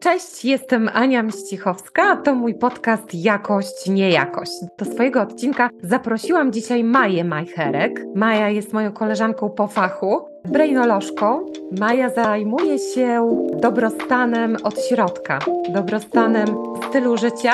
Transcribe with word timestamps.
Cześć, 0.00 0.44
jestem 0.44 0.90
Ania 0.92 1.22
Mścichowska, 1.22 2.02
a 2.02 2.16
to 2.16 2.34
mój 2.34 2.54
podcast 2.54 3.14
Jakość, 3.14 3.88
Niejakość. 3.88 4.52
Do 4.78 4.84
swojego 4.84 5.20
odcinka 5.20 5.70
zaprosiłam 5.82 6.52
dzisiaj 6.52 6.84
Maję 6.84 7.24
Majcherek. 7.24 8.04
Maja 8.14 8.48
jest 8.48 8.72
moją 8.72 8.92
koleżanką 8.92 9.50
po 9.50 9.66
fachu, 9.66 10.20
brainolożką. 10.44 11.46
Maja 11.80 12.08
zajmuje 12.08 12.78
się 12.78 13.38
dobrostanem 13.60 14.56
od 14.62 14.86
środka, 14.86 15.38
dobrostanem 15.74 16.48
stylu 16.88 17.16
życia. 17.16 17.52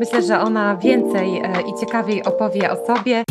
Myślę, 0.00 0.22
że 0.22 0.40
ona 0.40 0.76
więcej 0.76 1.38
e, 1.38 1.42
i 1.60 1.80
ciekawiej 1.80 2.24
opowie 2.24 2.70
o 2.70 2.86
sobie. 2.86 3.24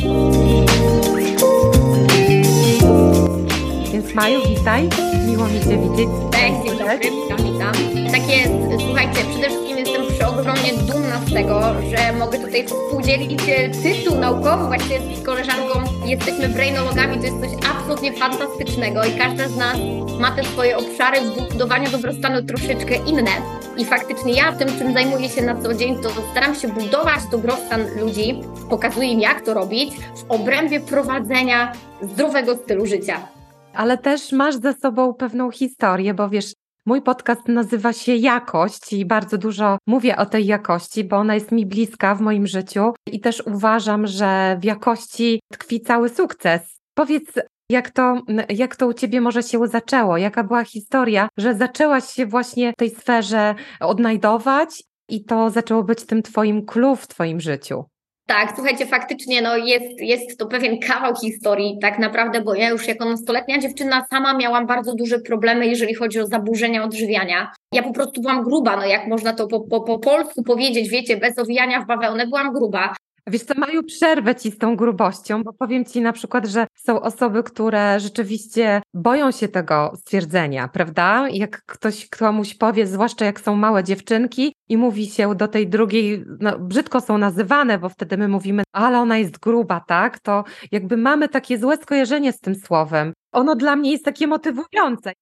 Więc 3.98 4.14
Maju, 4.14 4.39
witaj, 4.50 4.89
miło 5.27 5.48
mi 5.48 5.59
Cię 5.59 5.77
widzieć. 5.77 6.09
Cześć, 6.32 6.55
dzień 6.66 6.77
dobry, 6.77 6.98
witam, 7.00 7.38
witam. 7.38 7.73
Tak 8.12 8.30
jest, 8.30 8.84
słuchajcie, 8.86 9.20
przede 9.30 9.50
wszystkim 9.50 9.77
jestem 9.77 10.08
przeogromnie 10.08 10.73
dumna 10.73 11.20
z 11.27 11.34
tego, 11.34 11.62
że 11.62 12.13
mogę 12.13 12.39
tutaj 12.39 12.66
współdzielić 12.67 13.41
tytuł 13.84 14.20
naukowy 14.20 14.66
właśnie 14.66 14.99
z 15.16 15.25
koleżanką. 15.25 15.80
Jesteśmy 16.05 16.49
brainologami, 16.49 17.17
to 17.17 17.25
jest 17.25 17.39
coś 17.39 17.70
absolutnie 17.72 18.13
fantastycznego 18.13 19.03
i 19.03 19.12
każda 19.12 19.48
z 19.48 19.58
nas 19.58 19.77
ma 20.20 20.31
te 20.31 20.44
swoje 20.44 20.77
obszary 20.77 21.22
w 21.22 21.52
budowaniu 21.52 21.89
dobrostanu 21.91 22.44
troszeczkę 22.44 22.95
inne. 22.95 23.31
I 23.77 23.86
faktycznie 23.86 24.34
ja 24.34 24.52
tym, 24.52 24.67
czym 24.80 24.94
zajmuję 24.94 25.30
się 25.30 25.41
na 25.41 25.61
co 25.61 25.73
dzień, 25.73 25.98
to 26.02 26.09
staram 26.31 26.55
się 26.55 26.67
budować 26.67 27.20
dobrostan 27.31 27.81
ludzi, 28.02 28.41
pokazuję 28.70 29.08
im 29.08 29.20
jak 29.20 29.41
to 29.41 29.53
robić 29.53 29.94
w 30.16 30.31
obrębie 30.31 30.80
prowadzenia 30.80 31.72
zdrowego 32.02 32.55
stylu 32.55 32.86
życia 32.86 33.37
ale 33.77 33.98
też 33.98 34.31
masz 34.31 34.55
ze 34.55 34.73
sobą 34.73 35.13
pewną 35.13 35.52
historię, 35.52 36.13
bo 36.13 36.30
wiesz, 36.30 36.54
mój 36.86 37.02
podcast 37.02 37.48
nazywa 37.48 37.94
się 37.94 38.16
Jakość 38.16 38.94
i 38.94 39.05
bardzo 39.05 39.38
dużo 39.38 39.77
mówię 39.88 40.17
o 40.17 40.26
tej 40.26 40.45
jakości, 40.45 41.03
bo 41.03 41.17
ona 41.17 41.36
jest 41.36 41.52
mi 41.52 41.66
bliska 41.66 42.16
w 42.16 42.22
moim 42.22 42.48
życiu 42.48 42.94
i 43.11 43.20
też 43.20 43.44
uważam, 43.45 44.08
że 44.08 44.58
w 44.61 44.64
jakości 44.64 45.39
tkwi 45.52 45.81
cały 45.81 46.09
sukces. 46.09 46.61
Powiedz, 46.94 47.33
jak 47.70 47.89
to, 47.89 48.22
jak 48.50 48.75
to 48.75 48.88
u 48.88 48.94
Ciebie 48.94 49.22
może 49.22 49.44
się 49.44 49.67
zaczęło? 49.67 50.17
Jaka 50.17 50.44
była 50.44 50.64
historia, 50.64 51.30
że 51.38 51.55
zaczęłaś 51.55 52.03
się 52.14 52.25
właśnie 52.25 52.73
w 52.73 52.75
tej 52.75 52.89
sferze 52.89 53.55
odnajdować 53.80 54.83
i 55.09 55.25
to 55.25 55.50
zaczęło 55.50 55.83
być 55.83 56.05
tym 56.05 56.23
Twoim 56.23 56.66
clue 56.66 56.95
w 56.95 57.08
Twoim 57.08 57.39
życiu? 57.39 57.83
Tak, 58.28 58.53
słuchajcie, 58.56 58.86
faktycznie 58.86 59.42
no 59.42 59.58
jest, 59.58 60.00
jest 60.00 60.39
to 60.39 60.45
pewien 60.45 60.80
kawał 60.80 61.16
historii 61.16 61.78
tak 61.81 62.00
naprawdę, 62.00 62.42
bo 62.42 62.56
ja 62.56 62.70
już 62.70 62.88
jako 62.88 63.06
nastoletnia 63.06 63.59
dziewczyna 63.59 64.06
sama 64.09 64.33
miałam 64.33 64.67
bardzo 64.67 64.95
duże 64.95 65.20
problemy, 65.20 65.67
jeżeli 65.67 65.94
chodzi 65.94 66.20
o 66.20 66.28
zaburzenia 66.28 66.83
odżywiania. 66.83 67.52
Ja 67.73 67.83
po 67.83 67.94
prostu 67.94 68.22
byłam 68.22 68.44
gruba, 68.44 68.75
no 68.75 68.86
jak 68.86 69.08
można 69.08 69.33
to 69.33 69.48
po, 69.48 69.59
po, 69.59 69.81
po 69.81 70.00
polsku 70.00 70.44
powiedzieć, 70.44 70.89
wiecie, 70.89 71.17
bez 71.17 71.39
owijania 71.39 71.81
w 71.81 71.88
bawełnę, 71.88 72.28
byłam 72.28 72.53
gruba. 72.53 72.94
Wiesz 73.28 73.44
co, 73.44 73.53
mają 73.58 73.83
przerwę 73.83 74.36
ci 74.36 74.52
z 74.52 74.58
tą 74.58 74.75
grubością, 74.75 75.44
bo 75.44 75.53
powiem 75.53 75.86
ci 75.86 76.02
na 76.02 76.14
przykład, 76.14 76.45
że 76.45 76.67
są 76.75 77.02
osoby, 77.02 77.44
które 77.44 78.00
rzeczywiście 78.00 78.81
boją 78.94 79.31
się 79.31 79.47
tego 79.47 79.94
stwierdzenia, 79.95 80.67
prawda? 80.67 81.28
Jak 81.30 81.66
ktoś 81.66 82.09
komuś 82.09 82.53
powie, 82.53 82.88
zwłaszcza 82.88 83.25
jak 83.25 83.39
są 83.39 83.55
małe 83.55 83.83
dziewczynki 83.83 84.55
i 84.70 84.78
mówi 84.78 85.05
się 85.05 85.36
do 85.36 85.48
tej 85.48 85.67
drugiej, 85.67 86.25
no, 86.39 86.59
brzydko 86.59 87.02
są 87.02 87.17
nazywane, 87.17 87.80
bo 87.80 87.89
wtedy 87.89 88.17
my 88.17 88.28
mówimy, 88.28 88.64
ale 88.72 89.00
ona 89.00 89.17
jest 89.17 89.39
gruba, 89.39 89.80
tak? 89.88 90.20
To 90.20 90.44
jakby 90.72 90.98
mamy 90.98 91.30
takie 91.30 91.58
złe 91.58 91.78
skojarzenie 91.78 92.33
z 92.33 92.39
tym 92.39 92.55
słowem. 92.55 93.14
Ono 93.31 93.55
dla 93.55 93.75
mnie 93.75 93.92
jest 93.92 94.05
takie 94.05 94.28
motywujące. 94.28 95.14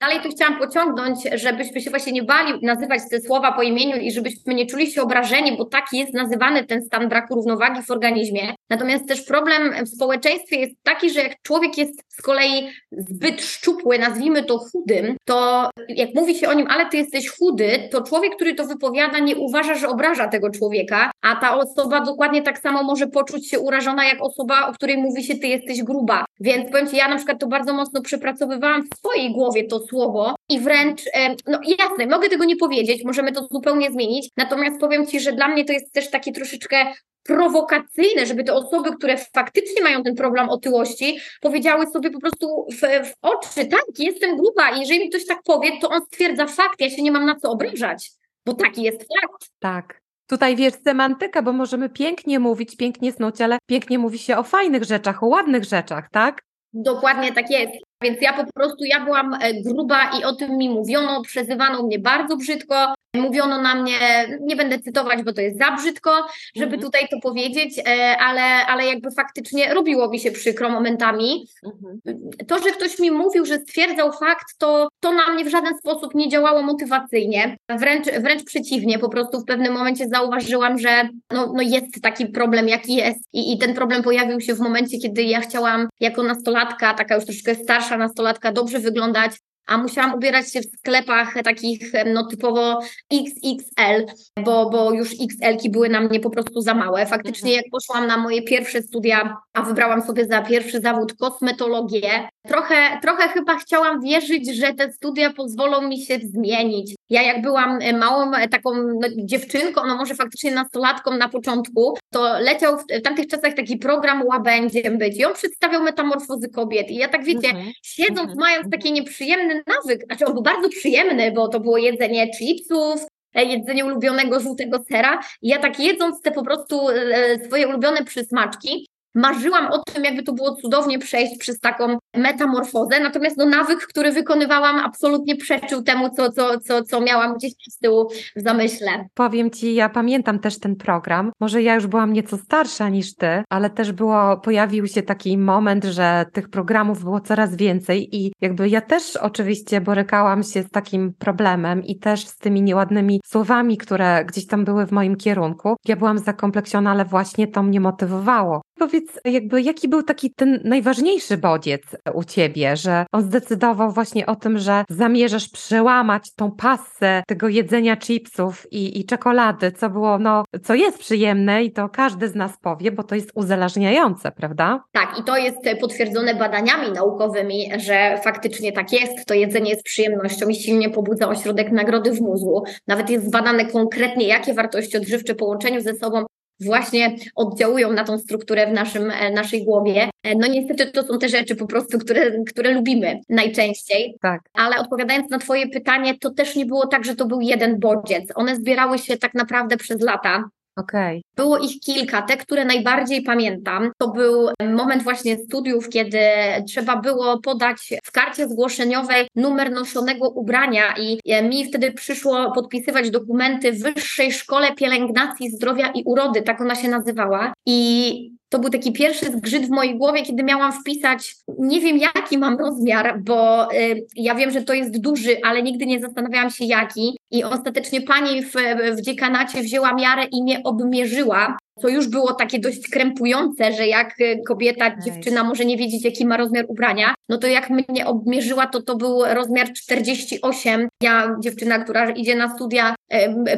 Dalej 0.00 0.20
tu 0.22 0.28
chciałam 0.28 0.58
pociągnąć, 0.58 1.18
żebyśmy 1.34 1.80
się 1.80 1.90
właśnie 1.90 2.12
nie 2.12 2.22
bali 2.22 2.52
nazywać 2.62 3.00
te 3.10 3.20
słowa 3.20 3.52
po 3.52 3.62
imieniu 3.62 3.96
i 3.96 4.12
żebyśmy 4.12 4.54
nie 4.54 4.66
czuli 4.66 4.90
się 4.90 5.02
obrażeni, 5.02 5.56
bo 5.56 5.64
tak 5.64 5.84
jest 5.92 6.14
nazywany 6.14 6.64
ten 6.64 6.82
stan 6.82 7.08
braku 7.08 7.34
równowagi 7.34 7.82
w 7.82 7.90
organizmie. 7.90 8.54
Natomiast 8.70 9.08
też 9.08 9.22
problem 9.22 9.84
w 9.84 9.88
społeczeństwie 9.88 10.56
jest 10.56 10.74
taki, 10.82 11.10
że 11.10 11.20
jak 11.20 11.42
człowiek 11.42 11.78
jest 11.78 12.02
z 12.08 12.22
kolei 12.22 12.68
zbyt 12.92 13.42
szczupły, 13.42 13.98
nazwijmy 13.98 14.44
to 14.44 14.58
chudym, 14.58 15.16
to 15.24 15.70
jak 15.88 16.14
mówi 16.14 16.34
się 16.34 16.48
o 16.48 16.54
nim, 16.54 16.66
ale 16.70 16.86
ty 16.86 16.96
jesteś 16.96 17.30
chudy, 17.30 17.88
to 17.92 18.02
człowiek, 18.02 18.36
który 18.36 18.54
to 18.54 18.64
wypowiada, 18.64 19.18
nie 19.18 19.36
uważa, 19.36 19.74
że 19.74 19.88
obraża 19.88 20.28
tego 20.28 20.50
człowieka, 20.50 21.10
a 21.22 21.36
ta 21.36 21.56
osoba 21.56 22.00
dokładnie 22.00 22.42
tak 22.42 22.58
samo 22.58 22.82
może 22.82 23.06
poczuć 23.06 23.50
się 23.50 23.60
urażona 23.60 24.04
jak 24.04 24.22
osoba, 24.22 24.68
o 24.68 24.72
której 24.72 24.98
mówi 24.98 25.24
się, 25.24 25.34
ty 25.34 25.46
jesteś 25.46 25.82
gruba. 25.82 26.24
Więc 26.40 26.70
powiem 26.70 26.88
Ci, 26.88 26.96
ja 26.96 27.08
na 27.08 27.16
przykład 27.16 27.40
to 27.40 27.46
bardzo 27.46 27.72
mocno 27.72 28.02
przepracowywałam 28.02 28.82
w 28.82 28.98
swojej 28.98 29.32
głowie 29.32 29.64
to 29.64 29.85
słowo 29.86 30.34
i 30.48 30.60
wręcz, 30.60 31.02
no 31.46 31.60
jasne, 31.78 32.06
mogę 32.06 32.28
tego 32.28 32.44
nie 32.44 32.56
powiedzieć, 32.56 33.04
możemy 33.04 33.32
to 33.32 33.46
zupełnie 33.50 33.90
zmienić, 33.90 34.28
natomiast 34.36 34.80
powiem 34.80 35.06
Ci, 35.06 35.20
że 35.20 35.32
dla 35.32 35.48
mnie 35.48 35.64
to 35.64 35.72
jest 35.72 35.92
też 35.92 36.10
takie 36.10 36.32
troszeczkę 36.32 36.76
prowokacyjne, 37.22 38.26
żeby 38.26 38.44
te 38.44 38.54
osoby, 38.54 38.96
które 38.96 39.16
faktycznie 39.34 39.82
mają 39.82 40.02
ten 40.02 40.14
problem 40.14 40.48
otyłości, 40.48 41.18
powiedziały 41.40 41.86
sobie 41.86 42.10
po 42.10 42.20
prostu 42.20 42.66
w, 42.72 43.08
w 43.08 43.12
oczy, 43.22 43.66
tak, 43.66 43.84
jestem 43.98 44.36
gruba 44.36 44.70
i 44.70 44.80
jeżeli 44.80 45.00
mi 45.00 45.08
ktoś 45.08 45.26
tak 45.26 45.42
powie, 45.44 45.70
to 45.80 45.88
on 45.88 46.00
stwierdza 46.06 46.46
fakt, 46.46 46.80
ja 46.80 46.90
się 46.90 47.02
nie 47.02 47.12
mam 47.12 47.26
na 47.26 47.34
co 47.34 47.50
obrażać, 47.50 48.10
bo 48.46 48.54
taki 48.54 48.82
jest 48.82 48.98
fakt. 48.98 49.50
Tak. 49.58 50.00
Tutaj 50.28 50.56
wiesz, 50.56 50.74
semantyka, 50.84 51.42
bo 51.42 51.52
możemy 51.52 51.88
pięknie 51.88 52.38
mówić, 52.38 52.76
pięknie 52.76 53.12
snuć, 53.12 53.40
ale 53.40 53.58
pięknie 53.66 53.98
mówi 53.98 54.18
się 54.18 54.36
o 54.36 54.42
fajnych 54.42 54.84
rzeczach, 54.84 55.22
o 55.22 55.26
ładnych 55.26 55.64
rzeczach, 55.64 56.08
tak? 56.10 56.42
Dokładnie 56.72 57.32
tak 57.32 57.50
jest. 57.50 57.85
Więc 58.02 58.22
ja 58.22 58.32
po 58.32 58.52
prostu, 58.54 58.84
ja 58.84 59.04
byłam 59.04 59.34
e, 59.34 59.62
gruba 59.62 60.10
i 60.10 60.24
o 60.24 60.32
tym 60.32 60.56
mi 60.56 60.68
mówiono, 60.68 61.22
przezywano 61.22 61.82
mnie 61.82 61.98
bardzo 61.98 62.36
brzydko, 62.36 62.94
mówiono 63.16 63.62
na 63.62 63.74
mnie, 63.74 63.98
nie 64.40 64.56
będę 64.56 64.78
cytować, 64.78 65.22
bo 65.22 65.32
to 65.32 65.40
jest 65.40 65.58
za 65.58 65.70
brzydko, 65.70 66.26
żeby 66.56 66.74
mhm. 66.74 66.82
tutaj 66.82 67.08
to 67.10 67.20
powiedzieć, 67.20 67.78
e, 67.78 68.16
ale, 68.18 68.42
ale 68.42 68.86
jakby 68.86 69.10
faktycznie 69.10 69.74
robiło 69.74 70.08
mi 70.08 70.20
się 70.20 70.30
przykro 70.30 70.70
momentami. 70.70 71.48
Mhm. 71.64 72.00
To, 72.48 72.58
że 72.58 72.70
ktoś 72.70 72.98
mi 72.98 73.10
mówił, 73.10 73.46
że 73.46 73.58
stwierdzał 73.58 74.12
fakt, 74.12 74.46
to, 74.58 74.88
to 75.00 75.12
na 75.12 75.30
mnie 75.34 75.44
w 75.44 75.50
żaden 75.50 75.78
sposób 75.78 76.14
nie 76.14 76.28
działało 76.28 76.62
motywacyjnie, 76.62 77.56
wręcz, 77.78 78.06
wręcz 78.06 78.44
przeciwnie, 78.44 78.98
po 78.98 79.08
prostu 79.08 79.40
w 79.40 79.44
pewnym 79.44 79.72
momencie 79.72 80.08
zauważyłam, 80.08 80.78
że 80.78 81.08
no, 81.32 81.52
no 81.56 81.62
jest 81.62 82.02
taki 82.02 82.26
problem, 82.26 82.68
jaki 82.68 82.94
jest 82.94 83.20
I, 83.32 83.52
i 83.52 83.58
ten 83.58 83.74
problem 83.74 84.02
pojawił 84.02 84.40
się 84.40 84.54
w 84.54 84.60
momencie, 84.60 84.98
kiedy 84.98 85.22
ja 85.22 85.40
chciałam 85.40 85.88
jako 86.00 86.22
nastolatka, 86.22 86.94
taka 86.94 87.14
już 87.14 87.24
troszkę 87.24 87.54
starsza 87.54 87.96
nastolatka, 87.96 88.52
dobrze 88.52 88.78
wyglądać, 88.78 89.32
a 89.66 89.78
musiałam 89.78 90.14
ubierać 90.14 90.52
się 90.52 90.60
w 90.60 90.78
sklepach 90.78 91.34
takich 91.44 91.92
no 92.14 92.26
typowo 92.26 92.80
XXL, 93.12 94.22
bo, 94.44 94.70
bo 94.70 94.92
już 94.92 95.10
XL-ki 95.12 95.70
były 95.70 95.88
na 95.88 96.00
mnie 96.00 96.20
po 96.20 96.30
prostu 96.30 96.60
za 96.60 96.74
małe. 96.74 97.06
Faktycznie 97.06 97.50
mhm. 97.50 97.56
jak 97.56 97.70
poszłam 97.70 98.06
na 98.06 98.16
moje 98.16 98.42
pierwsze 98.42 98.82
studia, 98.82 99.36
a 99.52 99.62
wybrałam 99.62 100.02
sobie 100.02 100.24
za 100.24 100.42
pierwszy 100.42 100.80
zawód 100.80 101.14
kosmetologię, 101.14 102.28
trochę, 102.48 102.98
trochę 103.02 103.28
chyba 103.28 103.58
chciałam 103.58 104.00
wierzyć, 104.00 104.56
że 104.56 104.74
te 104.74 104.92
studia 104.92 105.32
pozwolą 105.32 105.88
mi 105.88 106.00
się 106.00 106.18
zmienić. 106.22 106.94
Ja 107.10 107.22
jak 107.22 107.42
byłam 107.42 107.78
małą 107.98 108.32
taką 108.50 108.70
no, 108.74 109.08
dziewczynką, 109.16 109.86
no 109.86 109.96
może 109.96 110.14
faktycznie 110.14 110.50
nastolatką 110.50 111.16
na 111.16 111.28
początku, 111.28 111.98
to 112.12 112.38
leciał 112.38 112.78
w, 112.78 112.84
w 113.00 113.02
tamtych 113.02 113.26
czasach 113.26 113.54
taki 113.54 113.76
program 113.76 114.26
Łabędziem 114.26 114.98
być 114.98 115.18
i 115.18 115.24
on 115.24 115.34
przedstawiał 115.34 115.82
metamorfozy 115.82 116.48
kobiet 116.48 116.90
i 116.90 116.94
ja 116.94 117.08
tak 117.08 117.24
wiecie, 117.24 117.48
mhm. 117.48 117.72
siedząc, 117.82 118.20
mhm. 118.20 118.38
mając 118.38 118.70
takie 118.70 118.90
nieprzyjemne 118.90 119.55
nawyk, 119.66 120.04
znaczy 120.06 120.26
on 120.26 120.32
był 120.32 120.42
bardzo 120.42 120.68
przyjemny, 120.68 121.32
bo 121.32 121.48
to 121.48 121.60
było 121.60 121.78
jedzenie 121.78 122.30
chipsów, 122.38 123.06
e, 123.34 123.44
jedzenie 123.44 123.84
ulubionego 123.84 124.40
żółtego 124.40 124.84
sera. 124.90 125.20
I 125.42 125.48
ja 125.48 125.58
tak 125.58 125.80
jedząc 125.80 126.22
te 126.22 126.30
po 126.30 126.44
prostu 126.44 126.88
e, 126.88 127.44
swoje 127.46 127.68
ulubione 127.68 128.04
przysmaczki, 128.04 128.88
marzyłam 129.16 129.66
o 129.66 129.78
tym, 129.78 130.04
jakby 130.04 130.22
to 130.22 130.32
było 130.32 130.56
cudownie 130.56 130.98
przejść 130.98 131.38
przez 131.38 131.60
taką 131.60 131.98
metamorfozę, 132.16 133.00
natomiast 133.00 133.36
no, 133.36 133.46
nawyk, 133.46 133.86
który 133.86 134.12
wykonywałam, 134.12 134.78
absolutnie 134.78 135.36
przeczył 135.36 135.82
temu, 135.82 136.10
co, 136.10 136.32
co, 136.32 136.60
co, 136.60 136.82
co 136.82 137.00
miałam 137.00 137.34
gdzieś 137.34 137.52
z 137.70 137.78
tyłu 137.78 138.08
w 138.36 138.42
zamyśle. 138.42 139.08
Powiem 139.14 139.50
Ci, 139.50 139.74
ja 139.74 139.88
pamiętam 139.88 140.38
też 140.38 140.58
ten 140.58 140.76
program. 140.76 141.32
Może 141.40 141.62
ja 141.62 141.74
już 141.74 141.86
byłam 141.86 142.12
nieco 142.12 142.36
starsza 142.36 142.88
niż 142.88 143.14
Ty, 143.14 143.42
ale 143.50 143.70
też 143.70 143.92
było, 143.92 144.36
pojawił 144.36 144.86
się 144.86 145.02
taki 145.02 145.38
moment, 145.38 145.84
że 145.84 146.24
tych 146.32 146.48
programów 146.48 147.04
było 147.04 147.20
coraz 147.20 147.56
więcej 147.56 148.16
i 148.16 148.32
jakby 148.40 148.68
ja 148.68 148.80
też 148.80 149.16
oczywiście 149.16 149.80
borykałam 149.80 150.42
się 150.42 150.62
z 150.62 150.70
takim 150.70 151.12
problemem 151.18 151.84
i 151.84 151.98
też 151.98 152.26
z 152.26 152.36
tymi 152.36 152.62
nieładnymi 152.62 153.20
słowami, 153.24 153.76
które 153.76 154.24
gdzieś 154.24 154.46
tam 154.46 154.64
były 154.64 154.86
w 154.86 154.92
moim 154.92 155.16
kierunku. 155.16 155.76
Ja 155.88 155.96
byłam 155.96 156.18
zakompleksiona, 156.18 156.90
ale 156.90 157.04
właśnie 157.04 157.46
to 157.46 157.62
mnie 157.62 157.80
motywowało. 157.80 158.62
Powiedz 158.78 159.05
powiedz, 159.06 159.34
jakby 159.34 159.62
jaki 159.62 159.88
był 159.88 160.02
taki 160.02 160.30
ten 160.30 160.60
najważniejszy 160.64 161.36
bodziec 161.36 161.82
u 162.14 162.24
ciebie, 162.24 162.76
że 162.76 163.06
on 163.12 163.22
zdecydował 163.22 163.90
właśnie 163.90 164.26
o 164.26 164.36
tym, 164.36 164.58
że 164.58 164.84
zamierzasz 164.88 165.48
przełamać 165.48 166.34
tą 166.34 166.50
pasę 166.50 167.22
tego 167.26 167.48
jedzenia 167.48 167.96
chipsów 167.96 168.72
i, 168.72 169.00
i 169.00 169.04
czekolady, 169.04 169.72
co 169.72 169.90
było, 169.90 170.18
no, 170.18 170.44
co 170.62 170.74
jest 170.74 170.98
przyjemne 170.98 171.64
i 171.64 171.72
to 171.72 171.88
każdy 171.88 172.28
z 172.28 172.34
nas 172.34 172.52
powie, 172.62 172.92
bo 172.92 173.02
to 173.02 173.14
jest 173.14 173.30
uzależniające, 173.34 174.32
prawda? 174.32 174.84
Tak, 174.92 175.18
i 175.20 175.24
to 175.24 175.36
jest 175.36 175.58
potwierdzone 175.80 176.34
badaniami 176.34 176.92
naukowymi, 176.92 177.70
że 177.76 178.20
faktycznie 178.24 178.72
tak 178.72 178.92
jest. 178.92 179.26
To 179.26 179.34
jedzenie 179.34 179.70
jest 179.70 179.82
przyjemnością 179.82 180.48
i 180.48 180.54
silnie 180.54 180.90
pobudza 180.90 181.28
ośrodek 181.28 181.72
nagrody 181.72 182.12
w 182.12 182.20
mózgu. 182.20 182.64
Nawet 182.86 183.10
jest 183.10 183.26
zbadane 183.26 183.64
konkretnie, 183.64 184.28
jakie 184.28 184.54
wartości 184.54 184.96
odżywcze 184.96 185.34
połączeniu 185.34 185.80
ze 185.80 185.94
sobą 185.94 186.26
właśnie 186.60 187.16
oddziałują 187.34 187.92
na 187.92 188.04
tą 188.04 188.18
strukturę 188.18 188.66
w 188.66 188.72
naszym, 188.72 189.10
e, 189.10 189.30
naszej 189.30 189.64
głowie. 189.64 190.10
E, 190.22 190.34
no 190.34 190.46
niestety 190.46 190.86
to 190.86 191.02
są 191.02 191.18
te 191.18 191.28
rzeczy 191.28 191.56
po 191.56 191.66
prostu, 191.66 191.98
które, 191.98 192.44
które 192.44 192.72
lubimy 192.72 193.20
najczęściej. 193.28 194.16
Tak. 194.22 194.40
Ale 194.52 194.76
odpowiadając 194.76 195.30
na 195.30 195.38
Twoje 195.38 195.68
pytanie, 195.68 196.18
to 196.18 196.30
też 196.30 196.56
nie 196.56 196.66
było 196.66 196.86
tak, 196.86 197.04
że 197.04 197.16
to 197.16 197.26
był 197.26 197.40
jeden 197.40 197.78
bodziec. 197.80 198.24
One 198.34 198.56
zbierały 198.56 198.98
się 198.98 199.16
tak 199.16 199.34
naprawdę 199.34 199.76
przez 199.76 200.00
lata. 200.00 200.44
Okay. 200.76 201.20
Było 201.36 201.58
ich 201.58 201.80
kilka. 201.80 202.22
Te, 202.22 202.36
które 202.36 202.64
najbardziej 202.64 203.22
pamiętam, 203.22 203.90
to 203.98 204.08
był 204.08 204.48
moment 204.74 205.02
właśnie 205.02 205.38
studiów, 205.38 205.88
kiedy 205.88 206.20
trzeba 206.68 206.96
było 206.96 207.40
podać 207.40 207.94
w 208.04 208.12
karcie 208.12 208.48
zgłoszeniowej 208.48 209.28
numer 209.34 209.72
noszonego 209.72 210.28
ubrania 210.28 210.94
i 210.98 211.18
mi 211.42 211.64
wtedy 211.64 211.92
przyszło 211.92 212.52
podpisywać 212.52 213.10
dokumenty 213.10 213.72
w 213.72 213.82
Wyższej 213.82 214.32
Szkole 214.32 214.74
Pielęgnacji 214.74 215.50
Zdrowia 215.50 215.92
i 215.94 216.02
Urody, 216.04 216.42
tak 216.42 216.60
ona 216.60 216.74
się 216.74 216.88
nazywała. 216.88 217.52
I 217.66 218.30
to 218.48 218.58
był 218.58 218.70
taki 218.70 218.92
pierwszy 218.92 219.26
zgrzyt 219.26 219.66
w 219.66 219.70
mojej 219.70 219.98
głowie, 219.98 220.22
kiedy 220.22 220.42
miałam 220.42 220.72
wpisać, 220.72 221.36
nie 221.58 221.80
wiem 221.80 221.98
jaki 221.98 222.38
mam 222.38 222.58
rozmiar, 222.58 223.20
bo 223.20 223.72
y, 223.72 224.06
ja 224.16 224.34
wiem, 224.34 224.50
że 224.50 224.62
to 224.62 224.74
jest 224.74 225.00
duży, 225.00 225.36
ale 225.44 225.62
nigdy 225.62 225.86
nie 225.86 226.00
zastanawiałam 226.00 226.50
się 226.50 226.64
jaki. 226.64 227.16
I 227.30 227.44
ostatecznie 227.44 228.00
pani 228.00 228.42
w, 228.42 228.52
w 228.96 229.00
dziekanacie 229.00 229.62
wzięła 229.62 229.94
miarę 229.94 230.24
i 230.32 230.42
mnie 230.42 230.60
obmierzyła 230.64 231.56
co 231.80 231.88
już 231.88 232.08
było 232.08 232.34
takie 232.34 232.58
dość 232.58 232.88
krępujące, 232.88 233.72
że 233.72 233.86
jak 233.86 234.20
y, 234.20 234.42
kobieta, 234.46 234.96
dziewczyna 235.04 235.44
może 235.44 235.64
nie 235.64 235.76
wiedzieć, 235.76 236.04
jaki 236.04 236.26
ma 236.26 236.36
rozmiar 236.36 236.64
ubrania, 236.68 237.14
no 237.28 237.38
to 237.38 237.46
jak 237.46 237.70
mnie 237.70 238.06
obmierzyła, 238.06 238.66
to 238.66 238.82
to 238.82 238.96
był 238.96 239.24
rozmiar 239.24 239.72
48. 239.72 240.88
Ja, 241.02 241.36
dziewczyna, 241.40 241.78
która 241.78 242.10
idzie 242.10 242.36
na 242.36 242.54
studia 242.54 242.94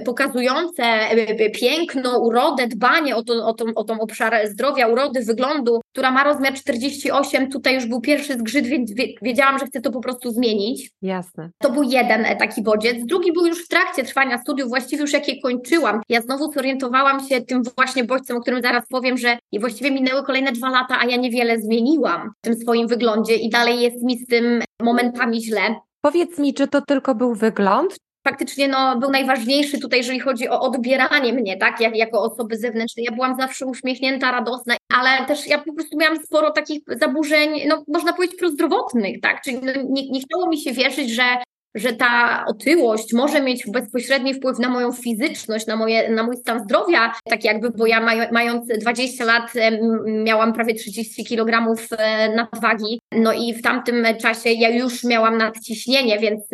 pokazujące 0.05 0.83
piękno, 1.55 2.19
urodę, 2.19 2.67
dbanie 2.67 3.17
o, 3.17 3.23
to, 3.23 3.47
o, 3.47 3.53
tą, 3.53 3.65
o 3.75 3.85
tą 3.85 4.01
obszar 4.01 4.49
zdrowia, 4.49 4.89
urody, 4.89 5.21
wyglądu, 5.25 5.81
która 5.93 6.11
ma 6.11 6.25
rozmiar 6.25 6.55
48, 6.55 7.51
tutaj 7.51 7.75
już 7.75 7.87
był 7.87 8.01
pierwszy 8.01 8.33
zgrzyt, 8.33 8.67
więc 8.67 8.93
wiedziałam, 9.23 9.59
że 9.59 9.67
chcę 9.67 9.81
to 9.81 9.91
po 9.91 10.01
prostu 10.01 10.31
zmienić. 10.31 10.91
Jasne. 11.03 11.51
To 11.59 11.71
był 11.71 11.83
jeden 11.83 12.25
e, 12.25 12.37
taki 12.37 12.63
bodziec. 12.63 12.97
Drugi 13.07 13.33
był 13.33 13.47
już 13.47 13.65
w 13.65 13.69
trakcie 13.69 14.05
trwania 14.05 14.39
studiów, 14.39 14.69
właściwie 14.69 15.03
już 15.03 15.13
jak 15.13 15.29
je 15.29 15.41
kończyłam. 15.41 16.01
Ja 16.09 16.21
znowu 16.21 16.53
zorientowałam 16.53 17.29
się 17.29 17.41
tym 17.41 17.63
właśnie 17.77 18.05
bodźcem, 18.09 18.37
o 18.37 18.41
którym 18.41 18.63
zaraz 18.63 18.85
powiem, 18.89 19.19
że 19.19 19.39
właściwie 19.61 19.91
minęły 19.91 20.23
kolejne 20.23 20.53
dwa 20.53 20.71
lata, 20.71 20.99
a 21.01 21.07
ja 21.07 21.17
niewiele 21.17 21.61
zmieniłam 21.61 22.33
w 22.39 22.45
tym 22.45 22.55
swoim 22.57 22.89
wyglądzie 22.89 23.35
i 23.37 23.51
dalej 23.51 23.81
jest 23.81 24.03
mi 24.03 24.19
z 24.19 24.27
tym 24.27 24.63
momentami 24.83 25.43
źle. 25.43 25.61
Powiedz 26.01 26.39
mi, 26.39 26.55
czy 26.55 26.69
to 26.69 26.81
tylko 26.81 27.15
był 27.15 27.35
wygląd? 27.35 27.97
Faktycznie 28.29 28.69
no, 28.69 28.99
był 28.99 29.11
najważniejszy 29.11 29.79
tutaj, 29.81 29.99
jeżeli 29.99 30.21
chodzi 30.21 30.49
o 30.49 30.61
odbieranie 30.61 31.33
mnie, 31.33 31.57
tak, 31.57 31.81
jak, 31.81 31.97
jako 31.97 32.23
osoby 32.23 32.57
zewnętrznej. 32.57 33.07
Ja 33.11 33.13
byłam 33.13 33.37
zawsze 33.41 33.67
uśmiechnięta, 33.67 34.33
radosna, 34.33 34.77
ale 34.95 35.27
też 35.27 35.47
ja 35.47 35.59
po 35.59 35.73
prostu 35.73 35.99
miałam 35.99 36.19
sporo 36.25 36.51
takich 36.51 36.83
zaburzeń, 37.01 37.51
no 37.69 37.85
można 37.89 38.13
powiedzieć 38.13 38.39
prozdrowotnych, 38.39 39.21
tak, 39.21 39.41
czyli 39.43 39.59
no, 39.63 39.73
nie, 39.89 40.11
nie 40.11 40.21
chciało 40.21 40.49
mi 40.49 40.59
się 40.61 40.73
wierzyć, 40.73 41.11
że 41.11 41.23
że 41.75 41.93
ta 41.93 42.45
otyłość 42.47 43.13
może 43.13 43.43
mieć 43.43 43.67
bezpośredni 43.67 44.35
wpływ 44.35 44.59
na 44.59 44.69
moją 44.69 44.93
fizyczność, 44.93 45.67
na, 45.67 45.77
moje, 45.77 46.11
na 46.11 46.23
mój 46.23 46.37
stan 46.37 46.61
zdrowia, 46.61 47.13
tak 47.25 47.45
jakby, 47.45 47.71
bo 47.71 47.87
ja 47.87 48.01
maj, 48.01 48.29
mając 48.33 48.67
20 48.81 49.25
lat 49.25 49.53
miałam 50.07 50.53
prawie 50.53 50.75
30 50.75 51.25
kg 51.25 51.75
e, 51.99 52.35
nadwagi, 52.35 53.01
no 53.13 53.33
i 53.33 53.55
w 53.55 53.63
tamtym 53.63 54.07
czasie 54.21 54.51
ja 54.51 54.69
już 54.69 55.05
miałam 55.05 55.39
nadciśnienie, 55.39 56.19
więc... 56.19 56.45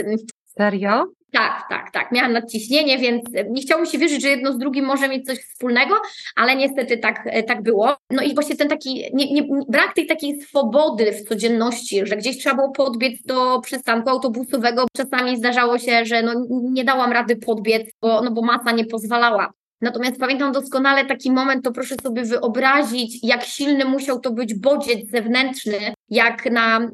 Serio? 0.58 1.04
Tak, 1.32 1.62
tak, 1.68 1.90
tak. 1.90 2.12
Miałam 2.12 2.32
nadciśnienie, 2.32 2.98
więc 2.98 3.22
nie 3.50 3.62
chciało 3.62 3.86
się 3.86 3.98
wierzyć, 3.98 4.22
że 4.22 4.28
jedno 4.28 4.52
z 4.52 4.58
drugim 4.58 4.84
może 4.84 5.08
mieć 5.08 5.26
coś 5.26 5.38
wspólnego, 5.38 5.94
ale 6.36 6.56
niestety 6.56 6.98
tak, 6.98 7.28
tak 7.46 7.62
było. 7.62 7.96
No 8.10 8.22
i 8.22 8.34
właśnie 8.34 8.56
ten 8.56 8.68
taki, 8.68 9.10
nie, 9.14 9.32
nie, 9.32 9.42
brak 9.68 9.94
tej 9.94 10.06
takiej 10.06 10.40
swobody 10.40 11.12
w 11.12 11.28
codzienności, 11.28 12.06
że 12.06 12.16
gdzieś 12.16 12.38
trzeba 12.38 12.54
było 12.56 12.70
podbiec 12.70 13.22
do 13.22 13.60
przystanku 13.60 14.10
autobusowego. 14.10 14.86
Czasami 14.96 15.36
zdarzało 15.36 15.78
się, 15.78 16.04
że 16.04 16.22
no, 16.22 16.32
nie 16.50 16.84
dałam 16.84 17.12
rady 17.12 17.36
podbiec, 17.36 17.90
bo, 18.02 18.22
no 18.22 18.30
bo 18.30 18.42
masa 18.42 18.72
nie 18.72 18.84
pozwalała. 18.84 19.52
Natomiast 19.80 20.20
pamiętam 20.20 20.52
doskonale 20.52 21.04
taki 21.04 21.32
moment, 21.32 21.64
to 21.64 21.72
proszę 21.72 21.94
sobie 22.02 22.24
wyobrazić, 22.24 23.18
jak 23.22 23.44
silny 23.44 23.84
musiał 23.84 24.20
to 24.20 24.32
być 24.32 24.54
bodziec 24.54 25.10
zewnętrzny, 25.10 25.94
jak 26.08 26.50
na 26.50 26.90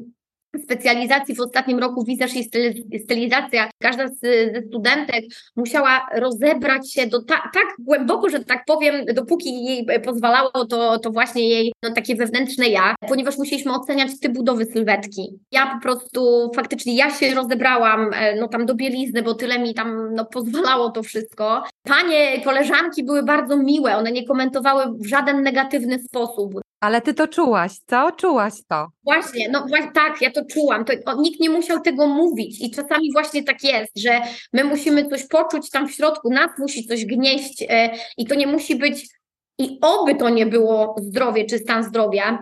specjalizacji 0.59 1.35
w 1.35 1.41
ostatnim 1.41 1.79
roku 1.79 2.03
wizaż 2.03 2.31
i 2.35 2.49
stylizacja. 2.99 3.69
Każda 3.81 4.07
z, 4.07 4.19
ze 4.53 4.61
studentek 4.67 5.25
musiała 5.55 6.07
rozebrać 6.15 6.93
się 6.93 7.07
do 7.07 7.23
ta, 7.23 7.35
tak 7.35 7.65
głęboko, 7.79 8.29
że 8.29 8.43
tak 8.43 8.65
powiem, 8.65 9.05
dopóki 9.05 9.65
jej 9.65 9.85
pozwalało 10.05 10.65
to, 10.69 10.99
to 10.99 11.11
właśnie 11.11 11.49
jej 11.49 11.73
no, 11.83 11.93
takie 11.93 12.15
wewnętrzne 12.15 12.67
ja, 12.67 12.95
ponieważ 13.09 13.37
musieliśmy 13.37 13.73
oceniać 13.73 14.19
typ 14.19 14.33
budowy 14.33 14.65
sylwetki. 14.65 15.39
Ja 15.51 15.75
po 15.75 15.81
prostu 15.81 16.51
faktycznie 16.55 16.95
ja 16.95 17.09
się 17.09 17.33
rozebrałam 17.33 18.13
e, 18.13 18.35
no 18.35 18.47
tam 18.47 18.65
do 18.65 18.75
bielizny, 18.75 19.23
bo 19.23 19.33
tyle 19.33 19.59
mi 19.59 19.73
tam 19.73 20.15
no, 20.15 20.25
pozwalało 20.25 20.89
to 20.89 21.03
wszystko. 21.03 21.63
Panie, 21.83 22.41
koleżanki 22.41 23.03
były 23.03 23.23
bardzo 23.23 23.57
miłe, 23.57 23.97
one 23.97 24.11
nie 24.11 24.27
komentowały 24.27 24.97
w 24.97 25.05
żaden 25.05 25.43
negatywny 25.43 25.99
sposób. 25.99 26.61
Ale 26.81 27.01
ty 27.01 27.13
to 27.13 27.27
czułaś, 27.27 27.71
co? 27.87 28.11
Czułaś 28.11 28.53
to. 28.67 28.87
Właśnie, 29.03 29.49
no 29.49 29.65
właśnie, 29.67 29.91
tak, 29.91 30.21
ja 30.21 30.31
to 30.31 30.41
czułam. 30.45 30.85
To, 30.85 30.93
o, 31.05 31.21
nikt 31.21 31.39
nie 31.39 31.49
musiał 31.49 31.81
tego 31.81 32.07
mówić 32.07 32.61
i 32.61 32.71
czasami 32.71 33.11
właśnie 33.13 33.43
tak 33.43 33.63
jest, 33.63 33.91
że 33.99 34.21
my 34.53 34.63
musimy 34.63 35.09
coś 35.09 35.27
poczuć 35.27 35.69
tam 35.69 35.87
w 35.87 35.91
środku, 35.91 36.29
nas 36.29 36.49
musi 36.59 36.87
coś 36.87 37.05
gnieść 37.05 37.65
e, 37.69 37.89
i 38.17 38.25
to 38.25 38.35
nie 38.35 38.47
musi 38.47 38.75
być 38.75 39.07
i 39.59 39.79
oby 39.81 40.15
to 40.15 40.29
nie 40.29 40.45
było 40.45 40.95
zdrowie 40.97 41.45
czy 41.45 41.57
stan 41.57 41.83
zdrowia, 41.83 42.41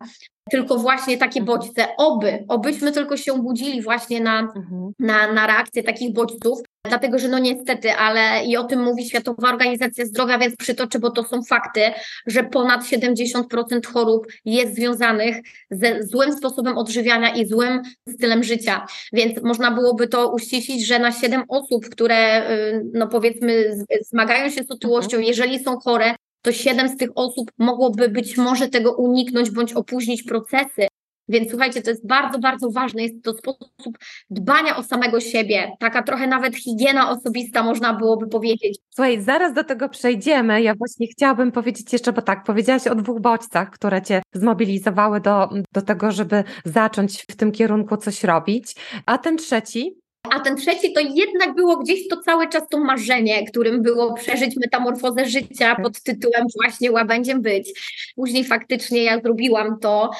tylko 0.51 0.78
właśnie 0.78 1.18
takie 1.18 1.42
bodźce, 1.42 1.88
oby, 1.98 2.46
obyśmy 2.48 2.92
tylko 2.92 3.18
się 3.18 3.34
budzili 3.34 3.81
właśnie 3.81 4.22
na, 4.22 4.40
mhm. 4.40 4.92
na, 5.00 5.34
na 5.34 5.48
reakcję 5.48 5.84
takich 5.84 6.13
bodźców, 6.13 6.60
dlatego 6.84 7.19
że 7.19 7.28
no 7.28 7.40
niestety, 7.40 7.92
ale 7.92 8.46
i 8.46 8.57
o 8.57 8.63
tym 8.63 8.84
mówi 8.84 9.06
Światowa 9.06 9.50
Organizacja 9.50 10.06
Zdrowia, 10.06 10.40
więc 10.40 10.56
przytoczę, 10.56 11.00
bo 11.00 11.12
to 11.12 11.24
są 11.24 11.44
fakty, 11.44 11.81
że 12.28 12.44
ponad 12.44 12.81
70% 12.84 13.86
chorób 13.94 14.28
jest 14.46 14.75
związanych 14.75 15.36
ze 15.72 16.04
złym 16.04 16.34
sposobem 16.34 16.78
odżywiania 16.78 17.36
i 17.36 17.46
złym 17.46 17.81
stylem 18.10 18.44
życia, 18.44 18.86
więc 19.13 19.44
można 19.44 19.72
byłoby 19.72 20.07
to 20.07 20.34
uściślić, 20.34 20.88
że 20.88 21.00
na 21.00 21.12
7 21.12 21.44
osób, 21.48 21.90
które 21.90 22.51
y, 22.51 22.86
no 22.94 23.07
powiedzmy 23.07 23.78
zmagają 24.01 24.50
się 24.50 24.63
z 24.63 24.72
otyłością, 24.72 25.18
mhm. 25.18 25.24
jeżeli 25.24 25.63
są 25.63 25.79
chore, 25.79 26.15
to 26.41 26.51
siedem 26.51 26.89
z 26.89 26.98
tych 26.98 27.10
osób 27.15 27.51
mogłoby 27.58 28.10
być 28.10 28.38
może 28.38 28.67
tego 28.67 28.96
uniknąć 28.96 29.51
bądź 29.51 29.74
opóźnić 29.74 30.24
procesy. 30.24 30.88
Więc 31.29 31.50
słuchajcie, 31.50 31.81
to 31.81 31.89
jest 31.89 32.08
bardzo, 32.08 32.39
bardzo 32.39 32.72
ważne. 32.72 33.03
Jest 33.03 33.24
to 33.24 33.34
sposób 33.34 33.98
dbania 34.29 34.77
o 34.77 34.84
samego 34.84 35.19
siebie, 35.19 35.72
taka 35.79 36.03
trochę 36.03 36.27
nawet 36.27 36.55
higiena 36.55 37.12
osobista, 37.12 37.63
można 37.63 37.93
byłoby 37.93 38.27
powiedzieć. 38.27 38.79
Słuchaj, 38.89 39.22
zaraz 39.22 39.53
do 39.53 39.63
tego 39.63 39.89
przejdziemy. 39.89 40.62
Ja 40.62 40.75
właśnie 40.75 41.08
chciałabym 41.08 41.51
powiedzieć 41.51 41.93
jeszcze, 41.93 42.13
bo 42.13 42.22
tak, 42.22 42.43
powiedziałaś 42.43 42.88
o 42.88 42.96
dwóch 42.96 43.22
bodźcach, 43.22 43.69
które 43.69 44.01
cię 44.01 44.22
zmobilizowały 44.34 45.22
do, 45.22 45.50
do 45.74 45.81
tego, 45.81 46.12
żeby 46.12 46.43
zacząć 46.65 47.25
w 47.31 47.36
tym 47.36 47.51
kierunku 47.51 47.98
coś 47.98 48.24
robić. 48.24 48.75
A 49.05 49.17
ten 49.17 49.38
trzeci, 49.38 50.00
a 50.24 50.40
ten 50.40 50.56
trzeci 50.56 50.94
to 50.94 51.00
jednak 51.00 51.56
było 51.56 51.78
gdzieś 51.78 52.08
to 52.08 52.18
cały 52.18 52.50
czas 52.50 52.64
to 52.70 52.80
marzenie, 52.80 53.46
którym 53.46 53.82
było 53.82 54.14
przeżyć 54.14 54.56
metamorfozę 54.58 55.26
życia 55.26 55.76
pod 55.76 56.02
tytułem 56.02 56.46
właśnie 56.56 56.92
łabędziem 56.92 57.42
być. 57.42 57.72
Później 58.16 58.44
faktycznie 58.44 59.04
ja 59.04 59.22
zrobiłam 59.22 59.80
to, 59.80 60.12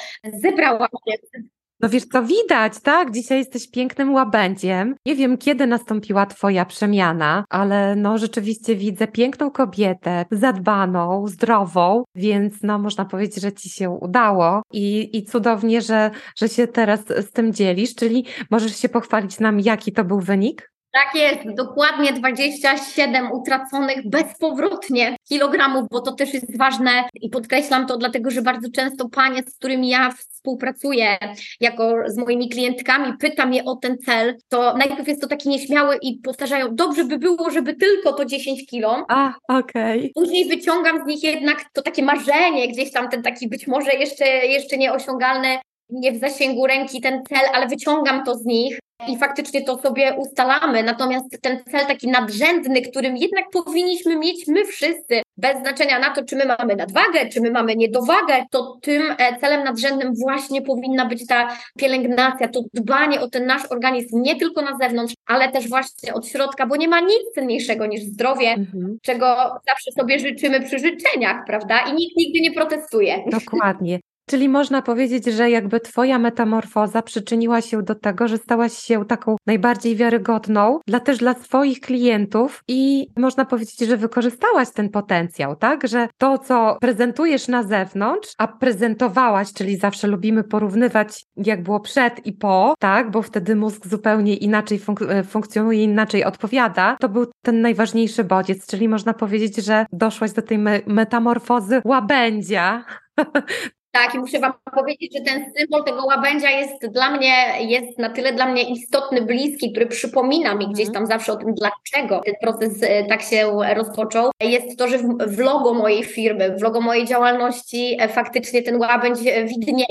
zebrałam 0.42 0.88
się 1.08 1.40
no 1.82 1.88
wiesz, 1.88 2.04
co 2.04 2.22
widać, 2.22 2.80
tak? 2.82 3.10
Dzisiaj 3.10 3.38
jesteś 3.38 3.70
pięknym 3.70 4.14
łabędziem. 4.14 4.94
Nie 5.06 5.16
wiem, 5.16 5.38
kiedy 5.38 5.66
nastąpiła 5.66 6.26
Twoja 6.26 6.64
przemiana, 6.64 7.44
ale 7.48 7.96
no 7.96 8.18
rzeczywiście 8.18 8.76
widzę 8.76 9.08
piękną 9.08 9.50
kobietę, 9.50 10.24
zadbaną, 10.30 11.26
zdrową, 11.26 12.04
więc 12.14 12.54
no 12.62 12.78
można 12.78 13.04
powiedzieć, 13.04 13.42
że 13.42 13.52
Ci 13.52 13.68
się 13.70 13.90
udało 13.90 14.62
i, 14.72 15.16
i 15.18 15.24
cudownie, 15.24 15.82
że, 15.82 16.10
że 16.36 16.48
się 16.48 16.66
teraz 16.66 17.00
z 17.00 17.32
tym 17.32 17.52
dzielisz, 17.52 17.94
czyli 17.94 18.26
możesz 18.50 18.76
się 18.76 18.88
pochwalić 18.88 19.40
nam, 19.40 19.60
jaki 19.60 19.92
to 19.92 20.04
był 20.04 20.20
wynik? 20.20 20.69
Tak 20.92 21.14
jest, 21.14 21.56
dokładnie 21.56 22.12
27 22.12 23.32
utraconych 23.32 24.08
bezpowrotnie 24.08 25.16
kilogramów, 25.28 25.88
bo 25.90 26.00
to 26.00 26.12
też 26.12 26.34
jest 26.34 26.58
ważne 26.58 26.90
i 27.14 27.30
podkreślam 27.30 27.86
to 27.86 27.96
dlatego, 27.96 28.30
że 28.30 28.42
bardzo 28.42 28.68
często 28.70 29.08
panie, 29.08 29.42
z 29.42 29.56
którymi 29.56 29.88
ja 29.88 30.10
współpracuję 30.10 31.18
jako 31.60 31.94
z 32.06 32.16
moimi 32.16 32.48
klientkami, 32.48 33.12
pytam 33.20 33.54
je 33.54 33.64
o 33.64 33.76
ten 33.76 33.98
cel, 33.98 34.36
to 34.48 34.74
najpierw 34.76 35.08
jest 35.08 35.20
to 35.20 35.28
taki 35.28 35.48
nieśmiały 35.48 35.98
i 36.02 36.18
powtarzają, 36.18 36.74
dobrze 36.74 37.04
by 37.04 37.18
było, 37.18 37.50
żeby 37.50 37.74
tylko 37.74 38.12
to 38.12 38.24
10 38.24 38.66
kilo. 38.66 39.04
A, 39.08 39.32
okej. 39.48 39.98
Okay. 39.98 40.10
Później 40.14 40.48
wyciągam 40.48 41.04
z 41.04 41.06
nich 41.06 41.22
jednak 41.22 41.64
to 41.72 41.82
takie 41.82 42.02
marzenie, 42.02 42.68
gdzieś 42.68 42.92
tam 42.92 43.08
ten 43.08 43.22
taki 43.22 43.48
być 43.48 43.66
może 43.66 43.92
jeszcze, 43.92 44.26
jeszcze 44.26 44.76
nieosiągalny 44.76 45.58
nie 45.92 46.12
w 46.12 46.20
zasięgu 46.20 46.66
ręki 46.66 47.00
ten 47.00 47.22
cel, 47.28 47.48
ale 47.54 47.66
wyciągam 47.66 48.24
to 48.24 48.34
z 48.34 48.44
nich 48.44 48.78
i 49.08 49.18
faktycznie 49.18 49.62
to 49.62 49.78
sobie 49.78 50.14
ustalamy. 50.18 50.82
Natomiast 50.82 51.42
ten 51.42 51.64
cel 51.70 51.86
taki 51.86 52.08
nadrzędny, 52.08 52.82
którym 52.82 53.16
jednak 53.16 53.44
powinniśmy 53.50 54.16
mieć 54.16 54.46
my 54.46 54.64
wszyscy, 54.64 55.22
bez 55.36 55.58
znaczenia 55.60 55.98
na 55.98 56.10
to, 56.10 56.24
czy 56.24 56.36
my 56.36 56.44
mamy 56.44 56.76
nadwagę, 56.76 57.28
czy 57.32 57.40
my 57.40 57.50
mamy 57.50 57.76
niedowagę, 57.76 58.44
to 58.50 58.78
tym 58.82 59.02
e, 59.18 59.38
celem 59.40 59.64
nadrzędnym 59.64 60.14
właśnie 60.14 60.62
powinna 60.62 61.06
być 61.06 61.26
ta 61.26 61.56
pielęgnacja, 61.78 62.48
to 62.48 62.60
dbanie 62.74 63.20
o 63.20 63.28
ten 63.28 63.46
nasz 63.46 63.62
organizm 63.70 64.22
nie 64.22 64.36
tylko 64.36 64.62
na 64.62 64.78
zewnątrz, 64.78 65.14
ale 65.26 65.52
też 65.52 65.68
właśnie 65.68 66.14
od 66.14 66.26
środka, 66.26 66.66
bo 66.66 66.76
nie 66.76 66.88
ma 66.88 67.00
nic 67.00 67.34
cenniejszego 67.34 67.86
niż 67.86 68.02
zdrowie, 68.02 68.48
mhm. 68.48 68.98
czego 69.02 69.26
zawsze 69.68 69.92
sobie 69.98 70.18
życzymy 70.18 70.60
przy 70.60 70.78
życzeniach, 70.78 71.36
prawda? 71.46 71.78
I 71.80 71.94
nikt 71.94 72.16
nigdy 72.16 72.40
nie 72.40 72.52
protestuje. 72.52 73.24
Dokładnie. 73.30 73.98
Czyli 74.30 74.48
można 74.48 74.82
powiedzieć, 74.82 75.24
że 75.24 75.50
jakby 75.50 75.80
Twoja 75.80 76.18
metamorfoza 76.18 77.02
przyczyniła 77.02 77.60
się 77.60 77.82
do 77.82 77.94
tego, 77.94 78.28
że 78.28 78.38
stałaś 78.38 78.72
się 78.72 79.04
taką 79.04 79.36
najbardziej 79.46 79.96
wiarygodną 79.96 80.80
dla 80.86 81.00
też 81.00 81.18
dla 81.18 81.34
swoich 81.34 81.80
klientów 81.80 82.62
i 82.68 83.06
można 83.16 83.44
powiedzieć, 83.44 83.78
że 83.78 83.96
wykorzystałaś 83.96 84.70
ten 84.70 84.88
potencjał, 84.88 85.56
tak? 85.56 85.88
Że 85.88 86.08
to, 86.18 86.38
co 86.38 86.76
prezentujesz 86.80 87.48
na 87.48 87.62
zewnątrz, 87.62 88.34
a 88.38 88.48
prezentowałaś, 88.48 89.52
czyli 89.52 89.76
zawsze 89.76 90.06
lubimy 90.08 90.44
porównywać, 90.44 91.24
jak 91.36 91.62
było 91.62 91.80
przed 91.80 92.26
i 92.26 92.32
po, 92.32 92.74
tak? 92.78 93.10
Bo 93.10 93.22
wtedy 93.22 93.56
mózg 93.56 93.86
zupełnie 93.86 94.36
inaczej 94.36 94.78
funk 94.78 95.02
e, 95.02 95.24
funkcjonuje, 95.24 95.84
inaczej 95.84 96.24
odpowiada. 96.24 96.96
To 97.00 97.08
był 97.08 97.26
ten 97.42 97.60
najważniejszy 97.60 98.24
bodziec, 98.24 98.66
czyli 98.66 98.88
można 98.88 99.14
powiedzieć, 99.14 99.56
że 99.56 99.86
doszłaś 99.92 100.32
do 100.32 100.42
tej 100.42 100.58
me 100.58 100.80
metamorfozy 100.86 101.80
łabędzia, 101.84 102.84
Tak, 103.92 104.14
i 104.14 104.18
muszę 104.18 104.40
Wam 104.40 104.52
powiedzieć, 104.74 105.14
że 105.16 105.20
ten 105.24 105.44
symbol 105.56 105.84
tego 105.84 106.04
łabędzia 106.04 106.50
jest 106.50 106.86
dla 106.86 107.10
mnie, 107.10 107.34
jest 107.60 107.98
na 107.98 108.10
tyle 108.10 108.32
dla 108.32 108.46
mnie 108.46 108.62
istotny, 108.62 109.22
bliski, 109.22 109.72
który 109.72 109.86
przypomina 109.86 110.54
mi 110.54 110.68
gdzieś 110.68 110.92
tam 110.92 111.06
zawsze 111.06 111.32
o 111.32 111.36
tym, 111.36 111.54
dlaczego 111.54 112.20
ten 112.24 112.34
proces 112.42 112.82
e, 112.82 113.04
tak 113.04 113.22
się 113.22 113.50
rozpoczął. 113.74 114.30
Jest 114.40 114.78
to, 114.78 114.88
że 114.88 114.98
w 115.26 115.38
logo 115.38 115.74
mojej 115.74 116.04
firmy, 116.04 116.56
w 116.56 116.62
logo 116.62 116.80
mojej 116.80 117.06
działalności 117.06 117.96
e, 118.00 118.08
faktycznie 118.08 118.62
ten 118.62 118.76
łabędź 118.76 119.18
e, 119.26 119.44
widnieje. 119.44 119.86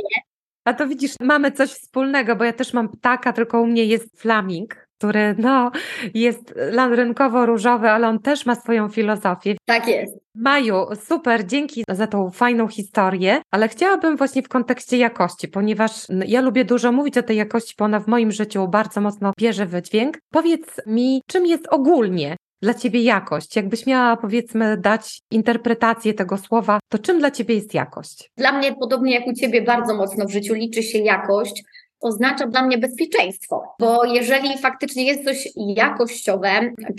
A 0.66 0.74
to 0.74 0.88
widzisz, 0.88 1.14
mamy 1.22 1.52
coś 1.52 1.70
wspólnego, 1.70 2.36
bo 2.36 2.44
ja 2.44 2.54
też 2.54 2.74
mam 2.74 2.90
ptaka, 2.90 3.34
tylko 3.34 3.62
u 3.62 3.68
mnie 3.68 3.86
jest 3.86 4.22
flaming 4.22 4.89
który 5.00 5.36
no, 5.38 5.72
jest 6.14 6.54
rynkowo-różowy, 6.92 7.88
ale 7.88 8.08
on 8.08 8.20
też 8.20 8.46
ma 8.46 8.56
swoją 8.56 8.90
filozofię. 8.90 9.56
Tak 9.66 9.88
jest. 9.88 10.18
Maju, 10.36 10.76
super, 11.04 11.46
dzięki 11.46 11.84
za 11.90 12.08
tą 12.08 12.30
fajną 12.30 12.68
historię, 12.68 13.42
ale 13.52 13.68
chciałabym 13.68 14.18
właśnie 14.18 14.42
w 14.44 14.48
kontekście 14.48 14.98
jakości, 14.98 15.48
ponieważ 15.48 15.92
ja 16.28 16.42
lubię 16.42 16.66
dużo 16.66 16.92
mówić 16.92 17.18
o 17.18 17.24
tej 17.24 17.38
jakości, 17.38 17.76
bo 17.78 17.86
ona 17.86 18.00
w 18.00 18.08
moim 18.08 18.32
życiu 18.32 18.68
bardzo 18.68 19.02
mocno 19.02 19.32
bierze 19.40 19.66
wydźwięk. 19.66 20.18
Powiedz 20.32 20.82
mi, 20.86 21.22
czym 21.28 21.46
jest 21.46 21.68
ogólnie 21.68 22.38
dla 22.62 22.74
Ciebie 22.74 23.02
jakość? 23.02 23.56
Jakbyś 23.56 23.86
miała, 23.86 24.18
powiedzmy, 24.18 24.78
dać 24.78 25.20
interpretację 25.32 26.14
tego 26.14 26.38
słowa, 26.38 26.80
to 26.90 26.98
czym 26.98 27.20
dla 27.20 27.32
Ciebie 27.32 27.56
jest 27.56 27.74
jakość? 27.74 28.32
Dla 28.38 28.52
mnie, 28.52 28.76
podobnie 28.80 29.14
jak 29.14 29.28
u 29.28 29.34
Ciebie, 29.34 29.62
bardzo 29.62 29.96
mocno 29.96 30.26
w 30.26 30.32
życiu 30.32 30.54
liczy 30.54 30.84
się 30.84 30.98
jakość 30.98 31.64
oznacza 32.02 32.48
dla 32.48 32.62
mnie 32.62 32.78
bezpieczeństwo, 32.78 33.76
bo 33.80 34.06
jeżeli 34.06 34.58
faktycznie 34.58 35.04
jest 35.04 35.24
coś 35.24 35.50
jakościowe, 35.56 36.50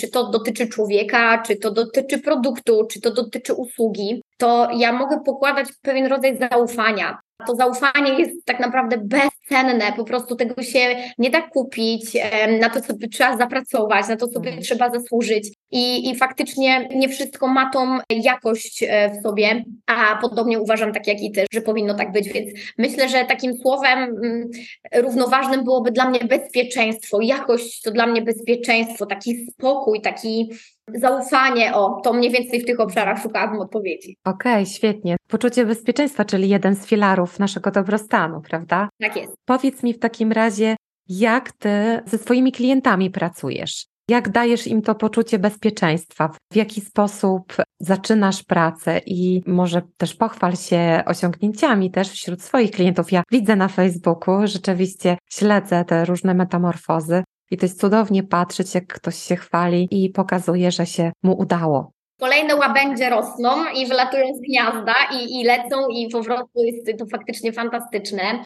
czy 0.01 0.09
to 0.09 0.31
dotyczy 0.31 0.69
człowieka, 0.69 1.43
czy 1.47 1.57
to 1.57 1.71
dotyczy 1.71 2.19
produktu, 2.19 2.87
czy 2.91 3.01
to 3.01 3.13
dotyczy 3.13 3.55
usługi, 3.55 4.23
to 4.37 4.69
ja 4.77 4.93
mogę 4.93 5.21
pokładać 5.27 5.69
pewien 5.83 6.07
rodzaj 6.07 6.39
zaufania. 6.39 7.19
To 7.47 7.55
zaufanie 7.55 8.13
jest 8.19 8.45
tak 8.45 8.61
naprawdę 8.61 8.99
bezcenne, 8.99 9.93
po 9.97 10.05
prostu 10.05 10.37
tego 10.37 10.63
się 10.63 10.97
nie 11.19 11.31
da 11.31 11.43
kupić, 11.43 12.17
na 12.61 12.71
to 12.71 12.81
sobie 12.81 13.09
trzeba 13.09 13.37
zapracować, 13.37 14.09
na 14.09 14.17
to 14.17 14.27
sobie 14.27 14.49
mhm. 14.49 14.63
trzeba 14.63 14.91
zasłużyć. 14.91 15.49
I, 15.71 16.11
I 16.11 16.17
faktycznie 16.17 16.89
nie 16.95 17.09
wszystko 17.09 17.49
ma 17.49 17.71
tą 17.71 17.99
jakość 18.11 18.85
e, 18.89 19.11
w 19.11 19.23
sobie, 19.23 19.65
a 19.87 20.19
podobnie 20.23 20.61
uważam, 20.61 20.93
tak 20.93 21.07
jak 21.07 21.21
i 21.21 21.33
ty, 21.33 21.47
że 21.53 21.61
powinno 21.61 21.95
tak 21.95 22.13
być. 22.13 22.33
Więc 22.33 22.51
myślę, 22.79 23.09
że 23.09 23.25
takim 23.25 23.57
słowem 23.57 23.99
mm, 23.99 24.51
równoważnym 24.95 25.65
byłoby 25.65 25.91
dla 25.91 26.11
mnie 26.11 26.21
bezpieczeństwo. 26.21 27.19
Jakość 27.21 27.83
to 27.83 27.91
dla 27.91 28.07
mnie 28.07 28.23
bezpieczeństwo, 28.23 29.07
taki 29.07 29.47
spokój, 29.47 30.01
taki 30.01 30.51
zaufanie, 30.95 31.75
o, 31.75 32.01
to 32.05 32.13
mniej 32.13 32.31
więcej 32.31 32.61
w 32.61 32.67
tych 32.67 32.81
obszarach 32.81 33.23
szukałabym 33.23 33.61
odpowiedzi. 33.61 34.17
Okej, 34.25 34.53
okay, 34.53 34.67
świetnie. 34.67 35.17
Poczucie 35.29 35.67
bezpieczeństwa, 35.67 36.25
czyli 36.25 36.49
jeden 36.49 36.77
z 36.77 36.87
filarów 36.87 37.39
naszego 37.39 37.71
dobrostanu, 37.71 38.41
prawda? 38.41 38.89
Tak 39.01 39.17
jest. 39.17 39.35
Powiedz 39.45 39.83
mi 39.83 39.95
w 39.95 39.99
takim 39.99 40.33
razie, 40.33 40.77
jak 41.09 41.53
ty 41.53 42.01
ze 42.07 42.19
swoimi 42.19 42.53
klientami 42.53 43.11
pracujesz? 43.11 43.87
Jak 44.11 44.29
dajesz 44.29 44.67
im 44.67 44.83
to 44.83 44.95
poczucie 44.95 45.39
bezpieczeństwa? 45.39 46.31
W 46.53 46.57
jaki 46.57 46.81
sposób 46.81 47.57
zaczynasz 47.81 48.43
pracę 48.43 49.01
i 49.07 49.43
może 49.47 49.83
też 49.97 50.15
pochwal 50.15 50.57
się 50.57 51.03
osiągnięciami 51.07 51.91
też 51.91 52.11
wśród 52.11 52.43
swoich 52.43 52.71
klientów. 52.71 53.13
Ja 53.13 53.23
widzę 53.31 53.57
na 53.57 53.69
Facebooku, 53.69 54.47
rzeczywiście 54.47 55.19
śledzę 55.31 55.85
te 55.85 56.05
różne 56.05 56.35
metamorfozy 56.35 57.23
i 57.51 57.57
to 57.57 57.67
jest 57.67 57.81
cudownie 57.81 58.23
patrzeć, 58.23 58.75
jak 58.75 58.87
ktoś 58.87 59.17
się 59.17 59.37
chwali 59.37 59.89
i 59.91 60.11
pokazuje, 60.11 60.71
że 60.71 60.87
się 60.87 61.13
mu 61.23 61.39
udało. 61.39 61.93
Kolejne 62.21 62.57
łabędzie 62.57 63.11
rosną 63.11 63.51
i 63.75 63.87
wylatują 63.87 64.35
z 64.35 64.41
gniazda 64.41 64.95
i, 65.13 65.41
i 65.41 65.45
lecą 65.45 65.89
i 65.89 66.09
po 66.09 66.25
prostu 66.25 66.65
jest 66.65 66.99
to 66.99 67.07
faktycznie 67.07 67.53
fantastyczne. 67.53 68.45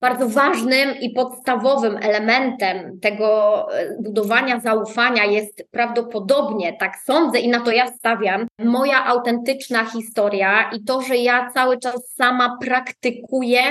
Bardzo 0.00 0.28
ważnym 0.28 1.00
i 1.00 1.10
podstawowym 1.10 1.96
elementem 1.96 3.00
tego 3.00 3.66
e, 3.72 3.96
budowania 4.02 4.60
zaufania 4.60 5.24
jest 5.24 5.64
prawdopodobnie, 5.70 6.72
tak 6.72 6.96
sądzę 6.96 7.40
i 7.40 7.48
na 7.48 7.60
to 7.60 7.70
ja 7.70 7.86
stawiam, 7.86 8.46
moja 8.58 9.04
autentyczna 9.04 9.84
historia 9.84 10.70
i 10.70 10.84
to, 10.84 11.02
że 11.02 11.16
ja 11.16 11.50
cały 11.50 11.78
czas 11.78 12.12
sama 12.14 12.58
praktykuję 12.60 13.62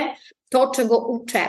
to, 0.50 0.70
czego 0.70 0.98
uczę. 0.98 1.40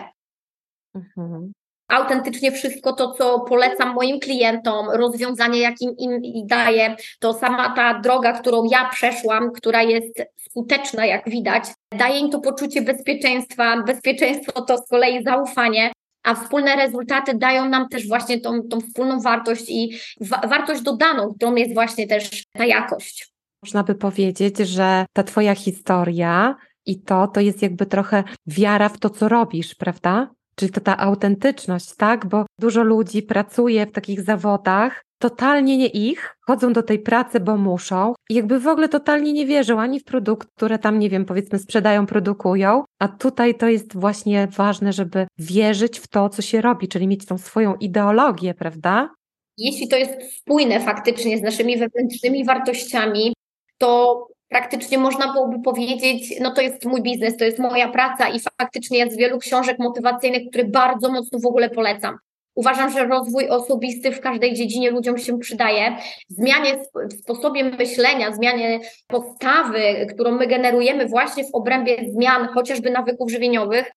Mhm 0.96 1.52
autentycznie 1.92 2.52
wszystko 2.52 2.94
to, 2.94 3.12
co 3.12 3.40
polecam 3.40 3.94
moim 3.94 4.20
klientom, 4.20 4.90
rozwiązanie, 4.90 5.60
jakim 5.60 5.98
im 5.98 6.22
daję, 6.48 6.96
to 7.20 7.34
sama 7.34 7.76
ta 7.76 8.00
droga, 8.00 8.34
którą 8.34 8.64
ja 8.72 8.90
przeszłam, 8.90 9.52
która 9.52 9.82
jest 9.82 10.24
skuteczna, 10.38 11.06
jak 11.06 11.30
widać, 11.30 11.64
daje 11.98 12.20
im 12.20 12.30
to 12.30 12.40
poczucie 12.40 12.82
bezpieczeństwa. 12.82 13.84
Bezpieczeństwo 13.84 14.62
to 14.62 14.78
z 14.78 14.88
kolei 14.88 15.24
zaufanie, 15.24 15.92
a 16.24 16.36
wspólne 16.36 16.76
rezultaty 16.76 17.38
dają 17.38 17.70
nam 17.70 17.90
też 17.90 18.08
właśnie 18.08 18.42
tą, 18.42 18.62
tą 18.64 18.82
wspólną 18.82 19.22
wartość 19.22 19.66
i 19.70 19.98
wa 20.22 20.38
wartość 20.38 20.82
dodaną, 20.82 21.34
którą 21.34 21.56
jest 21.56 21.74
właśnie 21.74 22.08
też 22.08 22.44
ta 22.54 22.66
jakość. 22.66 23.32
Można 23.64 23.84
by 23.84 23.96
powiedzieć, 23.96 24.58
że 24.58 25.06
ta 25.14 25.24
Twoja 25.24 25.56
historia 25.56 26.56
i 26.86 27.02
to, 27.02 27.28
to 27.28 27.40
jest 27.40 27.62
jakby 27.62 27.86
trochę 27.86 28.24
wiara 28.48 28.90
w 28.90 29.00
to, 29.00 29.10
co 29.10 29.30
robisz, 29.30 29.76
prawda? 29.76 30.30
Czyli 30.62 30.72
to 30.72 30.82
ta 30.82 30.98
autentyczność, 30.98 31.96
tak? 31.96 32.26
Bo 32.26 32.46
dużo 32.60 32.84
ludzi 32.84 33.24
pracuje 33.24 33.86
w 33.86 33.92
takich 33.92 34.22
zawodach, 34.22 35.02
totalnie 35.22 35.78
nie 35.78 35.88
ich, 35.88 36.36
chodzą 36.42 36.74
do 36.74 36.84
tej 36.84 37.00
pracy, 37.00 37.40
bo 37.40 37.58
muszą 37.58 38.14
i 38.30 38.34
jakby 38.34 38.60
w 38.60 38.68
ogóle 38.68 38.90
totalnie 38.90 39.34
nie 39.34 39.46
wierzą 39.46 39.80
ani 39.80 40.00
w 40.00 40.04
produkt, 40.04 40.48
które 40.58 40.80
tam, 40.80 41.00
nie 41.00 41.10
wiem, 41.10 41.26
powiedzmy 41.26 41.60
sprzedają, 41.60 42.06
produkują, 42.06 42.84
a 43.00 43.08
tutaj 43.08 43.56
to 43.56 43.68
jest 43.68 43.98
właśnie 43.98 44.48
ważne, 44.48 44.94
żeby 44.94 45.28
wierzyć 45.38 46.00
w 46.00 46.08
to, 46.08 46.30
co 46.30 46.42
się 46.42 46.62
robi, 46.62 46.88
czyli 46.88 47.08
mieć 47.08 47.26
tą 47.26 47.38
swoją 47.38 47.76
ideologię, 47.76 48.54
prawda? 48.54 49.10
Jeśli 49.58 49.88
to 49.88 49.98
jest 49.98 50.38
spójne 50.38 50.80
faktycznie 50.80 51.38
z 51.38 51.42
naszymi 51.42 51.78
wewnętrznymi 51.78 52.46
wartościami, 52.46 53.34
to 53.78 54.28
praktycznie 54.52 54.98
można 54.98 55.34
byłoby 55.34 55.62
powiedzieć, 55.62 56.40
no 56.42 56.52
to 56.52 56.62
jest 56.62 56.86
mój 56.86 57.02
biznes, 57.02 57.38
to 57.38 57.46
jest 57.46 57.60
moja 57.60 57.88
praca 57.88 58.30
i 58.30 58.40
faktycznie 58.40 58.98
jest 58.98 59.18
wielu 59.18 59.40
książek 59.40 59.80
motywacyjnych, 59.80 60.50
które 60.50 60.64
bardzo 60.64 61.12
mocno 61.12 61.40
w 61.40 61.46
ogóle 61.46 61.70
polecam. 61.70 62.18
Uważam, 62.56 62.92
że 62.92 63.08
rozwój 63.08 63.50
osobisty 63.50 64.12
w 64.12 64.22
każdej 64.22 64.54
dziedzinie 64.54 64.92
ludziom 64.92 65.18
się 65.18 65.40
przydaje. 65.40 65.98
Zmianie 66.30 66.78
w 67.12 67.14
sposobie 67.14 67.64
myślenia, 67.64 68.34
zmianie 68.34 68.80
postawy, 69.08 70.08
którą 70.14 70.32
my 70.32 70.48
generujemy 70.48 71.08
właśnie 71.08 71.44
w 71.44 71.56
obrębie 71.56 71.98
zmian 72.10 72.48
chociażby 72.48 72.92
nawyków 72.92 73.32
żywieniowych, 73.32 73.92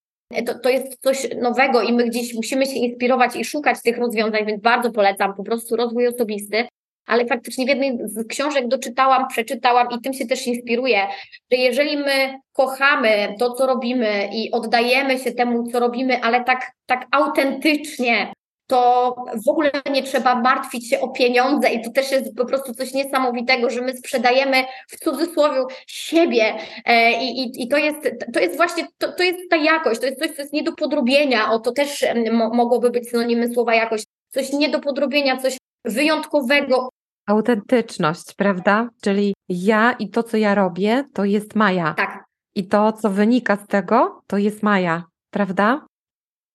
to, 0.45 0.59
to 0.59 0.69
jest 0.69 1.01
coś 1.01 1.27
nowego 1.41 1.81
i 1.81 1.93
my 1.93 2.05
gdzieś 2.05 2.33
musimy 2.33 2.65
się 2.65 2.75
inspirować 2.75 3.35
i 3.35 3.45
szukać 3.45 3.81
tych 3.81 3.97
rozwiązań, 3.97 4.45
więc 4.45 4.61
bardzo 4.61 4.91
polecam 4.91 5.33
po 5.33 5.43
prostu 5.43 5.75
rozwój 5.75 6.07
osobisty. 6.07 6.67
Ale 7.05 7.25
faktycznie 7.25 7.65
w 7.65 7.69
jednej 7.69 7.97
z 8.03 8.27
książek 8.27 8.67
doczytałam, 8.67 9.27
przeczytałam 9.27 9.87
i 9.91 10.01
tym 10.01 10.13
się 10.13 10.25
też 10.25 10.47
inspiruję, 10.47 11.07
że 11.51 11.57
jeżeli 11.57 11.97
my 11.97 12.39
kochamy 12.53 13.35
to, 13.39 13.53
co 13.53 13.67
robimy 13.67 14.29
i 14.33 14.51
oddajemy 14.51 15.19
się 15.19 15.31
temu, 15.31 15.71
co 15.71 15.79
robimy, 15.79 16.21
ale 16.21 16.43
tak, 16.43 16.71
tak 16.85 17.05
autentycznie, 17.11 18.33
to 18.67 19.15
w 19.45 19.49
ogóle 19.49 19.71
nie 19.91 20.03
trzeba 20.03 20.35
martwić 20.41 20.89
się 20.89 20.99
o 20.99 21.07
pieniądze 21.07 21.69
i 21.69 21.81
to 21.83 21.89
też 21.89 22.11
jest 22.11 22.35
po 22.35 22.45
prostu 22.45 22.73
coś 22.73 22.93
niesamowitego, 22.93 23.69
że 23.69 23.81
my 23.81 23.97
sprzedajemy 23.97 24.63
w 24.87 24.99
cudzysłowie 24.99 25.61
siebie 25.87 26.55
e, 26.85 27.23
i, 27.23 27.41
i, 27.41 27.63
i 27.63 27.67
to, 27.67 27.77
jest, 27.77 28.11
to 28.33 28.39
jest 28.39 28.57
właśnie, 28.57 28.87
to, 28.97 29.11
to 29.11 29.23
jest 29.23 29.39
ta 29.49 29.55
jakość, 29.55 29.99
to 29.99 30.05
jest 30.05 30.19
coś, 30.19 30.31
co 30.31 30.41
jest 30.41 30.53
nie 30.53 30.63
do 30.63 30.73
podrobienia, 30.73 31.51
o 31.51 31.59
to 31.59 31.71
też 31.71 32.05
mogłoby 32.53 32.89
być 32.89 33.09
synonimy 33.09 33.53
słowa 33.53 33.75
jakość, 33.75 34.05
coś 34.29 34.53
nie 34.53 34.69
do 34.69 34.79
podrobienia, 34.79 35.37
coś 35.37 35.57
wyjątkowego. 35.85 36.89
Autentyczność, 37.27 38.33
prawda? 38.37 38.89
Czyli 39.01 39.33
ja 39.49 39.91
i 39.99 40.09
to, 40.09 40.23
co 40.23 40.37
ja 40.37 40.55
robię, 40.55 41.03
to 41.13 41.25
jest 41.25 41.55
Maja. 41.55 41.93
Tak. 41.93 42.23
I 42.55 42.67
to, 42.67 42.93
co 42.93 43.09
wynika 43.09 43.55
z 43.55 43.67
tego, 43.67 44.21
to 44.27 44.37
jest 44.37 44.63
Maja, 44.63 45.03
prawda? 45.31 45.85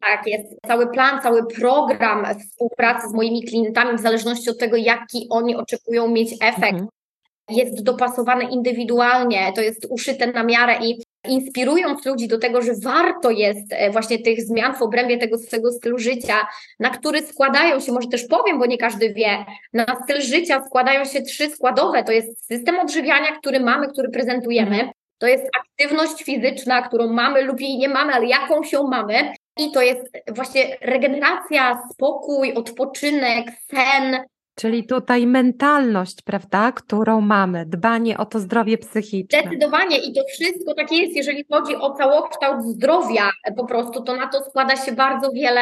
Tak, 0.00 0.26
jest 0.26 0.60
cały 0.66 0.90
plan, 0.90 1.22
cały 1.22 1.46
program 1.46 2.26
współpracy 2.38 3.08
z 3.08 3.14
moimi 3.14 3.42
klientami, 3.42 3.98
w 3.98 4.00
zależności 4.00 4.50
od 4.50 4.58
tego, 4.58 4.76
jaki 4.76 5.26
oni 5.30 5.56
oczekują 5.56 6.08
mieć 6.08 6.32
efekt. 6.32 6.72
Mhm. 6.72 6.88
Jest 7.50 7.82
dopasowany 7.82 8.44
indywidualnie, 8.44 9.52
to 9.54 9.60
jest 9.60 9.86
uszyte 9.90 10.26
na 10.26 10.42
miarę 10.44 10.78
i 10.82 11.02
inspirując 11.28 12.06
ludzi 12.06 12.28
do 12.28 12.38
tego, 12.38 12.62
że 12.62 12.72
warto 12.82 13.30
jest 13.30 13.72
e, 13.72 13.90
właśnie 13.90 14.18
tych 14.18 14.42
zmian 14.42 14.74
w 14.74 14.82
obrębie 14.82 15.18
tego 15.18 15.38
swojego 15.38 15.72
stylu 15.72 15.98
życia, 15.98 16.36
na 16.80 16.90
który 16.90 17.22
składają 17.22 17.80
się, 17.80 17.92
może 17.92 18.08
też 18.08 18.26
powiem, 18.26 18.58
bo 18.58 18.66
nie 18.66 18.78
każdy 18.78 19.14
wie, 19.14 19.44
na 19.72 19.86
styl 20.04 20.20
życia 20.20 20.62
składają 20.66 21.04
się 21.04 21.22
trzy 21.22 21.50
składowe. 21.50 22.04
To 22.04 22.12
jest 22.12 22.46
system 22.46 22.78
odżywiania, 22.78 23.36
który 23.38 23.60
mamy, 23.60 23.88
który 23.88 24.08
prezentujemy. 24.08 24.70
Mhm. 24.70 24.90
To 25.18 25.26
jest 25.26 25.44
aktywność 25.58 26.24
fizyczna, 26.24 26.82
którą 26.82 27.12
mamy 27.12 27.42
lub 27.42 27.60
jej 27.60 27.78
nie 27.78 27.88
mamy, 27.88 28.12
ale 28.12 28.26
jaką 28.26 28.62
się 28.62 28.82
mamy. 28.82 29.32
I 29.56 29.72
to 29.72 29.82
jest 29.82 30.02
właśnie 30.28 30.76
regeneracja, 30.80 31.82
spokój, 31.92 32.52
odpoczynek, 32.52 33.46
sen. 33.70 34.24
Czyli 34.60 34.86
tutaj 34.86 35.26
mentalność, 35.26 36.22
prawda, 36.22 36.72
którą 36.72 37.20
mamy, 37.20 37.66
dbanie 37.66 38.18
o 38.18 38.26
to 38.26 38.38
zdrowie 38.38 38.78
psychiczne. 38.78 39.40
Zdecydowanie 39.40 39.98
i 39.98 40.14
to 40.14 40.20
wszystko 40.28 40.74
takie 40.74 40.96
jest, 40.96 41.16
jeżeli 41.16 41.44
chodzi 41.52 41.76
o 41.76 41.94
całokształt 41.94 42.64
zdrowia, 42.64 43.30
po 43.56 43.66
prostu 43.66 44.02
to 44.02 44.16
na 44.16 44.28
to 44.28 44.44
składa 44.44 44.76
się 44.76 44.92
bardzo 44.92 45.30
wiele 45.32 45.60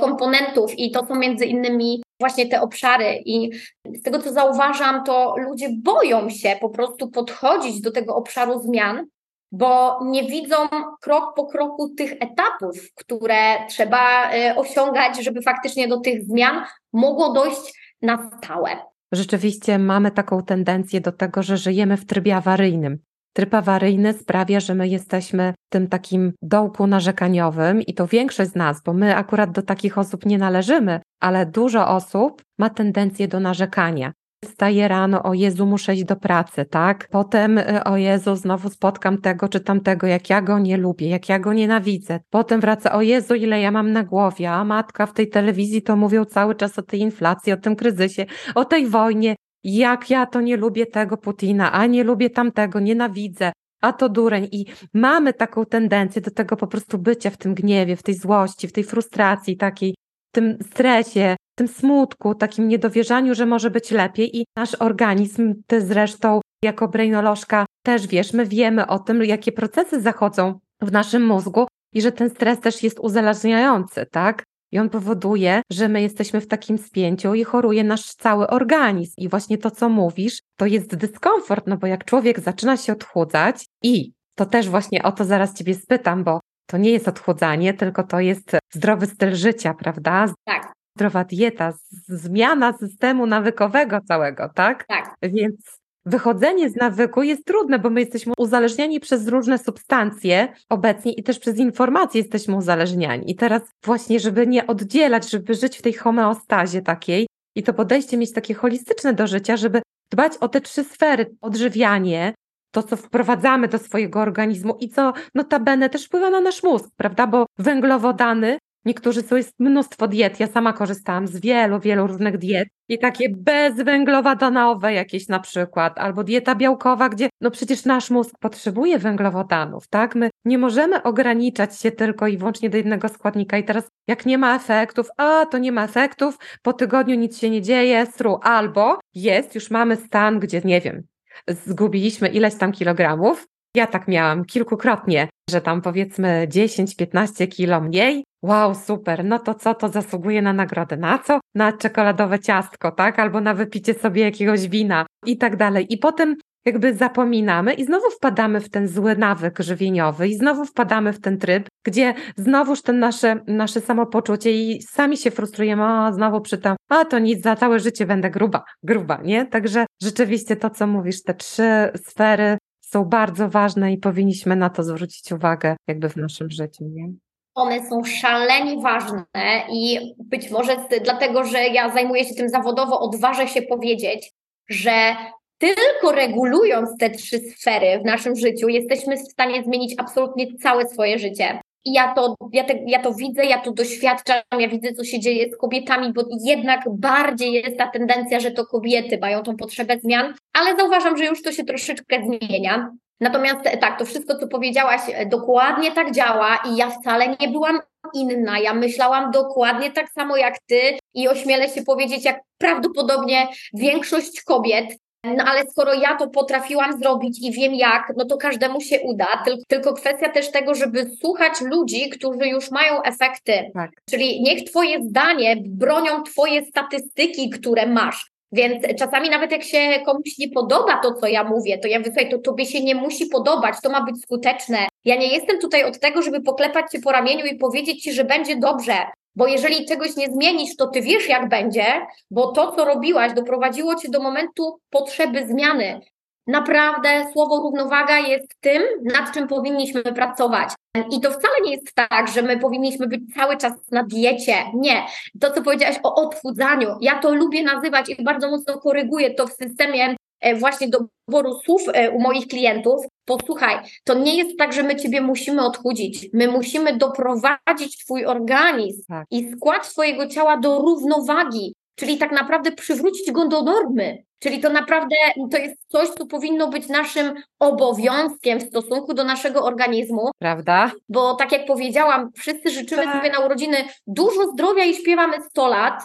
komponentów 0.00 0.78
i 0.78 0.90
to 0.90 1.06
są 1.06 1.14
między 1.14 1.46
innymi 1.46 2.02
właśnie 2.20 2.46
te 2.46 2.60
obszary 2.60 3.22
i 3.24 3.50
z 3.94 4.02
tego 4.02 4.18
co 4.18 4.32
zauważam, 4.32 5.04
to 5.04 5.34
ludzie 5.38 5.68
boją 5.82 6.30
się 6.30 6.56
po 6.60 6.68
prostu 6.68 7.10
podchodzić 7.10 7.80
do 7.80 7.92
tego 7.92 8.16
obszaru 8.16 8.60
zmian, 8.60 9.06
bo 9.52 9.98
nie 10.04 10.24
widzą 10.24 10.56
krok 11.00 11.34
po 11.36 11.46
kroku 11.46 11.88
tych 11.88 12.12
etapów, 12.12 12.94
które 12.94 13.66
trzeba 13.68 14.32
e, 14.32 14.56
osiągać, 14.56 15.24
żeby 15.24 15.42
faktycznie 15.42 15.88
do 15.88 16.00
tych 16.00 16.24
zmian 16.24 16.64
mogło 16.92 17.32
dojść 17.32 17.79
na 18.02 18.30
stałe. 18.38 18.70
Rzeczywiście 19.12 19.78
mamy 19.78 20.10
taką 20.10 20.42
tendencję 20.42 21.00
do 21.00 21.12
tego, 21.12 21.42
że 21.42 21.56
żyjemy 21.56 21.96
w 21.96 22.06
trybie 22.06 22.36
awaryjnym. 22.36 22.98
Tryb 23.32 23.54
awaryjny 23.54 24.12
sprawia, 24.12 24.60
że 24.60 24.74
my 24.74 24.88
jesteśmy 24.88 25.54
w 25.66 25.72
tym 25.72 25.88
takim 25.88 26.32
dołku 26.42 26.86
narzekaniowym 26.86 27.82
i 27.82 27.94
to 27.94 28.06
większość 28.06 28.50
z 28.50 28.54
nas, 28.54 28.82
bo 28.82 28.92
my 28.92 29.16
akurat 29.16 29.50
do 29.50 29.62
takich 29.62 29.98
osób 29.98 30.26
nie 30.26 30.38
należymy, 30.38 31.00
ale 31.20 31.46
dużo 31.46 31.88
osób 31.88 32.42
ma 32.58 32.70
tendencję 32.70 33.28
do 33.28 33.40
narzekania. 33.40 34.12
Wstaję 34.44 34.88
rano, 34.88 35.22
o 35.22 35.34
Jezu, 35.34 35.66
muszę 35.66 35.94
iść 35.94 36.04
do 36.04 36.16
pracy, 36.16 36.64
tak? 36.64 37.08
Potem, 37.10 37.58
y, 37.58 37.84
o 37.84 37.96
Jezu, 37.96 38.36
znowu 38.36 38.70
spotkam 38.70 39.18
tego 39.18 39.48
czy 39.48 39.60
tamtego, 39.60 40.06
jak 40.06 40.30
ja 40.30 40.42
go 40.42 40.58
nie 40.58 40.76
lubię, 40.76 41.08
jak 41.08 41.28
ja 41.28 41.38
go 41.38 41.52
nienawidzę. 41.52 42.20
Potem 42.30 42.60
wraca, 42.60 42.92
o 42.92 43.02
Jezu, 43.02 43.34
ile 43.34 43.60
ja 43.60 43.70
mam 43.70 43.92
na 43.92 44.04
głowie, 44.04 44.50
a 44.50 44.64
matka 44.64 45.06
w 45.06 45.12
tej 45.12 45.28
telewizji 45.28 45.82
to 45.82 45.96
mówią 45.96 46.24
cały 46.24 46.54
czas 46.54 46.78
o 46.78 46.82
tej 46.82 47.00
inflacji, 47.00 47.52
o 47.52 47.56
tym 47.56 47.76
kryzysie, 47.76 48.26
o 48.54 48.64
tej 48.64 48.86
wojnie. 48.86 49.36
Jak 49.64 50.10
ja 50.10 50.26
to 50.26 50.40
nie 50.40 50.56
lubię 50.56 50.86
tego 50.86 51.16
Putina, 51.16 51.72
a 51.72 51.86
nie 51.86 52.04
lubię 52.04 52.30
tamtego, 52.30 52.80
nienawidzę 52.80 53.52
a 53.80 53.92
to 53.92 54.08
dureń. 54.08 54.48
I 54.52 54.66
mamy 54.94 55.32
taką 55.32 55.64
tendencję 55.64 56.22
do 56.22 56.30
tego 56.30 56.56
po 56.56 56.66
prostu 56.66 56.98
bycia 56.98 57.30
w 57.30 57.36
tym 57.36 57.54
gniewie, 57.54 57.96
w 57.96 58.02
tej 58.02 58.14
złości, 58.14 58.68
w 58.68 58.72
tej 58.72 58.84
frustracji 58.84 59.56
takiej, 59.56 59.94
w 60.30 60.34
tym 60.34 60.58
stresie, 60.62 61.36
tym 61.60 61.68
smutku, 61.68 62.34
takim 62.34 62.68
niedowierzaniu, 62.68 63.34
że 63.34 63.46
może 63.46 63.70
być 63.70 63.90
lepiej 63.90 64.38
i 64.38 64.44
nasz 64.56 64.74
organizm, 64.74 65.54
ty 65.66 65.80
zresztą 65.80 66.40
jako 66.64 66.88
brainolożka 66.88 67.66
też 67.84 68.06
wiesz, 68.06 68.32
my 68.32 68.46
wiemy 68.46 68.86
o 68.86 68.98
tym, 68.98 69.24
jakie 69.24 69.52
procesy 69.52 70.00
zachodzą 70.00 70.58
w 70.82 70.92
naszym 70.92 71.26
mózgu 71.26 71.66
i 71.94 72.02
że 72.02 72.12
ten 72.12 72.30
stres 72.30 72.60
też 72.60 72.82
jest 72.82 73.00
uzależniający, 73.00 74.06
tak? 74.12 74.44
I 74.72 74.78
on 74.78 74.90
powoduje, 74.90 75.62
że 75.72 75.88
my 75.88 76.02
jesteśmy 76.02 76.40
w 76.40 76.46
takim 76.46 76.78
spięciu 76.78 77.34
i 77.34 77.44
choruje 77.44 77.84
nasz 77.84 78.14
cały 78.14 78.46
organizm. 78.46 79.14
I 79.18 79.28
właśnie 79.28 79.58
to, 79.58 79.70
co 79.70 79.88
mówisz, 79.88 80.38
to 80.56 80.66
jest 80.66 80.96
dyskomfort, 80.96 81.66
no 81.66 81.76
bo 81.76 81.86
jak 81.86 82.04
człowiek 82.04 82.40
zaczyna 82.40 82.76
się 82.76 82.92
odchudzać 82.92 83.66
i 83.82 84.12
to 84.34 84.46
też 84.46 84.68
właśnie 84.68 85.02
o 85.02 85.12
to 85.12 85.24
zaraz 85.24 85.54
Ciebie 85.54 85.74
spytam, 85.74 86.24
bo 86.24 86.40
to 86.66 86.78
nie 86.78 86.90
jest 86.90 87.08
odchudzanie, 87.08 87.74
tylko 87.74 88.02
to 88.02 88.20
jest 88.20 88.56
zdrowy 88.72 89.06
styl 89.06 89.34
życia, 89.34 89.74
prawda? 89.74 90.26
Tak 90.44 90.79
zdrowa 90.96 91.24
dieta, 91.24 91.72
zmiana 92.08 92.72
systemu 92.72 93.26
nawykowego 93.26 94.00
całego, 94.08 94.50
tak? 94.54 94.86
Tak. 94.86 95.14
Więc 95.22 95.80
wychodzenie 96.06 96.70
z 96.70 96.76
nawyku 96.76 97.22
jest 97.22 97.44
trudne, 97.44 97.78
bo 97.78 97.90
my 97.90 98.00
jesteśmy 98.00 98.32
uzależniani 98.38 99.00
przez 99.00 99.28
różne 99.28 99.58
substancje 99.58 100.48
obecnie 100.68 101.12
i 101.12 101.22
też 101.22 101.38
przez 101.38 101.56
informacje 101.56 102.20
jesteśmy 102.20 102.56
uzależniani. 102.56 103.30
I 103.30 103.34
teraz 103.34 103.62
właśnie, 103.84 104.20
żeby 104.20 104.46
nie 104.46 104.66
oddzielać, 104.66 105.30
żeby 105.30 105.54
żyć 105.54 105.78
w 105.78 105.82
tej 105.82 105.92
homeostazie 105.92 106.82
takiej 106.82 107.26
i 107.56 107.62
to 107.62 107.74
podejście 107.74 108.16
mieć 108.16 108.32
takie 108.32 108.54
holistyczne 108.54 109.12
do 109.12 109.26
życia, 109.26 109.56
żeby 109.56 109.82
dbać 110.12 110.32
o 110.36 110.48
te 110.48 110.60
trzy 110.60 110.84
sfery, 110.84 111.36
odżywianie, 111.40 112.34
to, 112.70 112.82
co 112.82 112.96
wprowadzamy 112.96 113.68
do 113.68 113.78
swojego 113.78 114.20
organizmu 114.20 114.76
i 114.80 114.88
co 114.88 115.12
notabene 115.34 115.90
też 115.90 116.06
wpływa 116.06 116.30
na 116.30 116.40
nasz 116.40 116.62
mózg, 116.62 116.90
prawda? 116.96 117.26
Bo 117.26 117.46
węglowodany 117.58 118.58
Niektórzy 118.84 119.22
są, 119.22 119.36
jest 119.36 119.60
mnóstwo 119.60 120.08
diet. 120.08 120.40
Ja 120.40 120.46
sama 120.46 120.72
korzystałam 120.72 121.26
z 121.26 121.40
wielu, 121.40 121.80
wielu 121.80 122.06
różnych 122.06 122.38
diet 122.38 122.68
i 122.88 122.98
takie 122.98 123.28
bezwęglowodanowe 123.28 124.92
jakieś 124.92 125.28
na 125.28 125.40
przykład, 125.40 125.98
albo 125.98 126.24
dieta 126.24 126.54
białkowa, 126.54 127.08
gdzie 127.08 127.28
no 127.40 127.50
przecież 127.50 127.84
nasz 127.84 128.10
mózg 128.10 128.34
potrzebuje 128.40 128.98
węglowodanów, 128.98 129.88
tak? 129.88 130.14
My 130.14 130.30
nie 130.44 130.58
możemy 130.58 131.02
ograniczać 131.02 131.80
się 131.80 131.90
tylko 131.90 132.26
i 132.26 132.38
wyłącznie 132.38 132.70
do 132.70 132.76
jednego 132.76 133.08
składnika 133.08 133.58
i 133.58 133.64
teraz 133.64 133.88
jak 134.06 134.26
nie 134.26 134.38
ma 134.38 134.56
efektów, 134.56 135.08
a 135.16 135.46
to 135.46 135.58
nie 135.58 135.72
ma 135.72 135.84
efektów, 135.84 136.38
po 136.62 136.72
tygodniu 136.72 137.14
nic 137.14 137.38
się 137.38 137.50
nie 137.50 137.62
dzieje, 137.62 138.06
sru, 138.06 138.38
albo 138.42 138.98
jest, 139.14 139.54
już 139.54 139.70
mamy 139.70 139.96
stan, 139.96 140.38
gdzie 140.38 140.60
nie 140.64 140.80
wiem, 140.80 141.02
zgubiliśmy 141.48 142.28
ileś 142.28 142.54
tam 142.54 142.72
kilogramów, 142.72 143.46
ja 143.76 143.86
tak 143.86 144.08
miałam 144.08 144.44
kilkukrotnie, 144.44 145.28
że 145.50 145.60
tam 145.60 145.82
powiedzmy 145.82 146.46
10-15 146.50 147.48
kilo 147.48 147.80
mniej. 147.80 148.24
Wow, 148.42 148.74
super, 148.74 149.24
no 149.24 149.38
to 149.38 149.54
co, 149.54 149.74
to 149.74 149.88
zasługuje 149.88 150.42
na 150.42 150.52
nagrodę. 150.52 150.96
Na 150.96 151.18
co? 151.18 151.40
Na 151.54 151.72
czekoladowe 151.72 152.38
ciastko, 152.38 152.92
tak? 152.92 153.18
Albo 153.18 153.40
na 153.40 153.54
wypicie 153.54 153.94
sobie 153.94 154.22
jakiegoś 154.22 154.68
wina 154.68 155.06
i 155.26 155.36
tak 155.36 155.56
dalej. 155.56 155.86
I 155.92 155.98
potem 155.98 156.36
jakby 156.64 156.94
zapominamy 156.94 157.74
i 157.74 157.84
znowu 157.84 158.10
wpadamy 158.10 158.60
w 158.60 158.70
ten 158.70 158.88
zły 158.88 159.16
nawyk 159.16 159.58
żywieniowy 159.58 160.28
i 160.28 160.34
znowu 160.34 160.64
wpadamy 160.64 161.12
w 161.12 161.20
ten 161.20 161.38
tryb, 161.38 161.68
gdzie 161.84 162.14
znowuż 162.36 162.82
ten 162.82 162.98
nasze, 162.98 163.40
nasze 163.46 163.80
samopoczucie 163.80 164.52
i 164.52 164.82
sami 164.82 165.16
się 165.16 165.30
frustrujemy, 165.30 165.82
a 165.82 166.12
znowu 166.12 166.40
przy 166.40 166.58
tym, 166.58 166.74
a 166.88 167.04
to 167.04 167.18
nic, 167.18 167.42
za 167.42 167.56
całe 167.56 167.80
życie 167.80 168.06
będę 168.06 168.30
gruba, 168.30 168.64
gruba, 168.82 169.20
nie? 169.24 169.46
Także 169.46 169.86
rzeczywiście 170.02 170.56
to, 170.56 170.70
co 170.70 170.86
mówisz, 170.86 171.22
te 171.22 171.34
trzy 171.34 171.90
sfery 171.96 172.58
są 172.92 173.04
bardzo 173.04 173.48
ważne 173.48 173.92
i 173.92 173.98
powinniśmy 173.98 174.56
na 174.56 174.70
to 174.70 174.82
zwrócić 174.82 175.32
uwagę 175.32 175.76
jakby 175.86 176.08
w 176.08 176.16
naszym 176.16 176.50
życiu, 176.50 176.84
nie? 176.84 177.08
One 177.54 177.88
są 177.88 178.04
szalenie 178.04 178.82
ważne 178.82 179.24
i 179.72 180.14
być 180.18 180.50
może 180.50 180.76
dlatego, 181.04 181.44
że 181.44 181.58
ja 181.58 181.90
zajmuję 181.90 182.24
się 182.24 182.34
tym 182.34 182.48
zawodowo, 182.48 183.00
odważę 183.00 183.48
się 183.48 183.62
powiedzieć, 183.62 184.32
że 184.68 185.16
tylko 185.58 186.12
regulując 186.12 186.90
te 186.98 187.10
trzy 187.10 187.38
sfery 187.38 188.00
w 188.00 188.04
naszym 188.04 188.36
życiu, 188.36 188.68
jesteśmy 188.68 189.16
w 189.16 189.32
stanie 189.32 189.62
zmienić 189.62 189.94
absolutnie 189.98 190.56
całe 190.56 190.88
swoje 190.88 191.18
życie. 191.18 191.60
Ja 191.84 192.14
to, 192.14 192.34
ja, 192.52 192.64
te, 192.64 192.74
ja 192.86 193.02
to 193.02 193.14
widzę, 193.14 193.44
ja 193.44 193.58
to 193.58 193.72
doświadczam, 193.72 194.42
ja 194.58 194.68
widzę, 194.68 194.92
co 194.92 195.04
się 195.04 195.20
dzieje 195.20 195.50
z 195.52 195.56
kobietami, 195.56 196.12
bo 196.12 196.22
jednak 196.44 196.80
bardziej 196.90 197.52
jest 197.52 197.78
ta 197.78 197.86
tendencja, 197.86 198.40
że 198.40 198.50
to 198.50 198.66
kobiety 198.66 199.18
mają 199.18 199.42
tą 199.42 199.56
potrzebę 199.56 199.98
zmian, 200.02 200.34
ale 200.52 200.76
zauważam, 200.76 201.16
że 201.16 201.24
już 201.24 201.42
to 201.42 201.52
się 201.52 201.64
troszeczkę 201.64 202.22
zmienia. 202.24 202.90
Natomiast 203.20 203.60
tak, 203.80 203.98
to 203.98 204.04
wszystko, 204.04 204.38
co 204.38 204.48
powiedziałaś, 204.48 205.00
dokładnie 205.26 205.92
tak 205.92 206.12
działa 206.12 206.58
i 206.70 206.76
ja 206.76 206.90
wcale 206.90 207.36
nie 207.40 207.48
byłam 207.48 207.80
inna. 208.14 208.58
Ja 208.58 208.74
myślałam 208.74 209.30
dokładnie 209.30 209.90
tak 209.90 210.10
samo 210.10 210.36
jak 210.36 210.54
ty 210.66 210.80
i 211.14 211.28
ośmielę 211.28 211.68
się 211.68 211.82
powiedzieć, 211.82 212.24
jak 212.24 212.40
prawdopodobnie 212.58 213.48
większość 213.74 214.42
kobiet. 214.42 214.86
No 215.24 215.44
ale 215.44 215.66
skoro 215.66 215.94
ja 215.94 216.16
to 216.16 216.28
potrafiłam 216.28 216.98
zrobić 216.98 217.48
i 217.48 217.52
wiem 217.52 217.74
jak, 217.74 218.12
no 218.16 218.24
to 218.24 218.36
każdemu 218.36 218.80
się 218.80 219.00
uda. 219.00 219.26
Tylko, 219.44 219.62
tylko 219.68 219.92
kwestia 219.92 220.28
też 220.28 220.50
tego, 220.50 220.74
żeby 220.74 221.10
słuchać 221.20 221.60
ludzi, 221.60 222.10
którzy 222.10 222.48
już 222.48 222.70
mają 222.70 223.02
efekty. 223.02 223.52
Tak. 223.74 223.90
Czyli 224.10 224.42
niech 224.42 224.64
Twoje 224.64 225.02
zdanie 225.02 225.56
bronią 225.66 226.22
Twoje 226.22 226.64
statystyki, 226.64 227.50
które 227.50 227.86
masz. 227.86 228.30
Więc 228.52 228.82
czasami 228.98 229.30
nawet 229.30 229.52
jak 229.52 229.62
się 229.62 229.78
komuś 230.06 230.38
nie 230.38 230.48
podoba 230.48 231.00
to, 231.02 231.14
co 231.14 231.26
ja 231.26 231.44
mówię, 231.44 231.78
to 231.78 231.88
ja 231.88 231.98
mówię, 231.98 232.10
słuchaj, 232.10 232.30
to 232.30 232.38
tobie 232.38 232.66
się 232.66 232.84
nie 232.84 232.94
musi 232.94 233.26
podobać, 233.26 233.74
to 233.82 233.90
ma 233.90 234.04
być 234.04 234.22
skuteczne. 234.22 234.78
Ja 235.04 235.16
nie 235.16 235.26
jestem 235.26 235.58
tutaj 235.58 235.84
od 235.84 236.00
tego, 236.00 236.22
żeby 236.22 236.40
poklepać 236.40 236.90
cię 236.92 236.98
po 237.00 237.12
ramieniu 237.12 237.46
i 237.46 237.58
powiedzieć 237.58 238.02
ci, 238.02 238.12
że 238.12 238.24
będzie 238.24 238.56
dobrze. 238.56 238.94
Bo 239.36 239.46
jeżeli 239.46 239.86
czegoś 239.86 240.16
nie 240.16 240.26
zmienisz, 240.26 240.76
to 240.76 240.86
ty 240.86 241.02
wiesz, 241.02 241.28
jak 241.28 241.48
będzie, 241.48 241.84
bo 242.30 242.52
to, 242.52 242.72
co 242.72 242.84
robiłaś, 242.84 243.32
doprowadziło 243.32 243.94
cię 243.94 244.08
do 244.08 244.20
momentu 244.20 244.80
potrzeby 244.90 245.46
zmiany. 245.46 246.00
Naprawdę 246.46 247.26
słowo 247.32 247.60
równowaga 247.60 248.18
jest 248.18 248.60
tym, 248.60 248.82
nad 249.02 249.34
czym 249.34 249.48
powinniśmy 249.48 250.02
pracować. 250.02 250.68
I 251.10 251.20
to 251.20 251.30
wcale 251.30 251.54
nie 251.64 251.72
jest 251.72 251.94
tak, 251.94 252.28
że 252.28 252.42
my 252.42 252.58
powinniśmy 252.58 253.06
być 253.06 253.20
cały 253.34 253.56
czas 253.56 253.72
na 253.90 254.04
diecie. 254.04 254.54
Nie. 254.74 255.06
To, 255.40 255.50
co 255.50 255.62
powiedziałaś 255.62 255.96
o 256.02 256.14
odchudzaniu, 256.14 256.88
ja 257.00 257.18
to 257.18 257.34
lubię 257.34 257.62
nazywać 257.62 258.08
i 258.08 258.24
bardzo 258.24 258.50
mocno 258.50 258.78
koryguję 258.78 259.34
to 259.34 259.46
w 259.46 259.52
systemie 259.52 260.16
właśnie 260.58 260.88
doboru 260.88 261.60
słów 261.64 261.82
e, 261.92 262.10
u 262.10 262.20
moich 262.20 262.46
klientów. 262.46 263.04
Posłuchaj, 263.24 263.76
to 264.04 264.14
nie 264.14 264.36
jest 264.36 264.58
tak, 264.58 264.72
że 264.72 264.82
my 264.82 264.96
ciebie 264.96 265.20
musimy 265.20 265.66
odchudzić. 265.66 266.28
My 266.32 266.48
musimy 266.48 266.96
doprowadzić 266.96 268.04
twój 268.04 268.26
organizm 268.26 269.02
tak. 269.08 269.26
i 269.30 269.50
skład 269.50 269.86
swojego 269.86 270.26
ciała 270.26 270.56
do 270.56 270.78
równowagi, 270.78 271.74
czyli 271.94 272.18
tak 272.18 272.32
naprawdę 272.32 272.72
przywrócić 272.72 273.32
go 273.32 273.48
do 273.48 273.62
normy. 273.62 274.24
Czyli 274.38 274.60
to 274.60 274.70
naprawdę 274.70 275.16
to 275.50 275.58
jest 275.58 275.76
coś, 275.88 276.08
co 276.08 276.26
powinno 276.26 276.68
być 276.68 276.88
naszym 276.88 277.34
obowiązkiem 277.58 278.58
w 278.58 278.62
stosunku 278.62 279.14
do 279.14 279.24
naszego 279.24 279.64
organizmu. 279.64 280.30
Prawda? 280.38 280.90
Bo 281.08 281.34
tak 281.34 281.52
jak 281.52 281.66
powiedziałam, 281.66 282.30
wszyscy 282.36 282.70
życzymy 282.70 283.02
tak. 283.02 283.16
sobie 283.16 283.30
na 283.30 283.38
urodziny 283.46 283.76
dużo 284.06 284.52
zdrowia 284.52 284.84
i 284.84 284.94
śpiewamy 284.94 285.42
100 285.42 285.68
lat. 285.68 286.02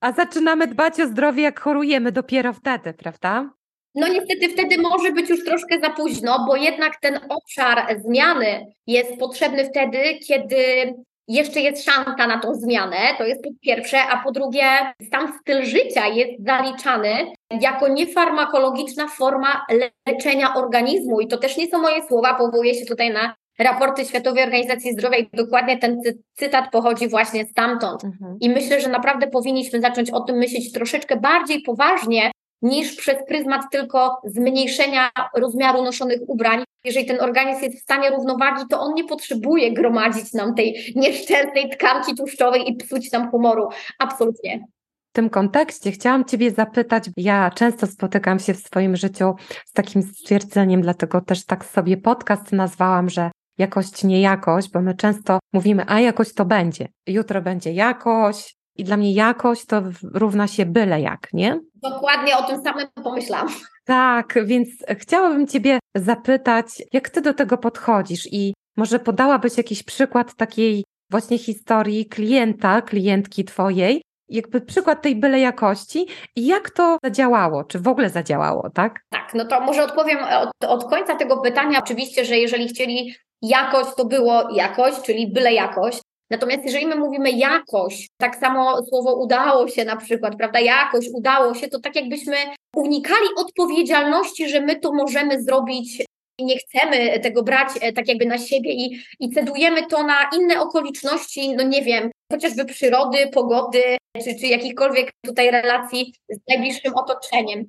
A 0.00 0.12
zaczynamy 0.12 0.66
dbać 0.66 1.00
o 1.00 1.06
zdrowie, 1.06 1.42
jak 1.42 1.60
chorujemy 1.60 2.12
dopiero 2.12 2.52
wtedy, 2.52 2.94
prawda? 2.94 3.50
No 3.94 4.08
niestety 4.08 4.48
wtedy 4.48 4.78
może 4.78 5.12
być 5.12 5.30
już 5.30 5.44
troszkę 5.44 5.80
za 5.80 5.90
późno, 5.90 6.44
bo 6.48 6.56
jednak 6.56 7.00
ten 7.00 7.20
obszar 7.28 8.00
zmiany 8.04 8.66
jest 8.86 9.18
potrzebny 9.18 9.64
wtedy, 9.64 9.98
kiedy 10.28 10.94
jeszcze 11.28 11.60
jest 11.60 11.84
szansa 11.84 12.26
na 12.26 12.38
tą 12.38 12.54
zmianę, 12.54 12.96
to 13.18 13.24
jest 13.24 13.42
po 13.42 13.50
pierwsze, 13.62 14.02
a 14.02 14.24
po 14.24 14.32
drugie, 14.32 14.64
sam 15.10 15.32
styl 15.40 15.64
życia 15.64 16.06
jest 16.06 16.44
zaliczany 16.46 17.32
jako 17.60 17.88
niefarmakologiczna 17.88 19.08
forma 19.08 19.66
leczenia 20.08 20.54
organizmu. 20.54 21.20
I 21.20 21.28
to 21.28 21.36
też 21.36 21.56
nie 21.56 21.66
są 21.66 21.78
moje 21.78 22.02
słowa, 22.02 22.34
powołuję 22.34 22.74
się 22.74 22.86
tutaj 22.86 23.12
na 23.12 23.34
raporty 23.58 24.04
Światowej 24.04 24.44
Organizacji 24.44 24.92
Zdrowia 24.92 25.18
i 25.18 25.28
dokładnie 25.32 25.78
ten 25.78 26.00
cytat 26.32 26.70
pochodzi 26.70 27.08
właśnie 27.08 27.46
stamtąd. 27.46 28.04
Mhm. 28.04 28.36
I 28.40 28.50
myślę, 28.50 28.80
że 28.80 28.88
naprawdę 28.88 29.26
powinniśmy 29.26 29.80
zacząć 29.80 30.10
o 30.10 30.20
tym 30.20 30.36
myśleć 30.36 30.72
troszeczkę 30.72 31.16
bardziej 31.16 31.62
poważnie, 31.62 32.30
niż 32.64 32.96
przez 32.96 33.16
pryzmat 33.28 33.62
tylko 33.72 34.20
zmniejszenia 34.24 35.10
rozmiaru 35.34 35.82
noszonych 35.82 36.18
ubrań. 36.26 36.64
Jeżeli 36.84 37.06
ten 37.06 37.20
organizm 37.20 37.62
jest 37.62 37.78
w 37.78 37.82
stanie 37.82 38.10
równowagi, 38.10 38.64
to 38.70 38.80
on 38.80 38.94
nie 38.94 39.04
potrzebuje 39.04 39.72
gromadzić 39.72 40.32
nam 40.32 40.54
tej 40.54 40.92
nieszczęsnej 40.96 41.70
tkanki 41.70 42.14
tłuszczowej 42.14 42.70
i 42.70 42.76
psuć 42.76 43.12
nam 43.12 43.30
humoru. 43.30 43.68
Absolutnie. 43.98 44.64
W 45.10 45.16
tym 45.16 45.30
kontekście 45.30 45.92
chciałam 45.92 46.24
Ciebie 46.24 46.50
zapytać, 46.50 47.04
ja 47.16 47.50
często 47.50 47.86
spotykam 47.86 48.38
się 48.38 48.54
w 48.54 48.58
swoim 48.58 48.96
życiu 48.96 49.34
z 49.66 49.72
takim 49.72 50.02
stwierdzeniem, 50.02 50.82
dlatego 50.82 51.20
też 51.20 51.44
tak 51.44 51.64
sobie 51.64 51.96
podcast 51.96 52.52
nazwałam, 52.52 53.10
że 53.10 53.30
jakość, 53.58 54.04
nie 54.04 54.20
jakość, 54.20 54.70
bo 54.70 54.80
my 54.80 54.94
często 54.94 55.38
mówimy, 55.52 55.84
a 55.86 56.00
jakość 56.00 56.34
to 56.34 56.44
będzie. 56.44 56.88
Jutro 57.06 57.42
będzie 57.42 57.72
jakość, 57.72 58.56
i 58.76 58.84
dla 58.84 58.96
mnie 58.96 59.12
jakość 59.12 59.66
to 59.66 59.82
równa 60.14 60.46
się 60.46 60.66
byle 60.66 61.00
jak, 61.00 61.28
nie? 61.32 61.60
Dokładnie 61.74 62.36
o 62.36 62.42
tym 62.42 62.62
samym 62.62 62.86
pomyślałam. 63.04 63.48
Tak, 63.84 64.38
więc 64.44 64.68
chciałabym 64.98 65.46
Ciebie 65.46 65.78
zapytać, 65.94 66.66
jak 66.92 67.10
Ty 67.10 67.20
do 67.20 67.34
tego 67.34 67.58
podchodzisz 67.58 68.28
i 68.32 68.54
może 68.76 68.98
podałabyś 68.98 69.56
jakiś 69.56 69.82
przykład 69.82 70.34
takiej 70.34 70.84
właśnie 71.10 71.38
historii 71.38 72.06
klienta, 72.06 72.82
klientki 72.82 73.44
Twojej, 73.44 74.02
jakby 74.28 74.60
przykład 74.60 75.02
tej 75.02 75.16
byle 75.16 75.40
jakości 75.40 76.06
i 76.36 76.46
jak 76.46 76.70
to 76.70 76.98
zadziałało, 77.04 77.64
czy 77.64 77.78
w 77.78 77.88
ogóle 77.88 78.10
zadziałało, 78.10 78.70
tak? 78.74 79.00
Tak, 79.10 79.34
no 79.34 79.44
to 79.44 79.60
może 79.60 79.84
odpowiem 79.84 80.18
od, 80.18 80.68
od 80.68 80.90
końca 80.90 81.16
tego 81.16 81.36
pytania. 81.36 81.78
Oczywiście, 81.78 82.24
że 82.24 82.36
jeżeli 82.36 82.68
chcieli 82.68 83.14
jakość, 83.42 83.90
to 83.96 84.04
było 84.04 84.50
jakość, 84.54 85.02
czyli 85.02 85.32
byle 85.32 85.52
jakość. 85.52 86.00
Natomiast 86.34 86.64
jeżeli 86.64 86.86
my 86.86 86.96
mówimy 86.96 87.30
jakość, 87.30 88.08
tak 88.16 88.36
samo 88.36 88.82
słowo 88.86 89.14
udało 89.14 89.68
się 89.68 89.84
na 89.84 89.96
przykład, 89.96 90.36
prawda, 90.36 90.60
jakość, 90.60 91.08
udało 91.14 91.54
się, 91.54 91.68
to 91.68 91.80
tak 91.80 91.96
jakbyśmy 91.96 92.36
unikali 92.76 93.26
odpowiedzialności, 93.36 94.48
że 94.48 94.60
my 94.60 94.80
to 94.80 94.92
możemy 94.92 95.42
zrobić 95.42 96.04
i 96.38 96.44
nie 96.44 96.56
chcemy 96.58 97.20
tego 97.20 97.42
brać 97.42 97.68
e, 97.80 97.92
tak 97.92 98.08
jakby 98.08 98.26
na 98.26 98.38
siebie 98.38 98.72
i, 98.72 99.02
i 99.20 99.30
cedujemy 99.30 99.86
to 99.86 100.02
na 100.02 100.30
inne 100.38 100.60
okoliczności, 100.60 101.56
no 101.56 101.62
nie 101.62 101.82
wiem, 101.82 102.10
chociażby 102.32 102.64
przyrody, 102.64 103.18
pogody, 103.32 103.82
czy, 104.24 104.34
czy 104.40 104.46
jakichkolwiek 104.46 105.10
tutaj 105.26 105.50
relacji 105.50 106.14
z 106.28 106.38
najbliższym 106.48 106.94
otoczeniem. 106.94 107.64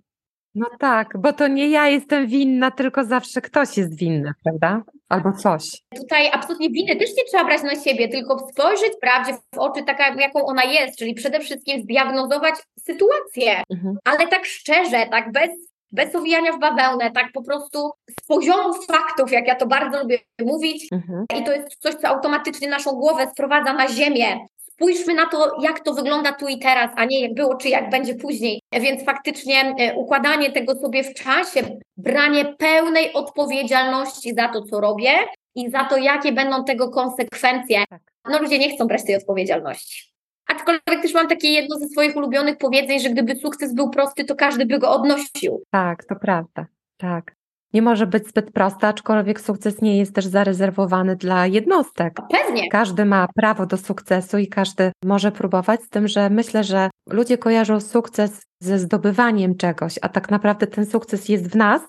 No 0.55 0.65
tak, 0.79 1.17
bo 1.17 1.33
to 1.33 1.47
nie 1.47 1.69
ja 1.69 1.87
jestem 1.87 2.27
winna, 2.27 2.71
tylko 2.71 3.05
zawsze 3.05 3.41
ktoś 3.41 3.77
jest 3.77 3.97
winny, 3.97 4.31
prawda? 4.43 4.83
Albo 5.09 5.31
coś. 5.31 5.63
Tutaj 5.95 6.29
absolutnie 6.33 6.69
winy 6.69 6.95
też 6.95 7.09
nie 7.17 7.23
trzeba 7.23 7.43
brać 7.43 7.63
na 7.63 7.75
siebie, 7.83 8.07
tylko 8.07 8.47
spojrzeć 8.51 8.91
prawdzie 9.01 9.33
w 9.55 9.57
oczy 9.57 9.83
taka, 9.83 10.21
jaką 10.21 10.45
ona 10.45 10.63
jest, 10.63 10.99
czyli 10.99 11.13
przede 11.13 11.39
wszystkim 11.39 11.81
zdiagnozować 11.81 12.55
sytuację, 12.79 13.63
mhm. 13.73 13.97
ale 14.05 14.27
tak 14.27 14.45
szczerze, 14.45 15.07
tak 15.11 15.31
bez, 15.31 15.49
bez 15.91 16.15
owijania 16.15 16.51
w 16.51 16.59
bawełnę, 16.59 17.11
tak 17.11 17.31
po 17.33 17.43
prostu 17.43 17.91
z 18.09 18.27
poziomu 18.27 18.73
faktów, 18.73 19.31
jak 19.31 19.47
ja 19.47 19.55
to 19.55 19.67
bardzo 19.67 20.01
lubię 20.01 20.19
mówić. 20.41 20.87
Mhm. 20.91 21.25
I 21.39 21.43
to 21.43 21.51
jest 21.51 21.75
coś, 21.79 21.95
co 21.95 22.07
automatycznie 22.07 22.69
naszą 22.69 22.91
głowę 22.91 23.27
sprowadza 23.31 23.73
na 23.73 23.87
ziemię 23.87 24.39
spójrzmy 24.75 25.13
na 25.13 25.25
to, 25.29 25.55
jak 25.61 25.79
to 25.79 25.93
wygląda 25.93 26.31
tu 26.33 26.47
i 26.47 26.59
teraz, 26.59 26.91
a 26.95 27.05
nie 27.05 27.21
jak 27.21 27.33
było, 27.33 27.55
czy 27.55 27.69
jak 27.69 27.89
będzie 27.89 28.15
później. 28.15 28.61
Więc 28.71 29.05
faktycznie 29.05 29.75
e, 29.79 29.95
układanie 29.95 30.51
tego 30.51 30.75
sobie 30.75 31.03
w 31.03 31.13
czasie, 31.13 31.61
branie 31.97 32.45
pełnej 32.57 33.13
odpowiedzialności 33.13 34.33
za 34.33 34.47
to, 34.47 34.61
co 34.61 34.81
robię 34.81 35.11
i 35.55 35.69
za 35.69 35.83
to, 35.83 35.97
jakie 35.97 36.31
będą 36.31 36.63
tego 36.63 36.89
konsekwencje. 36.89 37.83
Tak. 37.89 38.01
No 38.29 38.39
ludzie 38.39 38.59
nie 38.59 38.75
chcą 38.75 38.87
brać 38.87 39.05
tej 39.05 39.15
odpowiedzialności. 39.15 40.15
Aczkolwiek 40.47 41.01
też 41.01 41.13
mam 41.13 41.27
takie 41.27 41.49
jedno 41.49 41.79
ze 41.79 41.87
swoich 41.87 42.15
ulubionych 42.15 42.57
powiedzeń, 42.57 42.99
że 42.99 43.09
gdyby 43.09 43.35
sukces 43.35 43.73
był 43.73 43.89
prosty, 43.89 44.25
to 44.25 44.35
każdy 44.35 44.65
by 44.65 44.79
go 44.79 44.91
odnosił. 44.91 45.63
Tak, 45.71 46.05
to 46.05 46.15
prawda. 46.15 46.65
Tak 46.97 47.35
nie 47.75 47.81
może 47.81 48.07
być 48.07 48.27
zbyt 48.27 48.51
prosta, 48.51 48.87
aczkolwiek 48.87 49.41
sukces 49.41 49.81
nie 49.81 49.97
jest 49.97 50.15
też 50.15 50.25
zarezerwowany 50.25 51.15
dla 51.15 51.47
jednostek. 51.47 52.13
Pewnie. 52.31 52.69
Każdy 52.69 53.05
ma 53.05 53.27
prawo 53.35 53.65
do 53.65 53.77
sukcesu 53.77 54.37
i 54.37 54.47
każdy 54.47 54.91
może 55.05 55.31
próbować, 55.31 55.83
z 55.83 55.89
tym, 55.89 56.07
że 56.07 56.29
myślę, 56.29 56.63
że 56.63 56.89
ludzie 57.09 57.37
kojarzą 57.37 57.79
sukces 57.79 58.41
ze 58.59 58.79
zdobywaniem 58.79 59.55
czegoś, 59.55 59.99
a 60.01 60.09
tak 60.09 60.31
naprawdę 60.31 60.67
ten 60.67 60.85
sukces 60.85 61.29
jest 61.29 61.47
w 61.47 61.55
nas, 61.55 61.81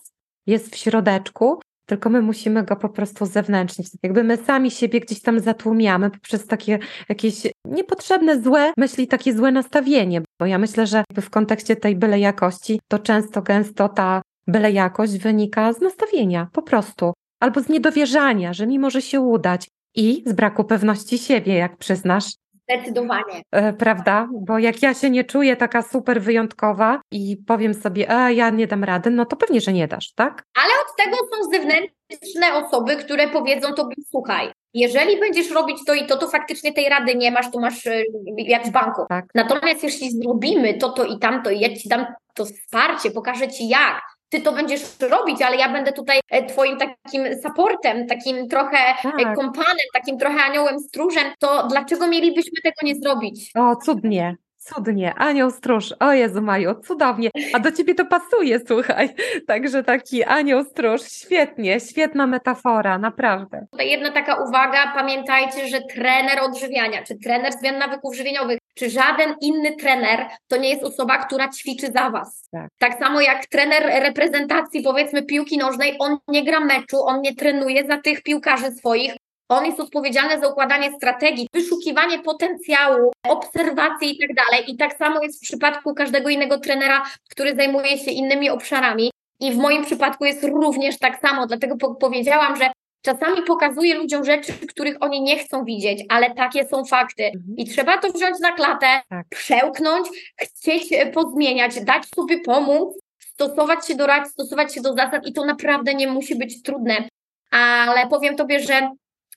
jest 0.46 0.74
w 0.74 0.76
środeczku, 0.76 1.60
tylko 1.88 2.10
my 2.10 2.22
musimy 2.22 2.62
go 2.62 2.76
po 2.76 2.88
prostu 2.88 3.26
zewnętrznić. 3.26 3.88
Jakby 4.02 4.24
my 4.24 4.36
sami 4.36 4.70
siebie 4.70 5.00
gdzieś 5.00 5.22
tam 5.22 5.40
zatłumiamy 5.40 6.10
poprzez 6.10 6.46
takie 6.46 6.78
jakieś 7.08 7.34
niepotrzebne, 7.64 8.42
złe 8.42 8.72
myśli, 8.76 9.08
takie 9.08 9.34
złe 9.34 9.52
nastawienie. 9.52 10.22
Bo 10.40 10.46
ja 10.46 10.58
myślę, 10.58 10.86
że 10.86 11.04
w 11.20 11.30
kontekście 11.30 11.76
tej 11.76 11.96
byle 11.96 12.18
jakości, 12.18 12.80
to 12.88 12.98
często, 12.98 13.42
gęsto 13.42 13.88
ta 13.88 14.22
Byle 14.46 14.72
jakość 14.72 15.18
wynika 15.18 15.72
z 15.72 15.80
nastawienia, 15.80 16.48
po 16.52 16.62
prostu, 16.62 17.12
albo 17.40 17.60
z 17.60 17.68
niedowierzania, 17.68 18.52
że 18.52 18.66
mi 18.66 18.78
może 18.78 19.02
się 19.02 19.20
udać 19.20 19.68
i 19.94 20.22
z 20.26 20.32
braku 20.32 20.64
pewności 20.64 21.18
siebie, 21.18 21.54
jak 21.54 21.76
przyznasz. 21.76 22.24
Zdecydowanie. 22.70 23.42
E, 23.52 23.72
prawda? 23.72 24.28
Bo 24.46 24.58
jak 24.58 24.82
ja 24.82 24.94
się 24.94 25.10
nie 25.10 25.24
czuję 25.24 25.56
taka 25.56 25.82
super 25.82 26.22
wyjątkowa 26.22 27.00
i 27.10 27.36
powiem 27.46 27.74
sobie, 27.74 28.10
a 28.10 28.30
ja 28.30 28.50
nie 28.50 28.66
dam 28.66 28.84
rady, 28.84 29.10
no 29.10 29.24
to 29.24 29.36
pewnie, 29.36 29.60
że 29.60 29.72
nie 29.72 29.88
dasz, 29.88 30.12
tak? 30.14 30.42
Ale 30.54 30.68
od 30.68 31.04
tego 31.04 31.16
są 31.16 31.50
zewnętrzne 31.50 32.66
osoby, 32.66 32.96
które 32.96 33.28
powiedzą 33.28 33.72
tobie, 33.72 33.94
słuchaj, 34.10 34.52
jeżeli 34.74 35.20
będziesz 35.20 35.50
robić 35.50 35.78
to 35.86 35.94
i 35.94 36.06
to, 36.06 36.16
to 36.16 36.28
faktycznie 36.28 36.72
tej 36.72 36.88
rady 36.88 37.14
nie 37.14 37.30
masz, 37.30 37.50
to 37.50 37.60
masz 37.60 37.86
e, 37.86 38.02
jak 38.36 38.66
w 38.66 38.70
banku. 38.70 39.02
Tak. 39.08 39.24
Natomiast 39.34 39.82
jeśli 39.82 40.10
zrobimy 40.10 40.74
to, 40.74 40.88
to 40.88 41.04
i 41.04 41.18
tamto 41.18 41.50
i 41.50 41.60
ja 41.60 41.76
ci 41.76 41.88
dam 41.88 42.06
to 42.34 42.44
wsparcie, 42.44 43.10
pokażę 43.10 43.48
ci 43.48 43.68
jak, 43.68 44.02
ty 44.28 44.40
to 44.40 44.52
będziesz 44.52 45.00
robić, 45.00 45.42
ale 45.42 45.56
ja 45.56 45.72
będę 45.72 45.92
tutaj 45.92 46.20
e, 46.30 46.46
twoim 46.46 46.78
takim 46.78 47.24
supportem, 47.42 48.06
takim 48.06 48.48
trochę 48.48 48.78
e, 48.78 48.94
tak. 49.02 49.36
kompanem, 49.36 49.86
takim 49.94 50.18
trochę 50.18 50.42
aniołem 50.42 50.80
stróżem, 50.80 51.24
to 51.38 51.66
dlaczego 51.68 52.06
mielibyśmy 52.06 52.60
tego 52.64 52.76
nie 52.82 52.94
zrobić? 52.94 53.50
O, 53.54 53.76
cudnie. 53.76 54.36
Cudnie, 54.74 55.14
anioł 55.14 55.50
stróż, 55.50 55.94
o 56.00 56.12
Jezu 56.12 56.42
Maju, 56.42 56.74
cudownie, 56.74 57.30
a 57.52 57.58
do 57.58 57.72
Ciebie 57.72 57.94
to 57.94 58.06
pasuje, 58.06 58.60
słuchaj, 58.66 59.08
także 59.48 59.84
taki 59.84 60.24
anioł 60.24 60.64
stróż, 60.64 61.02
świetnie, 61.02 61.80
świetna 61.80 62.26
metafora, 62.26 62.98
naprawdę. 62.98 63.66
Tutaj 63.70 63.90
jedna 63.90 64.12
taka 64.12 64.34
uwaga, 64.34 64.92
pamiętajcie, 64.94 65.68
że 65.68 65.80
trener 65.80 66.40
odżywiania, 66.40 67.02
czy 67.02 67.18
trener 67.18 67.52
zmian 67.52 67.78
nawyków 67.78 68.16
żywieniowych, 68.16 68.58
czy 68.74 68.90
żaden 68.90 69.34
inny 69.40 69.76
trener 69.76 70.26
to 70.48 70.56
nie 70.56 70.68
jest 70.68 70.84
osoba, 70.84 71.18
która 71.18 71.48
ćwiczy 71.48 71.86
za 71.86 72.10
Was. 72.10 72.48
Tak. 72.52 72.68
tak 72.78 72.98
samo 72.98 73.20
jak 73.20 73.46
trener 73.46 74.02
reprezentacji, 74.02 74.82
powiedzmy 74.82 75.22
piłki 75.22 75.58
nożnej, 75.58 75.96
on 75.98 76.18
nie 76.28 76.44
gra 76.44 76.60
meczu, 76.60 77.02
on 77.02 77.20
nie 77.20 77.34
trenuje 77.34 77.86
za 77.86 77.98
tych 77.98 78.22
piłkarzy 78.22 78.70
swoich, 78.70 79.16
on 79.48 79.66
jest 79.66 79.80
odpowiedzialny 79.80 80.40
za 80.40 80.48
układanie 80.48 80.92
strategii, 80.92 81.48
wyszukiwanie 81.54 82.18
potencjału, 82.18 83.12
obserwacje 83.28 84.10
i 84.10 84.18
tak 84.18 84.34
dalej. 84.34 84.70
I 84.70 84.76
tak 84.76 84.96
samo 84.96 85.22
jest 85.22 85.38
w 85.38 85.42
przypadku 85.42 85.94
każdego 85.94 86.28
innego 86.28 86.58
trenera, 86.58 87.02
który 87.30 87.56
zajmuje 87.56 87.98
się 87.98 88.10
innymi 88.10 88.50
obszarami. 88.50 89.10
I 89.40 89.52
w 89.52 89.56
moim 89.56 89.84
przypadku 89.84 90.24
jest 90.24 90.44
również 90.44 90.98
tak 90.98 91.20
samo, 91.20 91.46
dlatego 91.46 91.76
po 91.76 91.94
powiedziałam, 91.94 92.56
że 92.56 92.70
czasami 93.02 93.42
pokazuję 93.42 93.94
ludziom 93.94 94.24
rzeczy, 94.24 94.52
których 94.52 94.96
oni 95.00 95.22
nie 95.22 95.38
chcą 95.38 95.64
widzieć, 95.64 96.04
ale 96.08 96.34
takie 96.34 96.64
są 96.64 96.84
fakty. 96.84 97.24
Mhm. 97.24 97.56
I 97.56 97.64
trzeba 97.64 97.98
to 97.98 98.12
wziąć 98.12 98.40
na 98.40 98.52
klatę, 98.52 98.86
tak. 99.08 99.26
przełknąć, 99.28 100.08
chcieć 100.40 100.92
e, 100.92 101.06
pozmieniać, 101.06 101.84
dać 101.84 102.06
sobie 102.14 102.40
pomóc, 102.40 102.94
stosować 103.18 103.86
się 103.86 103.94
do 103.94 104.06
rad, 104.06 104.28
stosować 104.30 104.74
się 104.74 104.80
do 104.80 104.92
zasad 104.92 105.26
i 105.26 105.32
to 105.32 105.44
naprawdę 105.44 105.94
nie 105.94 106.08
musi 106.08 106.34
być 106.34 106.62
trudne. 106.62 107.08
Ale 107.50 108.06
powiem 108.08 108.36
Tobie, 108.36 108.60
że 108.60 108.90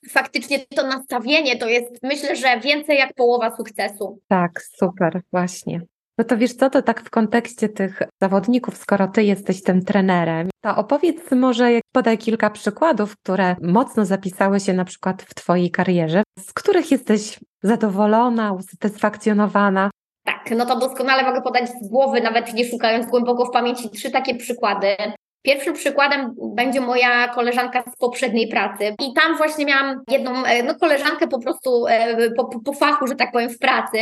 faktycznie 0.08 0.58
to 0.58 0.86
nastawienie 0.86 1.56
to 1.56 1.68
jest, 1.68 2.02
myślę, 2.02 2.36
że 2.36 2.60
więcej 2.60 2.98
jak 2.98 3.14
połowa 3.14 3.56
sukcesu. 3.56 4.18
Tak, 4.28 4.62
super, 4.62 5.20
właśnie. 5.32 5.80
No 6.18 6.24
to 6.24 6.36
wiesz 6.36 6.54
co, 6.54 6.70
to 6.70 6.82
tak 6.82 7.00
w 7.00 7.10
kontekście 7.10 7.68
tych 7.68 8.02
zawodników, 8.22 8.76
skoro 8.76 9.08
ty 9.08 9.24
jesteś 9.24 9.62
tym 9.62 9.84
trenerem, 9.84 10.48
to 10.60 10.76
opowiedz 10.76 11.30
może, 11.30 11.72
jak 11.72 11.82
podaj 11.92 12.18
kilka 12.18 12.50
przykładów, 12.50 13.16
które 13.16 13.56
mocno 13.62 14.04
zapisały 14.04 14.60
się 14.60 14.72
na 14.72 14.84
przykład 14.84 15.22
w 15.22 15.34
twojej 15.34 15.70
karierze, 15.70 16.22
z 16.38 16.52
których 16.52 16.90
jesteś 16.90 17.38
zadowolona, 17.62 18.52
usatysfakcjonowana. 18.52 19.90
Tak, 20.24 20.50
no 20.56 20.66
to 20.66 20.78
doskonale 20.78 21.22
mogę 21.22 21.42
podać 21.42 21.68
z 21.68 21.88
głowy, 21.88 22.20
nawet 22.20 22.54
nie 22.54 22.64
szukając 22.64 23.06
głęboko 23.06 23.44
w 23.44 23.50
pamięci, 23.50 23.90
trzy 23.90 24.10
takie 24.10 24.34
przykłady. 24.34 24.96
Pierwszym 25.42 25.74
przykładem 25.74 26.34
będzie 26.54 26.80
moja 26.80 27.28
koleżanka 27.28 27.82
z 27.82 27.96
poprzedniej 27.96 28.48
pracy. 28.48 28.94
I 29.00 29.12
tam 29.14 29.36
właśnie 29.36 29.64
miałam 29.64 30.02
jedną 30.08 30.44
e, 30.44 30.62
no, 30.62 30.74
koleżankę 30.74 31.28
po 31.28 31.40
prostu 31.40 31.86
e, 31.86 32.30
po, 32.30 32.60
po 32.64 32.72
fachu, 32.72 33.06
że 33.06 33.14
tak 33.14 33.32
powiem, 33.32 33.50
w 33.50 33.58
pracy, 33.58 33.98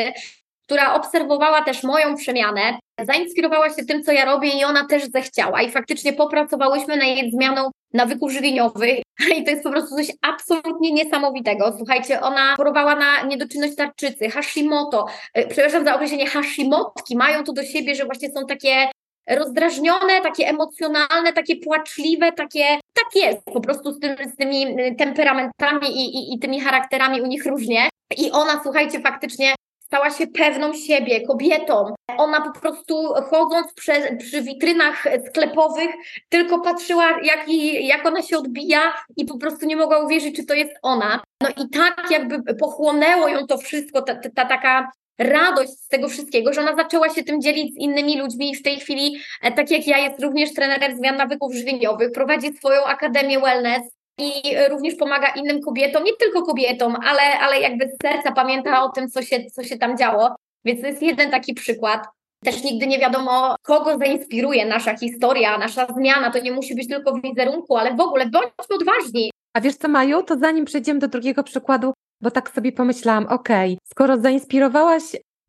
która 0.68 0.94
obserwowała 0.94 1.62
też 1.62 1.82
moją 1.82 2.16
przemianę, 2.16 2.78
zainspirowała 3.00 3.68
się 3.70 3.84
tym, 3.84 4.02
co 4.02 4.12
ja 4.12 4.24
robię 4.24 4.48
i 4.48 4.64
ona 4.64 4.86
też 4.86 5.04
zechciała. 5.04 5.62
I 5.62 5.70
faktycznie 5.70 6.12
popracowałyśmy 6.12 6.96
nad 6.96 7.06
jej 7.06 7.30
zmianą 7.30 7.70
nawyków 7.92 8.32
żywieniowych 8.32 8.98
i 9.38 9.44
to 9.44 9.50
jest 9.50 9.62
po 9.62 9.70
prostu 9.70 9.96
coś 9.96 10.12
absolutnie 10.22 10.92
niesamowitego. 10.92 11.74
Słuchajcie, 11.76 12.20
ona 12.20 12.56
chorowała 12.56 12.94
na 12.96 13.22
niedoczynność 13.22 13.76
tarczycy, 13.76 14.30
Hashimoto, 14.30 15.06
e, 15.34 15.46
przepraszam 15.46 15.84
za 15.84 15.94
określenie 15.94 16.26
Hashimotki, 16.26 17.16
mają 17.16 17.44
to 17.44 17.52
do 17.52 17.62
siebie, 17.62 17.94
że 17.94 18.04
właśnie 18.04 18.30
są 18.30 18.46
takie 18.46 18.88
rozdrażnione, 19.28 20.20
takie 20.22 20.48
emocjonalne, 20.48 21.32
takie 21.34 21.56
płaczliwe, 21.56 22.32
takie, 22.32 22.64
tak 22.94 23.22
jest 23.22 23.44
po 23.44 23.60
prostu 23.60 23.92
z, 23.92 24.00
tym, 24.00 24.16
z 24.32 24.36
tymi 24.36 24.80
y, 24.80 24.94
temperamentami 24.98 25.88
i, 25.88 26.16
i, 26.16 26.34
i 26.34 26.38
tymi 26.38 26.60
charakterami 26.60 27.22
u 27.22 27.26
nich 27.26 27.46
różnie. 27.46 27.88
I 28.16 28.30
ona, 28.30 28.60
słuchajcie, 28.62 29.00
faktycznie 29.00 29.54
stała 29.88 30.10
się 30.10 30.26
pewną 30.26 30.72
siebie, 30.72 31.26
kobietą. 31.26 31.94
Ona 32.16 32.40
po 32.40 32.60
prostu 32.60 33.14
chodząc 33.30 33.74
przy, 33.74 33.92
przy 34.18 34.42
witrynach 34.42 35.04
sklepowych, 35.28 35.90
tylko 36.28 36.60
patrzyła, 36.60 37.10
jak, 37.22 37.48
jak 37.80 38.06
ona 38.06 38.22
się 38.22 38.38
odbija 38.38 38.80
i 39.16 39.24
po 39.24 39.38
prostu 39.38 39.66
nie 39.66 39.76
mogła 39.76 40.04
uwierzyć, 40.04 40.36
czy 40.36 40.46
to 40.46 40.54
jest 40.54 40.72
ona. 40.82 41.20
No 41.42 41.48
i 41.48 41.68
tak 41.68 42.10
jakby 42.10 42.54
pochłonęło 42.54 43.28
ją 43.28 43.46
to 43.46 43.58
wszystko, 43.58 44.02
ta, 44.02 44.14
ta, 44.14 44.30
ta 44.34 44.44
taka 44.44 44.90
radość 45.18 45.70
z 45.70 45.88
tego 45.88 46.08
wszystkiego, 46.08 46.52
że 46.52 46.60
ona 46.60 46.76
zaczęła 46.76 47.08
się 47.08 47.24
tym 47.24 47.40
dzielić 47.40 47.74
z 47.74 47.78
innymi 47.78 48.18
ludźmi 48.18 48.50
i 48.50 48.56
w 48.56 48.62
tej 48.62 48.80
chwili, 48.80 49.16
e, 49.42 49.52
tak 49.52 49.70
jak 49.70 49.86
ja, 49.86 49.98
jest 49.98 50.22
również 50.22 50.54
trenerem 50.54 50.96
zmian 50.96 51.16
nawyków 51.16 51.54
żywieniowych, 51.54 52.12
prowadzi 52.12 52.52
swoją 52.52 52.84
akademię 52.84 53.40
wellness 53.40 53.82
i 54.18 54.32
również 54.70 54.94
pomaga 54.94 55.28
innym 55.28 55.60
kobietom, 55.62 56.04
nie 56.04 56.12
tylko 56.20 56.42
kobietom, 56.42 56.96
ale, 57.04 57.22
ale 57.40 57.60
jakby 57.60 57.88
z 57.88 57.96
serca 58.02 58.32
pamięta 58.32 58.82
o 58.82 58.88
tym, 58.88 59.10
co 59.10 59.22
się, 59.22 59.44
co 59.44 59.64
się 59.64 59.78
tam 59.78 59.98
działo. 59.98 60.34
Więc 60.64 60.80
to 60.80 60.86
jest 60.86 61.02
jeden 61.02 61.30
taki 61.30 61.54
przykład. 61.54 62.06
Też 62.44 62.64
nigdy 62.64 62.86
nie 62.86 62.98
wiadomo, 62.98 63.56
kogo 63.62 63.98
zainspiruje 63.98 64.66
nasza 64.66 64.96
historia, 64.96 65.58
nasza 65.58 65.86
zmiana. 65.86 66.30
To 66.30 66.38
nie 66.38 66.52
musi 66.52 66.74
być 66.74 66.88
tylko 66.88 67.12
w 67.12 67.22
wizerunku, 67.22 67.76
ale 67.76 67.94
w 67.94 68.00
ogóle 68.00 68.26
bądźmy 68.26 68.76
odważni. 68.80 69.30
A 69.54 69.60
wiesz 69.60 69.74
co, 69.74 69.88
Maju, 69.88 70.22
to 70.22 70.38
zanim 70.38 70.64
przejdziemy 70.64 71.00
do 71.00 71.08
drugiego 71.08 71.42
przykładu, 71.42 71.92
bo 72.20 72.30
tak 72.30 72.50
sobie 72.50 72.72
pomyślałam, 72.72 73.26
okej, 73.26 73.72
okay, 73.72 73.78
skoro 73.92 74.16
zainspirowałaś 74.16 75.02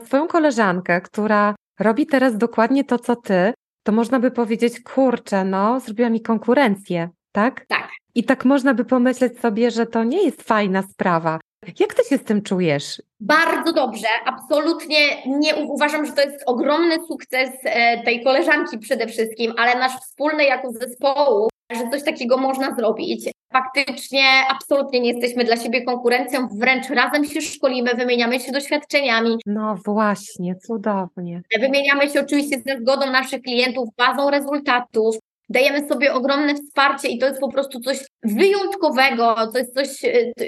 swoją 0.05 0.27
koleżankę, 0.27 1.01
która 1.01 1.55
robi 1.79 2.05
teraz 2.05 2.37
dokładnie 2.37 2.83
to, 2.83 2.99
co 2.99 3.15
ty, 3.15 3.53
to 3.83 3.91
można 3.91 4.19
by 4.19 4.31
powiedzieć, 4.31 4.79
kurczę, 4.79 5.43
no, 5.43 5.79
zrobiła 5.79 6.09
mi 6.09 6.21
konkurencję, 6.21 7.09
tak? 7.31 7.65
Tak. 7.65 7.89
I 8.15 8.23
tak 8.23 8.45
można 8.45 8.73
by 8.73 8.85
pomyśleć 8.85 9.39
sobie, 9.39 9.71
że 9.71 9.85
to 9.85 10.03
nie 10.03 10.23
jest 10.23 10.43
fajna 10.43 10.81
sprawa. 10.81 11.39
Jak 11.79 11.93
ty 11.93 12.03
się 12.09 12.17
z 12.17 12.23
tym 12.23 12.41
czujesz? 12.41 13.01
Bardzo 13.19 13.73
dobrze, 13.73 14.07
absolutnie 14.25 14.97
nie 15.25 15.55
uważam, 15.55 16.05
że 16.05 16.11
to 16.11 16.21
jest 16.21 16.43
ogromny 16.45 16.95
sukces 17.07 17.49
e, 17.63 18.03
tej 18.03 18.23
koleżanki 18.23 18.77
przede 18.77 19.07
wszystkim, 19.07 19.53
ale 19.57 19.79
nasz 19.79 19.95
wspólny 19.95 20.43
jako 20.43 20.71
zespołu, 20.71 21.49
że 21.71 21.89
coś 21.91 22.03
takiego 22.03 22.37
można 22.37 22.75
zrobić. 22.75 23.31
Faktycznie 23.53 24.23
absolutnie 24.49 24.99
nie 24.99 25.11
jesteśmy 25.11 25.43
dla 25.43 25.57
siebie 25.57 25.81
konkurencją, 25.81 26.47
wręcz 26.59 26.89
razem 26.89 27.25
się 27.25 27.41
szkolimy, 27.41 27.93
wymieniamy 27.95 28.39
się 28.39 28.51
doświadczeniami. 28.51 29.37
No 29.45 29.75
właśnie, 29.85 30.55
cudownie. 30.55 31.41
Wymieniamy 31.59 32.09
się 32.09 32.21
oczywiście 32.21 32.61
ze 32.67 32.77
zgodą 32.77 33.11
naszych 33.11 33.41
klientów, 33.41 33.89
bazą 33.97 34.29
rezultatów, 34.29 35.15
dajemy 35.49 35.87
sobie 35.87 36.13
ogromne 36.13 36.55
wsparcie 36.55 37.07
i 37.07 37.19
to 37.19 37.25
jest 37.25 37.39
po 37.39 37.51
prostu 37.51 37.79
coś 37.79 38.05
wyjątkowego, 38.23 39.35
to 39.53 39.57
jest 39.57 39.73
coś, 39.73 39.87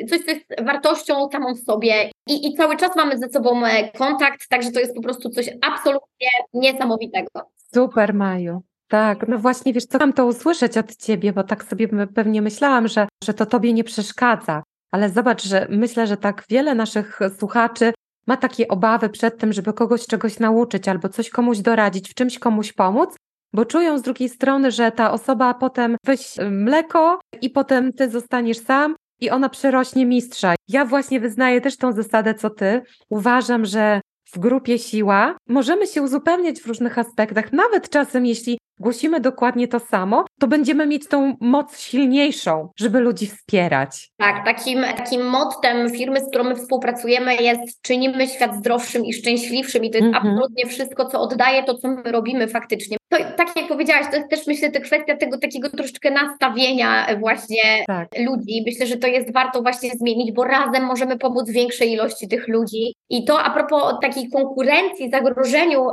coś 0.10 0.20
co 0.26 0.32
jest 0.32 0.46
wartością 0.66 1.30
samą 1.32 1.54
w 1.54 1.60
sobie 1.60 2.12
I, 2.28 2.48
i 2.48 2.54
cały 2.54 2.78
czas 2.78 2.96
mamy 2.96 3.18
ze 3.18 3.30
sobą 3.30 3.66
e, 3.66 3.92
kontakt, 3.92 4.48
także 4.50 4.72
to 4.72 4.80
jest 4.80 4.96
po 4.96 5.02
prostu 5.02 5.30
coś 5.30 5.50
absolutnie 5.62 6.30
niesamowitego. 6.54 7.30
Super, 7.74 8.14
Maju. 8.14 8.62
Tak, 8.92 9.28
no 9.28 9.38
właśnie, 9.38 9.74
wiesz, 9.74 9.86
co 9.86 9.98
mam 9.98 10.14
to 10.14 10.26
usłyszeć 10.26 10.78
od 10.78 10.96
ciebie, 10.96 11.34
bo 11.34 11.44
tak 11.44 11.64
sobie 11.64 11.88
pewnie 12.16 12.42
myślałam, 12.42 12.88
że, 12.88 13.08
że 13.24 13.34
to 13.34 13.46
tobie 13.46 13.74
nie 13.74 13.84
przeszkadza, 13.84 14.64
ale 14.92 15.10
zobacz, 15.10 15.44
że 15.44 15.68
myślę, 15.70 16.08
że 16.08 16.18
tak 16.18 16.44
wiele 16.50 16.76
naszych 16.76 17.20
słuchaczy 17.38 17.94
ma 18.28 18.38
takie 18.38 18.68
obawy 18.68 19.10
przed 19.10 19.38
tym, 19.38 19.54
żeby 19.54 19.74
kogoś 19.74 20.06
czegoś 20.08 20.40
nauczyć 20.40 20.88
albo 20.88 21.10
coś 21.10 21.30
komuś 21.30 21.60
doradzić, 21.60 22.10
w 22.10 22.14
czymś 22.14 22.40
komuś 22.40 22.74
pomóc, 22.74 23.16
bo 23.54 23.66
czują 23.66 23.98
z 23.98 24.02
drugiej 24.02 24.30
strony, 24.30 24.72
że 24.72 24.92
ta 24.92 25.12
osoba 25.12 25.54
potem 25.54 25.96
weź 26.06 26.36
mleko 26.52 27.20
i 27.42 27.50
potem 27.50 27.94
ty 27.94 28.10
zostaniesz 28.10 28.58
sam 28.58 28.96
i 29.22 29.30
ona 29.30 29.50
przerośnie 29.50 30.06
mistrza. 30.06 30.56
Ja 30.68 30.86
właśnie 30.86 31.20
wyznaję 31.20 31.62
też 31.62 31.78
tą 31.78 31.92
zasadę, 31.92 32.34
co 32.34 32.50
ty. 32.50 32.82
Uważam, 33.10 33.66
że 33.66 34.02
w 34.34 34.40
grupie 34.40 34.80
siła 34.80 35.38
możemy 35.48 35.88
się 35.88 36.02
uzupełniać 36.02 36.60
w 36.60 36.68
różnych 36.68 36.98
aspektach, 36.98 37.54
nawet 37.54 37.90
czasem 37.90 38.26
jeśli 38.26 38.58
głosimy 38.82 39.20
dokładnie 39.20 39.67
to 39.67 39.80
samo, 39.80 40.26
to 40.39 40.48
będziemy 40.48 40.88
mieć 40.88 41.08
tą 41.08 41.38
moc 41.39 41.80
silniejszą, 41.80 42.70
żeby 42.80 43.00
ludzi 43.00 43.28
wspierać. 43.28 44.12
Tak, 44.17 44.46
takim, 44.46 44.84
takim 44.98 45.26
mottem 45.26 45.89
firmy, 45.89 46.20
z 46.20 46.30
którą 46.30 46.44
my 46.44 46.56
współpracujemy 46.56 47.36
jest 47.36 47.82
czynimy 47.82 48.28
świat 48.28 48.56
zdrowszym 48.56 49.06
i 49.06 49.13
szczęśliwszym 49.13 49.84
i 49.84 49.91
to 49.91 49.98
jest 49.98 50.08
mm 50.08 50.13
-hmm. 50.13 50.28
absolutnie 50.28 50.65
wszystko, 50.65 51.06
co 51.06 51.22
oddaje 51.22 51.63
to, 51.63 51.78
co 51.78 51.88
my 51.88 52.12
robimy 52.12 52.48
faktycznie. 52.48 52.98
To, 53.12 53.17
tak 53.38 53.56
jak 53.56 53.67
powiedziałaś, 53.67 54.06
to 54.12 54.17
jest 54.17 54.30
też 54.30 54.47
myślę, 54.47 54.71
to 54.71 54.82
kwestia 54.82 55.17
tego 55.17 55.38
takiego 55.38 55.69
troszeczkę 55.69 56.12
nastawienia 56.12 57.08
właśnie 57.19 57.84
tak. 57.88 58.10
ludzi. 58.19 58.63
Myślę, 58.65 58.88
że 58.88 58.97
to 58.97 59.08
jest 59.08 59.34
warto 59.34 59.62
właśnie 59.62 59.89
zmienić, 59.89 60.32
bo 60.32 60.43
razem 60.43 60.84
możemy 60.84 61.17
pomóc 61.17 61.50
większej 61.50 61.91
ilości 61.91 62.28
tych 62.28 62.47
ludzi. 62.47 62.95
I 63.10 63.26
to 63.26 63.43
a 63.43 63.50
propos 63.50 63.93
takiej 64.02 64.30
konkurencji, 64.30 65.10
zagrożeniu, 65.10 65.88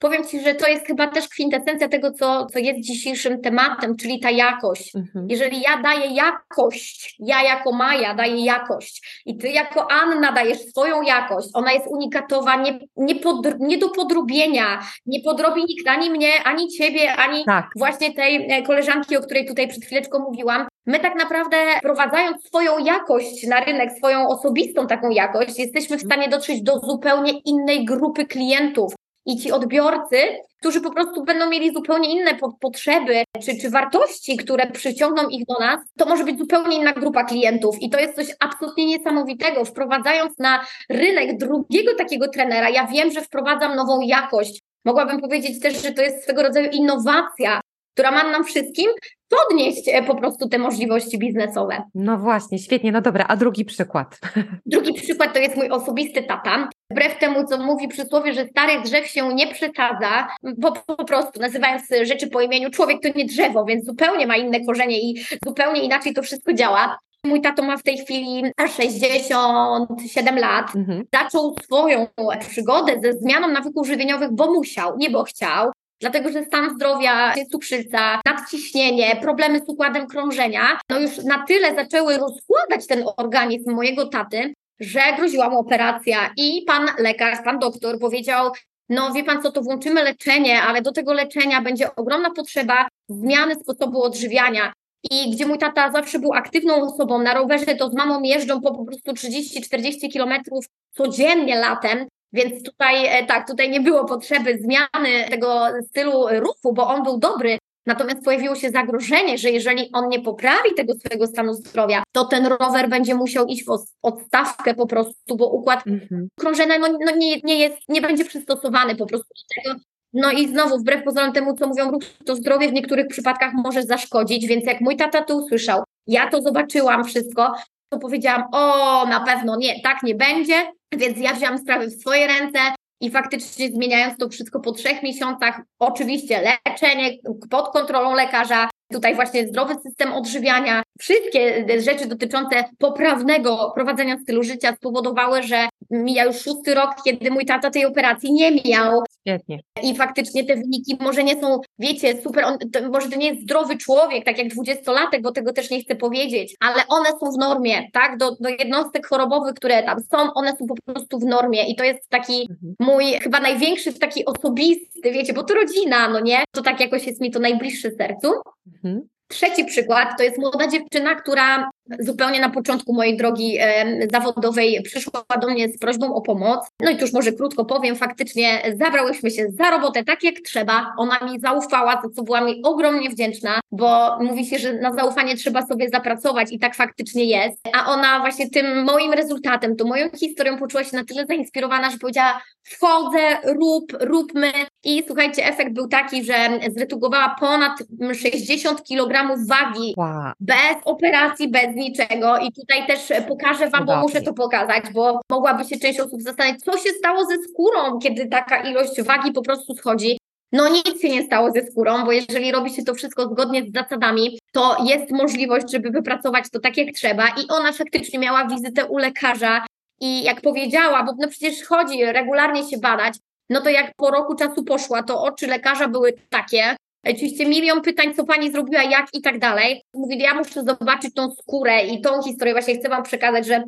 powiem 0.00 0.24
Ci, 0.24 0.40
że 0.40 0.54
to 0.54 0.68
jest 0.68 0.86
chyba 0.86 1.06
też 1.06 1.28
kwintesencja 1.28 1.88
tego, 1.88 2.12
co, 2.12 2.46
co 2.46 2.58
jest 2.58 2.80
dzisiejszym 2.80 3.40
tematem, 3.40 3.96
czyli 3.96 4.20
ta 4.20 4.30
jakość. 4.30 4.96
Mhm. 4.96 5.26
Jeżeli 5.30 5.60
ja 5.60 5.82
daję 5.82 6.14
jakość, 6.14 7.16
ja 7.18 7.42
jako 7.42 7.72
Maja 7.72 8.14
daję 8.14 8.44
jakość 8.44 9.22
i 9.26 9.38
ty 9.38 9.48
jako 9.48 9.90
Anna 9.90 10.32
dajesz 10.32 10.58
swoją 10.58 11.02
jakość, 11.02 11.48
ona 11.54 11.72
jest 11.72 11.86
unikatowa, 11.88 12.56
nie, 12.56 12.78
nie, 12.96 13.14
pod, 13.14 13.60
nie 13.60 13.78
do 13.78 13.88
podrobienia, 13.88 14.80
nie 15.06 15.20
podrobi 15.20 15.64
nikt 15.64 15.88
ani 15.88 16.10
mnie, 16.10 16.30
ani 16.50 16.68
ciebie, 16.68 17.12
ani 17.12 17.44
tak. 17.44 17.70
właśnie 17.76 18.14
tej 18.14 18.52
e, 18.52 18.62
koleżanki, 18.62 19.16
o 19.16 19.20
której 19.20 19.46
tutaj 19.46 19.68
przed 19.68 19.84
chwileczką 19.84 20.18
mówiłam. 20.18 20.68
My 20.86 21.00
tak 21.00 21.14
naprawdę 21.18 21.56
wprowadzając 21.78 22.44
swoją 22.44 22.78
jakość 22.78 23.46
na 23.46 23.60
rynek, 23.60 23.92
swoją 23.92 24.28
osobistą 24.28 24.86
taką 24.86 25.10
jakość, 25.10 25.58
jesteśmy 25.58 25.98
w 25.98 26.02
stanie 26.02 26.28
dotrzeć 26.28 26.62
do 26.62 26.78
zupełnie 26.78 27.32
innej 27.44 27.84
grupy 27.84 28.26
klientów. 28.26 28.94
I 29.26 29.36
ci 29.36 29.52
odbiorcy, 29.52 30.16
którzy 30.60 30.80
po 30.80 30.90
prostu 30.90 31.24
będą 31.24 31.50
mieli 31.50 31.72
zupełnie 31.72 32.20
inne 32.20 32.34
po 32.34 32.52
potrzeby 32.60 33.24
czy, 33.44 33.56
czy 33.60 33.70
wartości, 33.70 34.36
które 34.36 34.70
przyciągną 34.70 35.28
ich 35.28 35.46
do 35.46 35.58
nas, 35.58 35.80
to 35.98 36.06
może 36.06 36.24
być 36.24 36.38
zupełnie 36.38 36.76
inna 36.76 36.92
grupa 36.92 37.24
klientów. 37.24 37.76
I 37.80 37.90
to 37.90 37.98
jest 37.98 38.16
coś 38.16 38.26
absolutnie 38.40 38.86
niesamowitego. 38.86 39.64
Wprowadzając 39.64 40.38
na 40.38 40.64
rynek 40.90 41.38
drugiego 41.38 41.94
takiego 41.98 42.28
trenera, 42.28 42.70
ja 42.70 42.86
wiem, 42.86 43.10
że 43.10 43.22
wprowadzam 43.22 43.76
nową 43.76 44.00
jakość. 44.00 44.60
Mogłabym 44.84 45.20
powiedzieć 45.20 45.60
też, 45.60 45.82
że 45.82 45.92
to 45.92 46.02
jest 46.02 46.22
swego 46.22 46.42
rodzaju 46.42 46.70
innowacja, 46.70 47.60
która 47.94 48.10
ma 48.10 48.30
nam 48.30 48.44
wszystkim 48.44 48.90
podnieść 49.28 49.88
e, 49.88 50.02
po 50.02 50.14
prostu 50.14 50.48
te 50.48 50.58
możliwości 50.58 51.18
biznesowe. 51.18 51.82
No 51.94 52.18
właśnie, 52.18 52.58
świetnie. 52.58 52.92
No 52.92 53.00
dobra, 53.00 53.24
a 53.28 53.36
drugi 53.36 53.64
przykład? 53.64 54.18
Drugi 54.66 54.94
przykład 54.94 55.32
to 55.34 55.38
jest 55.38 55.56
mój 55.56 55.70
osobisty 55.70 56.22
tata. 56.22 56.68
Wbrew 56.90 57.18
temu, 57.18 57.44
co 57.44 57.58
mówi 57.58 57.88
przysłowie, 57.88 58.32
że 58.34 58.46
starych 58.46 58.82
drzew 58.82 59.06
się 59.06 59.34
nie 59.34 59.46
przesadza, 59.46 60.28
bo 60.58 60.72
po 60.72 61.04
prostu 61.04 61.40
nazywając 61.40 61.82
rzeczy 62.02 62.26
po 62.26 62.40
imieniu, 62.40 62.70
człowiek 62.70 63.02
to 63.02 63.08
nie 63.16 63.24
drzewo, 63.24 63.64
więc 63.64 63.84
zupełnie 63.84 64.26
ma 64.26 64.36
inne 64.36 64.66
korzenie 64.66 65.00
i 65.00 65.24
zupełnie 65.44 65.82
inaczej 65.82 66.14
to 66.14 66.22
wszystko 66.22 66.52
działa. 66.52 66.98
Mój 67.24 67.40
tato 67.40 67.62
ma 67.62 67.76
w 67.76 67.82
tej 67.82 67.98
chwili 67.98 68.42
67 68.76 70.38
lat. 70.38 70.76
Mhm. 70.76 71.04
Zaczął 71.14 71.56
swoją 71.62 72.06
przygodę 72.48 73.00
ze 73.02 73.12
zmianą 73.12 73.48
nawyków 73.48 73.86
żywieniowych, 73.86 74.32
bo 74.32 74.52
musiał, 74.52 74.96
nie 74.98 75.10
bo 75.10 75.24
chciał 75.24 75.72
dlatego 76.00 76.30
że 76.30 76.44
stan 76.44 76.74
zdrowia, 76.74 77.34
cukrzyca, 77.52 78.20
nadciśnienie, 78.26 79.16
problemy 79.16 79.58
z 79.58 79.68
układem 79.68 80.06
krążenia, 80.06 80.80
no 80.90 81.00
już 81.00 81.24
na 81.24 81.44
tyle 81.46 81.74
zaczęły 81.74 82.18
rozkładać 82.18 82.86
ten 82.86 83.04
organizm 83.16 83.72
mojego 83.72 84.06
taty, 84.06 84.54
że 84.80 85.00
groziła 85.16 85.48
mu 85.48 85.58
operacja 85.58 86.30
i 86.36 86.64
pan 86.66 86.88
lekarz, 86.98 87.38
pan 87.44 87.58
doktor 87.58 87.98
powiedział, 87.98 88.52
no 88.88 89.12
wie 89.12 89.24
pan 89.24 89.42
co, 89.42 89.52
to 89.52 89.62
włączymy 89.62 90.02
leczenie, 90.02 90.62
ale 90.62 90.82
do 90.82 90.92
tego 90.92 91.12
leczenia 91.12 91.62
będzie 91.62 91.96
ogromna 91.96 92.30
potrzeba 92.30 92.88
zmiany 93.08 93.54
sposobu 93.54 94.02
odżywiania. 94.02 94.72
I 95.10 95.30
gdzie 95.30 95.46
mój 95.46 95.58
tata 95.58 95.92
zawsze 95.92 96.18
był 96.18 96.32
aktywną 96.32 96.74
osobą, 96.74 97.22
na 97.22 97.34
rowerze 97.34 97.76
to 97.76 97.90
z 97.90 97.94
mamą 97.94 98.22
jeżdżą 98.22 98.60
po 98.60 98.74
po 98.74 98.84
prostu 98.84 99.12
30-40 99.12 100.12
kilometrów 100.12 100.64
codziennie 100.90 101.56
latem, 101.56 102.06
więc 102.32 102.62
tutaj 102.62 103.06
e, 103.06 103.26
tak, 103.26 103.46
tutaj 103.46 103.70
nie 103.70 103.80
było 103.80 104.04
potrzeby 104.04 104.58
zmiany 104.58 105.28
tego 105.30 105.66
stylu 105.88 106.26
ruchu, 106.40 106.72
bo 106.72 106.88
on 106.88 107.02
był 107.02 107.18
dobry. 107.18 107.58
Natomiast 107.86 108.24
pojawiło 108.24 108.54
się 108.54 108.70
zagrożenie, 108.70 109.38
że 109.38 109.50
jeżeli 109.50 109.90
on 109.92 110.08
nie 110.08 110.20
poprawi 110.20 110.74
tego 110.76 110.94
swojego 110.94 111.26
stanu 111.26 111.54
zdrowia, 111.54 112.02
to 112.12 112.24
ten 112.24 112.46
rower 112.46 112.88
będzie 112.88 113.14
musiał 113.14 113.46
iść 113.46 113.64
w 113.64 113.78
odstawkę 114.02 114.74
po 114.74 114.86
prostu, 114.86 115.36
bo 115.36 115.48
układ 115.48 115.86
mhm. 115.86 116.28
krążenia 116.38 116.78
no, 116.78 116.88
no 117.06 117.16
nie, 117.16 117.40
nie, 117.40 117.58
jest, 117.58 117.78
nie 117.88 118.00
będzie 118.00 118.24
przystosowany 118.24 118.96
po 118.96 119.06
prostu 119.06 119.28
do 119.28 119.62
tego. 119.62 119.80
No 120.12 120.30
i 120.30 120.48
znowu, 120.48 120.78
wbrew 120.78 121.04
pozorom 121.04 121.32
temu, 121.32 121.54
co 121.54 121.68
mówią, 121.68 121.90
ruch 121.90 122.02
to 122.26 122.36
zdrowie 122.36 122.68
w 122.68 122.72
niektórych 122.72 123.06
przypadkach 123.06 123.52
może 123.54 123.82
zaszkodzić, 123.82 124.46
więc 124.46 124.64
jak 124.64 124.80
mój 124.80 124.96
tata 124.96 125.22
to 125.22 125.36
usłyszał, 125.36 125.82
ja 126.06 126.30
to 126.30 126.42
zobaczyłam 126.42 127.04
wszystko, 127.04 127.54
to 127.88 127.98
powiedziałam, 127.98 128.44
o, 128.52 129.06
na 129.06 129.20
pewno 129.20 129.56
nie, 129.56 129.82
tak 129.82 130.02
nie 130.02 130.14
będzie, 130.14 130.72
więc 130.92 131.18
ja 131.18 131.34
wzięłam 131.34 131.58
sprawę 131.58 131.86
w 131.86 132.00
swoje 132.00 132.26
ręce 132.26 132.58
i 133.00 133.10
faktycznie 133.10 133.68
zmieniając 133.68 134.18
to 134.18 134.28
wszystko 134.28 134.60
po 134.60 134.72
trzech 134.72 135.02
miesiącach, 135.02 135.60
oczywiście 135.78 136.56
leczenie 136.66 137.10
pod 137.50 137.72
kontrolą 137.72 138.14
lekarza, 138.14 138.70
tutaj 138.92 139.14
właśnie 139.14 139.48
zdrowy 139.48 139.74
system 139.74 140.12
odżywiania, 140.12 140.82
wszystkie 141.00 141.66
rzeczy 141.80 142.06
dotyczące 142.06 142.64
poprawnego 142.78 143.72
prowadzenia 143.74 144.18
stylu 144.18 144.42
życia 144.42 144.76
spowodowały, 144.76 145.42
że 145.42 145.68
mija 145.90 146.24
już 146.24 146.36
szósty 146.36 146.74
rok, 146.74 146.90
kiedy 147.04 147.30
mój 147.30 147.46
tata 147.46 147.70
tej 147.70 147.84
operacji 147.84 148.32
nie 148.32 148.52
miał. 148.52 149.02
Świetnie. 149.20 149.60
I 149.82 149.96
faktycznie 149.96 150.44
te 150.44 150.56
wyniki 150.56 150.96
może 151.00 151.24
nie 151.24 151.40
są, 151.40 151.60
wiecie, 151.78 152.22
super, 152.22 152.44
on, 152.44 152.58
to, 152.58 152.90
może 152.90 153.08
to 153.08 153.16
nie 153.16 153.26
jest 153.26 153.42
zdrowy 153.42 153.76
człowiek, 153.76 154.24
tak 154.24 154.38
jak 154.38 154.48
dwudziestolatek, 154.48 155.22
bo 155.22 155.32
tego 155.32 155.52
też 155.52 155.70
nie 155.70 155.82
chcę 155.82 155.96
powiedzieć, 155.96 156.56
ale 156.60 156.82
one 156.88 157.08
są 157.08 157.32
w 157.32 157.38
normie, 157.38 157.88
tak? 157.92 158.18
Do, 158.18 158.30
do 158.40 158.48
jednostek 158.48 159.06
chorobowych, 159.06 159.54
które 159.54 159.82
tam 159.82 160.00
są, 160.00 160.32
one 160.34 160.56
są 160.56 160.66
po 160.66 160.92
prostu 160.92 161.18
w 161.18 161.24
normie 161.24 161.68
i 161.68 161.76
to 161.76 161.84
jest 161.84 162.08
taki 162.08 162.46
mhm. 162.50 162.74
mój 162.80 163.04
chyba 163.04 163.40
największy, 163.40 163.98
taki 163.98 164.24
osobisty, 164.24 165.12
wiecie, 165.12 165.32
bo 165.32 165.42
to 165.42 165.54
rodzina, 165.54 166.08
no 166.08 166.20
nie? 166.20 166.44
To 166.50 166.62
tak 166.62 166.80
jakoś 166.80 167.06
jest 167.06 167.20
mi 167.20 167.30
to 167.30 167.38
najbliższe 167.38 167.90
sercu. 167.90 168.32
Mhm. 168.74 169.08
Trzeci 169.28 169.64
przykład 169.64 170.08
to 170.18 170.22
jest 170.24 170.38
młoda 170.38 170.66
dziewczyna, 170.66 171.14
która 171.14 171.69
zupełnie 171.98 172.40
na 172.40 172.50
początku 172.50 172.94
mojej 172.94 173.16
drogi 173.16 173.58
e, 173.60 174.08
zawodowej 174.12 174.82
przyszła 174.82 175.24
do 175.40 175.48
mnie 175.48 175.68
z 175.68 175.78
prośbą 175.78 176.14
o 176.14 176.20
pomoc. 176.20 176.66
No 176.80 176.90
i 176.90 176.96
już 177.00 177.12
może 177.12 177.32
krótko 177.32 177.64
powiem, 177.64 177.96
faktycznie 177.96 178.62
zabrałyśmy 178.78 179.30
się 179.30 179.46
za 179.50 179.70
robotę 179.70 180.04
tak 180.04 180.24
jak 180.24 180.34
trzeba. 180.34 180.94
Ona 180.98 181.18
mi 181.20 181.40
zaufała, 181.40 182.02
za 182.02 182.08
co 182.10 182.22
była 182.22 182.40
mi 182.40 182.62
ogromnie 182.62 183.10
wdzięczna, 183.10 183.60
bo 183.72 184.18
mówi 184.20 184.46
się, 184.46 184.58
że 184.58 184.72
na 184.72 184.92
zaufanie 184.92 185.36
trzeba 185.36 185.66
sobie 185.66 185.88
zapracować 185.88 186.52
i 186.52 186.58
tak 186.58 186.74
faktycznie 186.74 187.24
jest. 187.24 187.58
A 187.72 187.92
ona 187.92 188.20
właśnie 188.20 188.50
tym 188.50 188.84
moim 188.84 189.12
rezultatem, 189.12 189.76
tą 189.76 189.84
moją 189.84 190.10
historią 190.10 190.58
poczuła 190.58 190.84
się 190.84 190.96
na 190.96 191.04
tyle 191.04 191.26
zainspirowana, 191.26 191.90
że 191.90 191.98
powiedziała 191.98 192.42
wchodzę, 192.62 193.38
rób, 193.44 193.92
róbmy. 194.00 194.52
I 194.84 195.02
słuchajcie, 195.06 195.46
efekt 195.46 195.72
był 195.72 195.88
taki, 195.88 196.24
że 196.24 196.34
zredukowała 196.76 197.36
ponad 197.40 197.72
60 198.14 198.82
kg 198.88 199.36
wagi 199.46 199.94
wow. 199.96 200.32
bez 200.40 200.76
operacji, 200.84 201.48
bez 201.48 201.76
niczego 201.76 202.38
i 202.38 202.52
tutaj 202.52 202.86
też 202.86 203.12
pokażę 203.28 203.70
Wam, 203.70 203.86
bo 203.86 203.96
muszę 203.96 204.22
to 204.22 204.32
pokazać, 204.32 204.84
bo 204.92 205.20
mogłaby 205.30 205.64
się 205.64 205.78
część 205.78 206.00
osób 206.00 206.22
zastanawiać, 206.22 206.60
co 206.60 206.72
się 206.72 206.90
stało 206.90 207.24
ze 207.24 207.34
skórą, 207.36 207.98
kiedy 207.98 208.26
taka 208.26 208.62
ilość 208.62 209.02
wagi 209.02 209.32
po 209.32 209.42
prostu 209.42 209.74
schodzi. 209.74 210.18
No 210.52 210.68
nic 210.68 211.02
się 211.02 211.10
nie 211.10 211.22
stało 211.22 211.52
ze 211.52 211.62
skórą, 211.66 212.04
bo 212.04 212.12
jeżeli 212.12 212.52
robi 212.52 212.70
się 212.70 212.82
to 212.82 212.94
wszystko 212.94 213.28
zgodnie 213.28 213.62
z 213.62 213.72
zasadami, 213.72 214.38
to 214.52 214.76
jest 214.84 215.10
możliwość, 215.10 215.70
żeby 215.72 215.90
wypracować 215.90 216.44
to 216.52 216.60
tak 216.60 216.76
jak 216.76 216.94
trzeba 216.94 217.28
i 217.28 217.48
ona 217.48 217.72
faktycznie 217.72 218.18
miała 218.18 218.46
wizytę 218.46 218.86
u 218.86 218.98
lekarza 218.98 219.66
i 220.00 220.22
jak 220.22 220.40
powiedziała, 220.40 221.02
bo 221.02 221.12
no 221.18 221.28
przecież 221.28 221.64
chodzi 221.64 222.04
regularnie 222.04 222.64
się 222.70 222.78
badać, 222.78 223.14
no 223.50 223.60
to 223.60 223.70
jak 223.70 223.92
po 223.96 224.10
roku 224.10 224.34
czasu 224.34 224.64
poszła, 224.64 225.02
to 225.02 225.22
oczy 225.22 225.46
lekarza 225.46 225.88
były 225.88 226.12
takie, 226.28 226.76
Oczywiście 227.06 227.46
milion 227.46 227.82
pytań, 227.82 228.14
co 228.14 228.24
pani 228.24 228.52
zrobiła, 228.52 228.82
jak 228.82 229.06
i 229.12 229.20
tak 229.20 229.38
dalej. 229.38 229.82
Mówi, 229.94 230.18
ja 230.18 230.34
muszę 230.34 230.64
zobaczyć 230.64 231.14
tą 231.14 231.30
skórę 231.30 231.86
i 231.86 232.00
tą 232.00 232.22
historię. 232.22 232.54
Właśnie 232.54 232.78
chcę 232.78 232.88
wam 232.88 233.02
przekazać, 233.02 233.46
że, 233.46 233.64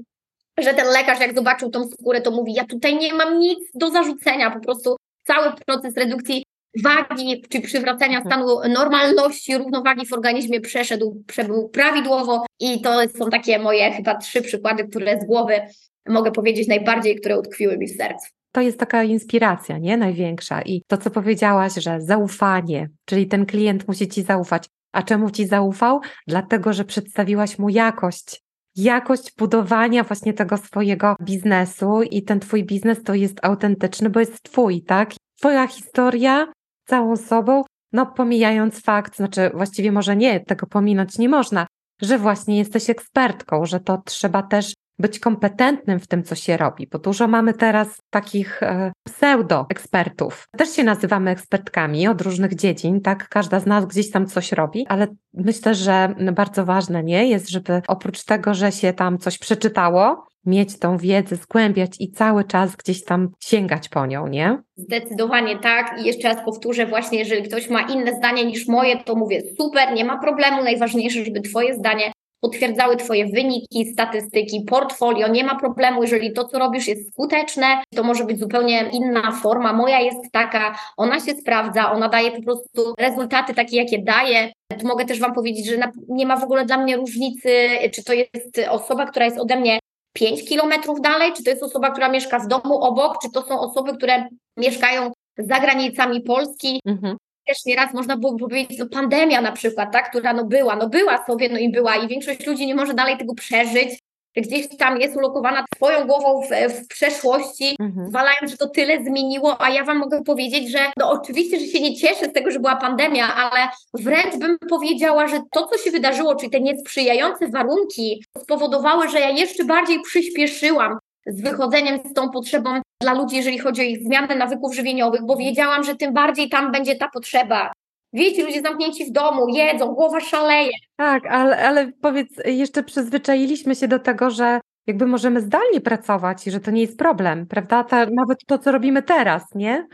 że 0.59 0.75
ten 0.75 0.87
lekarz, 0.87 1.21
jak 1.21 1.35
zobaczył 1.35 1.71
tą 1.71 1.88
skórę, 1.88 2.21
to 2.21 2.31
mówi, 2.31 2.55
ja 2.55 2.64
tutaj 2.64 2.97
nie 2.97 3.14
mam 3.14 3.38
nic 3.38 3.59
do 3.75 3.90
zarzucenia. 3.90 4.51
Po 4.51 4.61
prostu 4.61 4.97
cały 5.27 5.53
proces 5.66 5.97
redukcji 5.97 6.45
wagi, 6.83 7.45
czy 7.49 7.61
przywracania 7.61 8.18
mhm. 8.18 8.27
stanu 8.27 8.75
normalności, 8.75 9.59
równowagi 9.59 10.07
w 10.07 10.12
organizmie 10.12 10.61
przeszedł, 10.61 11.23
przebył 11.27 11.68
prawidłowo 11.68 12.47
i 12.61 12.81
to 12.81 13.09
są 13.18 13.31
takie 13.31 13.59
moje 13.59 13.92
chyba 13.92 14.14
trzy 14.14 14.42
przykłady, 14.42 14.88
które 14.88 15.21
z 15.21 15.27
głowy 15.27 15.61
mogę 16.09 16.33
powiedzieć 16.33 16.68
najbardziej, 16.68 17.16
które 17.16 17.38
utkwiły 17.38 17.79
mi 17.79 17.88
w 17.88 17.97
sercu 17.97 18.41
to 18.53 18.61
jest 18.61 18.79
taka 18.79 19.05
inspiracja, 19.05 19.79
nie? 19.79 19.97
Największa. 19.97 20.62
I 20.62 20.83
to, 20.87 20.99
co 20.99 21.11
powiedziałaś, 21.11 21.75
że 21.75 22.01
zaufanie, 22.01 22.88
czyli 23.05 23.27
ten 23.27 23.47
klient 23.47 23.88
musi 23.88 24.09
ci 24.09 24.23
zaufać. 24.23 24.69
A 24.93 25.03
czemu 25.03 25.31
ci 25.31 25.47
zaufał? 25.47 26.01
Dlatego, 26.27 26.73
że 26.73 26.85
przedstawiłaś 26.85 27.59
mu 27.59 27.69
jakość. 27.69 28.43
Jakość 28.77 29.37
budowania 29.38 30.05
właśnie 30.05 30.33
tego 30.33 30.57
swojego 30.57 31.17
biznesu 31.23 32.03
i 32.03 32.23
ten 32.23 32.41
twój 32.41 32.65
biznes 32.65 33.03
to 33.03 33.15
jest 33.15 33.45
autentyczny, 33.45 34.11
bo 34.11 34.21
jest 34.21 34.43
twój, 34.43 34.83
tak? 34.83 35.11
Twoja 35.38 35.67
historia 35.67 36.47
całą 36.87 37.17
sobą, 37.17 37.62
no 37.93 38.07
pomijając 38.07 38.83
fakt, 38.83 39.17
znaczy 39.17 39.51
właściwie 39.55 39.93
może 39.93 40.17
nie, 40.17 40.41
tego 40.41 40.67
pominąć 40.67 41.19
nie 41.19 41.29
można, 41.29 41.67
że 42.03 42.19
właśnie 42.19 42.59
jesteś 42.59 42.91
ekspertką, 42.91 43.67
że 43.67 43.81
to 43.81 44.03
trzeba 44.05 44.43
też 44.43 44.75
być 45.03 45.19
kompetentnym 45.19 46.01
w 46.01 46.07
tym, 46.07 46.23
co 46.23 46.35
się 46.35 46.57
robi, 46.57 46.88
bo 46.93 46.99
dużo 46.99 47.29
mamy 47.29 47.55
teraz 47.55 47.99
takich 48.11 48.62
e, 48.62 48.93
pseudo-ekspertów. 49.09 50.49
Też 50.57 50.77
się 50.77 50.85
nazywamy 50.85 51.31
ekspertkami 51.31 52.09
od 52.09 52.21
różnych 52.21 52.55
dziedzin, 52.55 53.01
tak? 53.01 53.29
Każda 53.29 53.61
z 53.61 53.67
nas 53.67 53.87
gdzieś 53.87 54.11
tam 54.11 54.27
coś 54.27 54.53
robi, 54.53 54.87
ale 54.88 55.07
myślę, 55.35 55.75
że 55.75 56.15
bardzo 56.33 56.65
ważne 56.65 57.03
nie 57.03 57.29
jest, 57.29 57.51
żeby 57.51 57.83
oprócz 57.88 58.25
tego, 58.25 58.55
że 58.55 58.73
się 58.73 58.93
tam 58.93 59.19
coś 59.19 59.38
przeczytało, 59.38 60.27
mieć 60.47 60.79
tą 60.79 60.99
wiedzę, 60.99 61.37
zgłębiać 61.37 61.91
i 62.01 62.11
cały 62.11 62.45
czas 62.45 62.77
gdzieś 62.77 63.05
tam 63.05 63.29
sięgać 63.41 63.88
po 63.88 64.07
nią, 64.07 64.27
nie? 64.27 64.62
Zdecydowanie 64.77 65.59
tak. 65.59 66.01
I 66.01 66.07
jeszcze 66.07 66.29
raz 66.29 66.45
powtórzę, 66.45 66.87
właśnie 66.87 67.19
jeżeli 67.19 67.43
ktoś 67.43 67.71
ma 67.71 67.83
inne 67.83 68.15
zdanie 68.15 68.45
niż 68.45 68.69
moje, 68.69 69.05
to 69.05 69.15
mówię 69.15 69.43
super, 69.59 69.95
nie 69.95 70.05
ma 70.05 70.19
problemu. 70.19 70.62
Najważniejsze, 70.65 71.25
żeby 71.25 71.41
Twoje 71.41 71.75
zdanie 71.75 72.12
potwierdzały 72.42 72.96
Twoje 72.96 73.26
wyniki, 73.26 73.92
statystyki, 73.92 74.64
portfolio. 74.64 75.28
Nie 75.28 75.44
ma 75.44 75.59
problemu, 75.59 76.02
jeżeli 76.02 76.33
to, 76.33 76.44
co 76.44 76.59
robisz, 76.59 76.88
jest 76.88 77.12
skuteczne, 77.12 77.82
to 77.95 78.03
może 78.03 78.24
być 78.24 78.40
zupełnie 78.40 78.90
inna 78.93 79.32
forma. 79.32 79.72
Moja 79.72 80.01
jest 80.01 80.32
taka, 80.32 80.78
ona 80.97 81.20
się 81.20 81.34
sprawdza, 81.34 81.93
ona 81.93 82.09
daje 82.09 82.30
po 82.32 82.43
prostu 82.43 82.95
rezultaty 82.99 83.55
takie, 83.55 83.76
jakie 83.76 84.03
daje. 84.03 84.53
Tu 84.80 84.86
mogę 84.86 85.05
też 85.05 85.20
Wam 85.20 85.34
powiedzieć, 85.34 85.66
że 85.66 85.90
nie 86.09 86.26
ma 86.26 86.36
w 86.36 86.45
ogóle 86.45 86.64
dla 86.64 86.78
mnie 86.78 86.97
różnicy, 86.97 87.68
czy 87.95 88.05
to 88.05 88.12
jest 88.12 88.61
osoba, 88.70 89.07
która 89.07 89.24
jest 89.24 89.38
ode 89.38 89.57
mnie 89.61 89.78
5 90.12 90.49
kilometrów 90.49 91.01
dalej, 91.01 91.32
czy 91.36 91.45
to 91.45 91.51
jest 91.51 91.62
osoba, 91.62 91.90
która 91.90 92.09
mieszka 92.09 92.38
w 92.38 92.49
domu 92.49 92.78
obok, 92.82 93.18
czy 93.22 93.30
to 93.30 93.43
są 93.43 93.61
osoby, 93.61 93.97
które 93.97 94.24
mieszkają 94.57 95.12
za 95.38 95.61
granicami 95.61 96.20
Polski. 96.20 96.80
Mhm. 96.86 97.16
Też 97.47 97.64
nieraz 97.66 97.95
można 97.95 98.16
było 98.16 98.38
powiedzieć, 98.38 98.78
no 98.78 98.86
pandemia 98.86 99.40
na 99.40 99.53
przykład, 99.53 99.93
tak, 99.93 100.11
która 100.11 100.32
no 100.32 100.45
była, 100.45 100.76
no 100.76 100.88
była 100.88 101.26
sobie, 101.26 101.49
no 101.49 101.59
i 101.59 101.72
była 101.72 101.97
i 101.97 102.09
większość 102.09 102.47
ludzi 102.47 102.66
nie 102.66 102.74
może 102.74 102.95
dalej 102.95 103.18
tego 103.18 103.34
przeżyć, 103.34 103.99
gdzieś 104.36 104.76
tam 104.78 105.01
jest 105.01 105.16
ulokowana 105.16 105.64
twoją 105.76 106.07
głową 106.07 106.43
w, 106.43 106.72
w 106.72 106.88
przeszłości, 106.88 107.76
mhm. 107.80 108.09
zwalając, 108.09 108.51
że 108.51 108.57
to 108.57 108.68
tyle 108.68 109.05
zmieniło, 109.05 109.62
a 109.62 109.70
ja 109.70 109.84
wam 109.84 109.99
mogę 109.99 110.24
powiedzieć, 110.24 110.70
że 110.70 110.78
no 110.97 111.11
oczywiście, 111.11 111.61
że 111.61 111.66
się 111.66 111.80
nie 111.80 111.97
cieszę 111.97 112.28
z 112.28 112.32
tego, 112.32 112.51
że 112.51 112.61
była 112.61 112.76
pandemia, 112.76 113.34
ale 113.34 113.68
wręcz 113.95 114.36
bym 114.36 114.59
powiedziała, 114.70 115.28
że 115.28 115.40
to, 115.53 115.66
co 115.66 115.78
się 115.78 115.90
wydarzyło, 115.90 116.36
czyli 116.36 116.51
te 116.51 116.61
niesprzyjające 116.61 117.49
warunki 117.49 118.24
spowodowały, 118.38 119.09
że 119.09 119.20
ja 119.20 119.30
jeszcze 119.30 119.64
bardziej 119.64 120.01
przyspieszyłam 120.01 120.99
z 121.26 121.43
wychodzeniem 121.43 122.01
z 122.11 122.12
tą 122.12 122.30
potrzebą 122.30 122.80
dla 123.03 123.14
ludzi, 123.14 123.36
jeżeli 123.36 123.59
chodzi 123.59 123.80
o 123.80 123.84
ich 123.84 124.03
zmianę 124.03 124.36
nawyków 124.36 124.74
żywieniowych, 124.74 125.20
bo 125.26 125.36
wiedziałam, 125.36 125.84
że 125.84 125.96
tym 125.96 126.14
bardziej 126.14 126.48
tam 126.48 126.72
będzie 126.72 126.96
ta 126.96 127.09
potrzeba. 127.09 127.72
Wiecie, 128.12 128.44
ludzie 128.44 128.62
zamknięci 128.62 129.05
w 129.05 129.12
domu, 129.12 129.48
jedzą, 129.48 129.86
głowa 129.86 130.20
szaleje. 130.20 130.72
Tak, 130.96 131.26
ale, 131.26 131.59
ale 131.59 131.92
powiedz, 132.00 132.28
jeszcze 132.44 132.82
przyzwyczailiśmy 132.82 133.74
się 133.74 133.88
do 133.88 133.98
tego, 133.98 134.30
że 134.30 134.61
jakby 134.86 135.07
możemy 135.07 135.40
zdalnie 135.40 135.80
pracować 135.80 136.46
i 136.46 136.50
że 136.50 136.61
to 136.61 136.70
nie 136.70 136.80
jest 136.80 136.98
problem, 136.98 137.46
prawda? 137.46 137.84
Ta, 137.84 138.07
nawet 138.07 138.38
to, 138.46 138.59
co 138.59 138.72
robimy 138.72 139.03
teraz, 139.03 139.42
nie? 139.55 139.86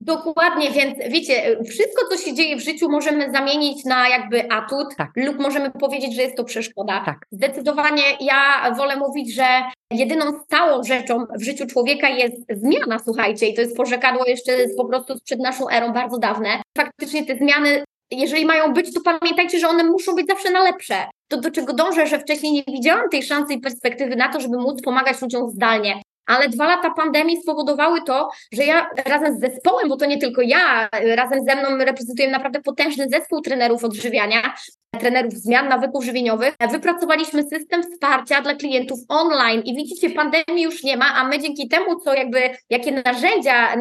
Dokładnie, 0.00 0.70
więc 0.70 0.98
wiecie, 1.10 1.58
wszystko, 1.70 2.06
co 2.10 2.16
się 2.16 2.34
dzieje 2.34 2.56
w 2.56 2.60
życiu, 2.60 2.88
możemy 2.90 3.32
zamienić 3.32 3.84
na 3.84 4.08
jakby 4.08 4.52
atut, 4.52 4.96
tak. 4.96 5.10
lub 5.16 5.38
możemy 5.38 5.70
powiedzieć, 5.70 6.14
że 6.14 6.22
jest 6.22 6.36
to 6.36 6.44
przeszkoda. 6.44 7.02
Tak. 7.04 7.16
Zdecydowanie 7.32 8.02
ja 8.20 8.70
wolę 8.76 8.96
mówić, 8.96 9.34
że 9.34 9.44
jedyną 9.90 10.24
stałą 10.44 10.82
rzeczą 10.82 11.26
w 11.38 11.42
życiu 11.42 11.66
człowieka 11.66 12.08
jest 12.08 12.36
zmiana, 12.50 12.98
słuchajcie, 12.98 13.46
i 13.46 13.54
to 13.54 13.60
jest 13.60 13.76
porzekadło 13.76 14.26
jeszcze 14.26 14.52
po 14.76 14.84
prostu 14.84 15.14
przed 15.24 15.40
naszą 15.40 15.70
erą 15.70 15.92
bardzo 15.92 16.18
dawne. 16.18 16.48
Faktycznie 16.78 17.26
te 17.26 17.36
zmiany 17.36 17.84
jeżeli 18.10 18.44
mają 18.44 18.72
być, 18.72 18.94
to 18.94 19.00
pamiętajcie, 19.00 19.58
że 19.58 19.68
one 19.68 19.84
muszą 19.84 20.14
być 20.14 20.26
zawsze 20.26 20.50
na 20.50 20.62
lepsze. 20.62 20.94
To, 21.28 21.40
do 21.40 21.50
czego 21.50 21.72
dążę, 21.72 22.06
że 22.06 22.18
wcześniej 22.18 22.52
nie 22.52 22.62
widziałam 22.74 23.08
tej 23.08 23.22
szansy 23.22 23.54
i 23.54 23.60
perspektywy 23.60 24.16
na 24.16 24.32
to, 24.32 24.40
żeby 24.40 24.56
móc 24.56 24.82
pomagać 24.82 25.22
ludziom 25.22 25.50
zdalnie 25.50 26.02
ale 26.26 26.48
dwa 26.48 26.66
lata 26.66 26.90
pandemii 26.90 27.42
spowodowały 27.42 28.02
to, 28.02 28.30
że 28.52 28.64
ja 28.64 28.90
razem 29.06 29.36
z 29.36 29.40
zespołem, 29.40 29.88
bo 29.88 29.96
to 29.96 30.06
nie 30.06 30.18
tylko 30.18 30.42
ja, 30.42 30.88
razem 31.14 31.44
ze 31.44 31.56
mną 31.56 31.84
reprezentuję 31.84 32.30
naprawdę 32.30 32.60
potężny 32.60 33.08
zespół 33.08 33.40
trenerów 33.40 33.84
odżywiania, 33.84 34.54
trenerów 35.00 35.32
zmian 35.32 35.68
nawyków 35.68 36.04
żywieniowych, 36.04 36.54
wypracowaliśmy 36.70 37.42
system 37.42 37.82
wsparcia 37.82 38.42
dla 38.42 38.54
klientów 38.54 38.98
online 39.08 39.62
i 39.64 39.76
widzicie, 39.76 40.10
pandemii 40.10 40.62
już 40.62 40.82
nie 40.82 40.96
ma, 40.96 41.14
a 41.14 41.28
my 41.28 41.38
dzięki 41.38 41.68
temu, 41.68 42.00
co 42.00 42.14
jakby, 42.14 42.40
jakie 42.70 43.02
narzędzia 43.04 43.76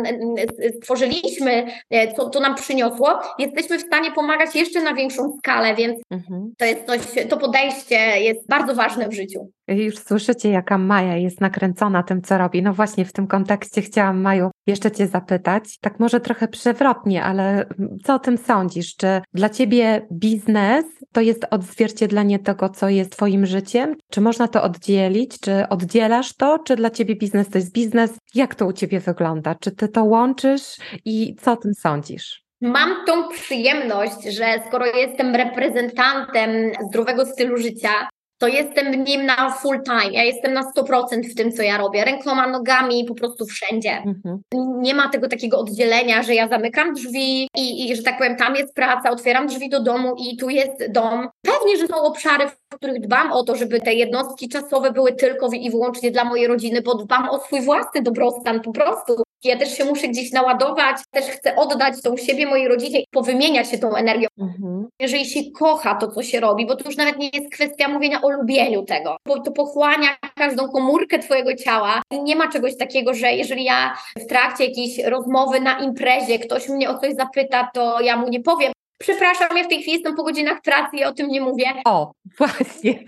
stworzyliśmy, 0.78 1.66
e, 1.90 2.14
co 2.14 2.30
to 2.30 2.40
nam 2.40 2.56
przyniosło, 2.56 3.20
jesteśmy 3.40 3.78
w 3.78 3.82
stanie 3.82 4.12
pomagać 4.12 4.56
jeszcze 4.56 4.82
na 4.82 4.94
większą 4.94 5.38
skalę, 5.38 5.76
więc 5.76 6.00
mhm. 6.12 6.54
to 6.58 6.66
jest 6.66 6.86
coś, 6.86 7.00
to 7.30 7.38
podejście 7.38 7.96
jest 8.20 8.48
bardzo 8.48 8.76
ważne 8.76 9.10
w 9.10 9.14
życiu. 9.14 9.52
Już 9.68 10.00
słyszycie, 10.00 10.50
jaka 10.50 10.78
Maja 10.78 11.18
jest 11.18 11.42
nakręcona 11.42 12.04
tym, 12.04 12.22
co 12.22 12.38
robi. 12.38 12.62
No 12.62 12.74
właśnie 12.74 13.06
w 13.06 13.14
tym 13.14 13.28
kontekście 13.28 13.82
chciałam, 13.82 14.22
Maju, 14.22 14.52
jeszcze 14.68 14.92
Cię 14.92 15.08
zapytać, 15.08 15.78
tak 15.80 16.00
może 16.00 16.20
trochę 16.20 16.48
przewrotnie, 16.48 17.24
ale 17.24 17.66
co 18.04 18.16
o 18.16 18.20
tym 18.20 18.38
sądzisz? 18.38 18.96
Czy 18.96 19.22
dla 19.34 19.50
Ciebie 19.50 20.08
biznes 20.12 20.86
to 21.12 21.22
jest 21.22 21.46
odzwierciedlenie 21.52 22.40
tego, 22.40 22.70
co 22.70 22.90
jest 22.90 23.12
Twoim 23.12 23.46
życiem? 23.46 23.96
Czy 24.12 24.22
można 24.22 24.48
to 24.48 24.64
oddzielić? 24.64 25.40
Czy 25.40 25.70
oddzielasz 25.70 26.34
to? 26.34 26.60
Czy 26.60 26.76
dla 26.76 26.90
Ciebie 26.90 27.16
biznes 27.16 27.50
to 27.50 27.58
jest 27.58 27.74
biznes? 27.74 28.18
Jak 28.36 28.56
to 28.56 28.66
u 28.66 28.74
Ciebie 28.74 29.00
wygląda? 29.00 29.56
Czy 29.56 29.72
Ty 29.72 29.88
to 29.88 30.04
łączysz 30.04 30.78
i 31.06 31.36
co 31.42 31.52
o 31.52 31.58
tym 31.58 31.74
sądzisz? 31.74 32.46
Mam 32.62 33.06
tą 33.06 33.30
przyjemność, 33.30 34.24
że 34.38 34.46
skoro 34.68 34.86
jestem 34.86 35.36
reprezentantem 35.36 36.72
zdrowego 36.90 37.26
stylu 37.26 37.58
życia, 37.58 37.90
to 38.38 38.48
jestem 38.48 39.04
nim 39.04 39.26
na 39.26 39.52
full 39.52 39.84
time. 39.84 40.12
Ja 40.12 40.24
jestem 40.24 40.54
na 40.54 40.72
100% 40.78 41.32
w 41.32 41.36
tym, 41.36 41.52
co 41.52 41.64
ja 41.64 41.78
robię. 41.78 42.06
Rękoma, 42.06 42.48
nogami, 42.48 43.06
po 43.06 43.16
prostu 43.16 43.46
wszędzie. 43.46 43.92
Mhm. 43.92 44.42
Nie 44.82 44.96
ma 44.96 45.10
tego 45.10 45.28
takiego 45.28 45.60
oddzielenia, 45.60 46.24
że 46.24 46.36
ja 46.36 46.48
zamykam 46.48 46.94
drzwi 46.94 47.48
i, 47.58 47.92
i, 47.92 47.96
że 47.96 48.04
tak 48.04 48.18
powiem, 48.18 48.36
tam 48.36 48.56
jest 48.56 48.74
praca, 48.74 49.10
otwieram 49.10 49.48
drzwi 49.48 49.70
do 49.70 49.84
domu 49.84 50.16
i 50.18 50.38
tu 50.38 50.50
jest 50.50 50.92
dom. 50.92 51.28
Pewnie, 51.42 51.78
że 51.78 51.88
są 51.88 51.96
obszary, 51.96 52.48
w 52.48 52.76
których 52.76 53.00
dbam 53.00 53.32
o 53.32 53.44
to, 53.44 53.56
żeby 53.56 53.82
te 53.82 53.94
jednostki 53.94 54.50
czasowe 54.50 54.92
były 54.92 55.14
tylko 55.14 55.50
i 55.54 55.72
wyłącznie 55.72 56.12
dla 56.12 56.24
mojej 56.24 56.48
rodziny, 56.48 56.82
bo 56.82 56.96
dbam 56.96 57.30
o 57.30 57.40
swój 57.40 57.62
własny 57.62 58.02
dobrostan 58.02 58.62
po 58.62 58.72
prostu. 58.72 59.24
Ja 59.46 59.58
też 59.58 59.78
się 59.78 59.86
muszę 59.86 60.08
gdzieś 60.08 60.32
naładować, 60.32 60.98
też 61.12 61.26
chcę 61.26 61.56
oddać 61.56 62.02
tą 62.02 62.18
siebie 62.18 62.46
mojej 62.46 62.68
rodzinie 62.68 63.00
i 63.00 63.06
powymieniać 63.12 63.72
się 63.72 63.78
tą 63.78 63.96
energią. 63.96 64.28
Mhm. 64.40 64.88
Jeżeli 65.00 65.26
się 65.26 65.40
kocha 65.52 65.96
to, 65.96 66.08
co 66.08 66.24
się 66.24 66.40
robi, 66.40 66.66
bo 66.66 66.76
to 66.76 66.86
już 66.86 66.98
nawet 66.98 67.18
nie 67.18 67.30
jest 67.34 67.54
kwestia 67.54 67.88
mówienia 67.88 68.22
o 68.22 68.30
lubieniu 68.30 68.84
tego, 68.84 69.18
bo 69.28 69.40
to 69.40 69.52
pochłania 69.52 70.08
każdą 70.36 70.70
komórkę 70.70 71.20
Twojego 71.20 71.56
ciała 71.56 72.02
i 72.12 72.24
nie 72.24 72.36
ma 72.36 72.48
czegoś 72.48 72.78
takiego, 72.78 73.14
że 73.14 73.32
jeżeli 73.32 73.64
ja 73.64 73.98
w 74.20 74.26
trakcie 74.26 74.66
jakiejś 74.66 75.04
rozmowy 75.04 75.62
na 75.62 75.80
imprezie 75.80 76.40
ktoś 76.40 76.70
mnie 76.70 76.90
o 76.90 77.00
coś 77.00 77.14
zapyta, 77.14 77.70
to 77.74 78.02
ja 78.02 78.18
mu 78.18 78.30
nie 78.30 78.40
powiem, 78.40 78.72
Przepraszam, 78.98 79.58
ja 79.58 79.64
w 79.64 79.68
tej 79.68 79.82
chwili 79.82 79.94
jestem 79.94 80.16
po 80.16 80.24
godzinach 80.24 80.62
pracy 80.62 80.98
i 80.98 81.04
o 81.04 81.14
tym 81.14 81.28
nie 81.28 81.42
mówię. 81.42 81.66
O, 81.86 82.12
właśnie. 82.38 83.00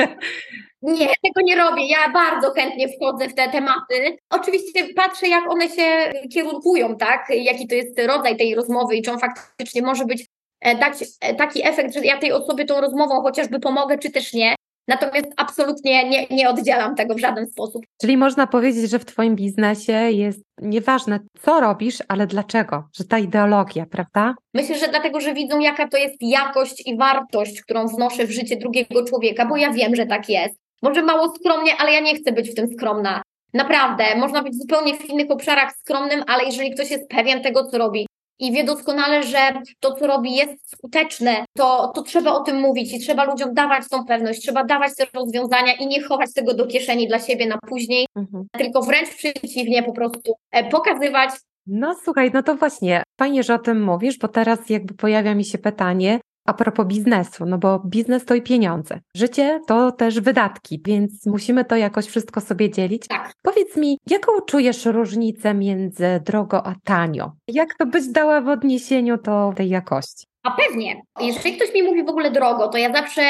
Nie, 0.81 1.07
tego 1.07 1.41
nie 1.43 1.55
robię. 1.55 1.87
Ja 1.87 2.11
bardzo 2.13 2.51
chętnie 2.51 2.87
wchodzę 2.87 3.29
w 3.29 3.33
te 3.33 3.49
tematy. 3.49 4.17
Oczywiście 4.29 4.93
patrzę, 4.95 5.27
jak 5.27 5.51
one 5.51 5.69
się 5.69 6.11
kierunkują, 6.33 6.97
tak? 6.97 7.27
Jaki 7.29 7.67
to 7.67 7.75
jest 7.75 7.99
rodzaj 8.07 8.37
tej 8.37 8.55
rozmowy 8.55 8.95
i 8.95 9.01
czy 9.01 9.11
on 9.11 9.19
faktycznie 9.19 9.81
może 9.81 10.05
być 10.05 10.25
e, 10.61 10.75
dać 10.75 10.93
e, 11.21 11.35
taki 11.35 11.67
efekt, 11.67 11.93
że 11.93 12.05
ja 12.05 12.17
tej 12.17 12.31
osobie 12.31 12.65
tą 12.65 12.81
rozmową 12.81 13.21
chociażby 13.21 13.59
pomogę, 13.59 13.97
czy 13.97 14.11
też 14.11 14.33
nie. 14.33 14.55
Natomiast 14.87 15.27
absolutnie 15.37 16.09
nie, 16.09 16.27
nie 16.31 16.49
oddzielam 16.49 16.95
tego 16.95 17.15
w 17.15 17.19
żaden 17.19 17.47
sposób. 17.47 17.85
Czyli 18.01 18.17
można 18.17 18.47
powiedzieć, 18.47 18.89
że 18.89 18.99
w 18.99 19.05
Twoim 19.05 19.35
biznesie 19.35 19.93
jest 19.93 20.39
nieważne, 20.61 21.19
co 21.41 21.59
robisz, 21.59 21.97
ale 22.07 22.27
dlaczego, 22.27 22.83
że 22.95 23.03
ta 23.03 23.19
ideologia, 23.19 23.85
prawda? 23.85 24.35
Myślę, 24.53 24.77
że 24.77 24.87
dlatego, 24.87 25.21
że 25.21 25.33
widzą, 25.33 25.59
jaka 25.59 25.87
to 25.87 25.97
jest 25.97 26.15
jakość 26.21 26.87
i 26.87 26.97
wartość, 26.97 27.61
którą 27.61 27.87
wnoszę 27.87 28.25
w 28.25 28.31
życie 28.31 28.57
drugiego 28.57 29.05
człowieka, 29.05 29.45
bo 29.45 29.57
ja 29.57 29.71
wiem, 29.71 29.95
że 29.95 30.05
tak 30.05 30.29
jest. 30.29 30.66
Może 30.81 31.03
mało 31.03 31.35
skromnie, 31.35 31.71
ale 31.79 31.93
ja 31.93 31.99
nie 31.99 32.15
chcę 32.15 32.31
być 32.31 32.51
w 32.51 32.55
tym 32.55 32.67
skromna. 32.67 33.21
Naprawdę, 33.53 34.03
można 34.15 34.43
być 34.43 34.55
zupełnie 34.55 34.97
w 34.97 35.05
innych 35.05 35.31
obszarach 35.31 35.73
skromnym, 35.75 36.23
ale 36.27 36.43
jeżeli 36.43 36.71
ktoś 36.71 36.91
jest 36.91 37.09
pewien 37.09 37.41
tego, 37.41 37.65
co 37.65 37.77
robi, 37.77 38.07
i 38.39 38.51
wie 38.51 38.63
doskonale, 38.63 39.23
że 39.23 39.37
to, 39.79 39.93
co 39.93 40.07
robi, 40.07 40.35
jest 40.35 40.71
skuteczne, 40.71 41.45
to, 41.57 41.91
to 41.95 42.01
trzeba 42.01 42.31
o 42.31 42.43
tym 42.43 42.59
mówić 42.59 42.93
i 42.93 42.99
trzeba 42.99 43.23
ludziom 43.23 43.53
dawać 43.53 43.89
tą 43.89 44.05
pewność, 44.05 44.41
trzeba 44.41 44.63
dawać 44.63 44.95
te 44.95 45.05
rozwiązania 45.13 45.73
i 45.73 45.87
nie 45.87 46.03
chować 46.03 46.33
tego 46.33 46.53
do 46.53 46.67
kieszeni 46.67 47.07
dla 47.07 47.19
siebie 47.19 47.47
na 47.47 47.57
później, 47.69 48.07
mhm. 48.15 48.47
tylko 48.51 48.81
wręcz 48.81 49.09
przeciwnie, 49.09 49.83
po 49.83 49.93
prostu 49.93 50.33
e, 50.51 50.69
pokazywać. 50.69 51.29
No 51.67 51.95
słuchaj, 52.03 52.31
no 52.33 52.43
to 52.43 52.55
właśnie, 52.55 53.03
fajnie, 53.19 53.43
że 53.43 53.53
o 53.53 53.59
tym 53.59 53.83
mówisz, 53.83 54.17
bo 54.17 54.27
teraz 54.27 54.69
jakby 54.69 54.93
pojawia 54.93 55.35
mi 55.35 55.45
się 55.45 55.57
pytanie, 55.57 56.19
a 56.47 56.53
propos 56.53 56.85
biznesu, 56.85 57.45
no 57.45 57.57
bo 57.57 57.79
biznes 57.79 58.25
to 58.25 58.35
i 58.35 58.41
pieniądze. 58.41 58.99
Życie 59.15 59.61
to 59.67 59.91
też 59.91 60.19
wydatki, 60.19 60.81
więc 60.85 61.25
musimy 61.25 61.65
to 61.65 61.75
jakoś 61.75 62.05
wszystko 62.05 62.41
sobie 62.41 62.69
dzielić. 62.69 63.07
Tak. 63.07 63.33
Powiedz 63.41 63.77
mi, 63.77 63.97
jaką 64.09 64.31
czujesz 64.47 64.85
różnicę 64.85 65.53
między 65.53 66.21
drogo 66.25 66.65
a 66.65 66.75
tanio? 66.83 67.31
Jak 67.47 67.75
to 67.75 67.85
być 67.85 68.07
dała 68.07 68.41
w 68.41 68.47
odniesieniu 68.47 69.17
do 69.17 69.53
tej 69.55 69.69
jakości? 69.69 70.25
A 70.43 70.51
pewnie. 70.51 71.01
Jeżeli 71.21 71.55
ktoś 71.55 71.73
mi 71.73 71.83
mówi 71.83 72.03
w 72.03 72.09
ogóle 72.09 72.31
drogo, 72.31 72.67
to 72.67 72.77
ja 72.77 72.93
zawsze 72.93 73.21